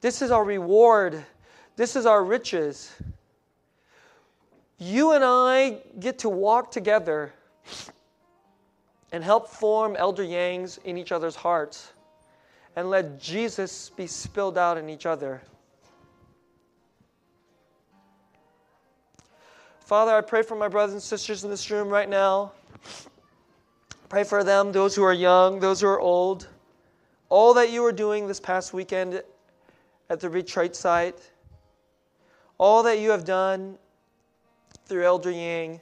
This 0.00 0.22
is 0.22 0.30
our 0.30 0.44
reward. 0.44 1.24
This 1.76 1.96
is 1.96 2.06
our 2.06 2.22
riches. 2.22 2.92
You 4.78 5.12
and 5.12 5.24
I 5.24 5.78
get 5.98 6.20
to 6.20 6.28
walk 6.28 6.70
together 6.70 7.32
and 9.10 9.24
help 9.24 9.48
form 9.48 9.96
elder 9.96 10.22
yangs 10.22 10.78
in 10.84 10.96
each 10.96 11.10
other's 11.10 11.34
hearts 11.34 11.92
and 12.76 12.90
let 12.90 13.20
Jesus 13.20 13.90
be 13.90 14.06
spilled 14.06 14.56
out 14.56 14.78
in 14.78 14.88
each 14.88 15.04
other. 15.04 15.42
Father, 19.80 20.14
I 20.14 20.20
pray 20.20 20.42
for 20.42 20.54
my 20.54 20.68
brothers 20.68 20.92
and 20.92 21.02
sisters 21.02 21.42
in 21.42 21.50
this 21.50 21.70
room 21.70 21.88
right 21.88 22.08
now. 22.08 22.52
Pray 24.08 24.22
for 24.22 24.44
them, 24.44 24.70
those 24.70 24.94
who 24.94 25.02
are 25.02 25.12
young, 25.12 25.58
those 25.58 25.80
who 25.80 25.88
are 25.88 25.98
old. 25.98 26.46
All 27.30 27.54
that 27.54 27.72
you 27.72 27.82
were 27.82 27.92
doing 27.92 28.28
this 28.28 28.38
past 28.38 28.72
weekend 28.72 29.22
at 30.10 30.20
the 30.20 30.28
retreat 30.28 30.74
site, 30.74 31.18
all 32.56 32.82
that 32.82 32.98
you 32.98 33.10
have 33.10 33.24
done 33.24 33.76
through 34.86 35.04
Elder 35.04 35.30
Yang, 35.30 35.80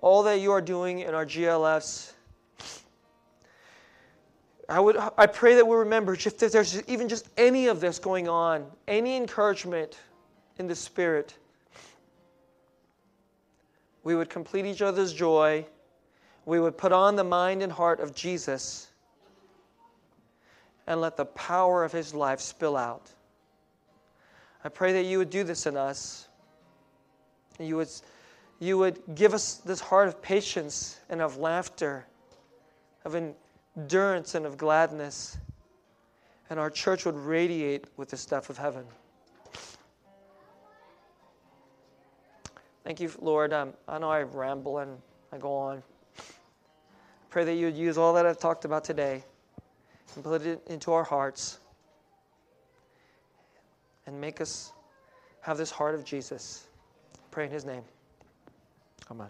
all 0.00 0.22
that 0.22 0.40
you 0.40 0.50
are 0.50 0.60
doing 0.60 1.00
in 1.00 1.14
our 1.14 1.26
GLFs. 1.26 2.12
I, 4.68 4.80
would, 4.80 4.96
I 5.18 5.26
pray 5.26 5.54
that 5.56 5.66
we 5.66 5.76
remember 5.76 6.14
if 6.14 6.38
there's 6.38 6.82
even 6.88 7.08
just 7.08 7.28
any 7.36 7.66
of 7.66 7.80
this 7.80 7.98
going 7.98 8.28
on, 8.28 8.66
any 8.88 9.16
encouragement 9.16 9.98
in 10.58 10.66
the 10.66 10.74
Spirit, 10.74 11.34
we 14.02 14.14
would 14.14 14.30
complete 14.30 14.64
each 14.64 14.82
other's 14.82 15.12
joy. 15.12 15.64
We 16.46 16.58
would 16.58 16.76
put 16.76 16.90
on 16.90 17.16
the 17.16 17.24
mind 17.24 17.62
and 17.62 17.70
heart 17.70 18.00
of 18.00 18.14
Jesus 18.14 18.88
and 20.86 21.00
let 21.00 21.16
the 21.16 21.26
power 21.26 21.84
of 21.84 21.92
his 21.92 22.14
life 22.14 22.40
spill 22.40 22.76
out. 22.76 23.10
I 24.64 24.68
pray 24.68 24.92
that 24.92 25.04
you 25.04 25.18
would 25.18 25.30
do 25.30 25.42
this 25.42 25.66
in 25.66 25.76
us. 25.76 26.28
You 27.58 27.76
would, 27.76 27.88
you 28.60 28.78
would 28.78 29.00
give 29.14 29.34
us 29.34 29.56
this 29.56 29.80
heart 29.80 30.08
of 30.08 30.22
patience 30.22 31.00
and 31.08 31.20
of 31.20 31.36
laughter, 31.36 32.06
of 33.04 33.16
endurance 33.16 34.34
and 34.34 34.46
of 34.46 34.56
gladness. 34.56 35.36
And 36.48 36.60
our 36.60 36.70
church 36.70 37.06
would 37.06 37.16
radiate 37.16 37.86
with 37.96 38.10
the 38.10 38.16
stuff 38.16 38.50
of 38.50 38.58
heaven. 38.58 38.84
Thank 42.84 43.00
you, 43.00 43.10
Lord. 43.20 43.52
Um, 43.52 43.74
I 43.88 43.98
know 43.98 44.10
I 44.10 44.22
ramble 44.22 44.78
and 44.78 44.98
I 45.32 45.38
go 45.38 45.56
on. 45.56 45.82
I 46.18 46.22
pray 47.30 47.44
that 47.44 47.54
you 47.54 47.66
would 47.66 47.76
use 47.76 47.96
all 47.96 48.12
that 48.14 48.26
I've 48.26 48.38
talked 48.38 48.64
about 48.64 48.84
today 48.84 49.24
and 50.14 50.24
put 50.24 50.42
it 50.42 50.60
into 50.68 50.92
our 50.92 51.04
hearts 51.04 51.58
and 54.06 54.20
make 54.20 54.40
us 54.40 54.72
have 55.40 55.58
this 55.58 55.70
heart 55.70 55.94
of 55.94 56.04
Jesus. 56.04 56.66
Pray 57.30 57.44
in 57.44 57.50
his 57.50 57.64
name. 57.64 57.82
Amen. 59.10 59.28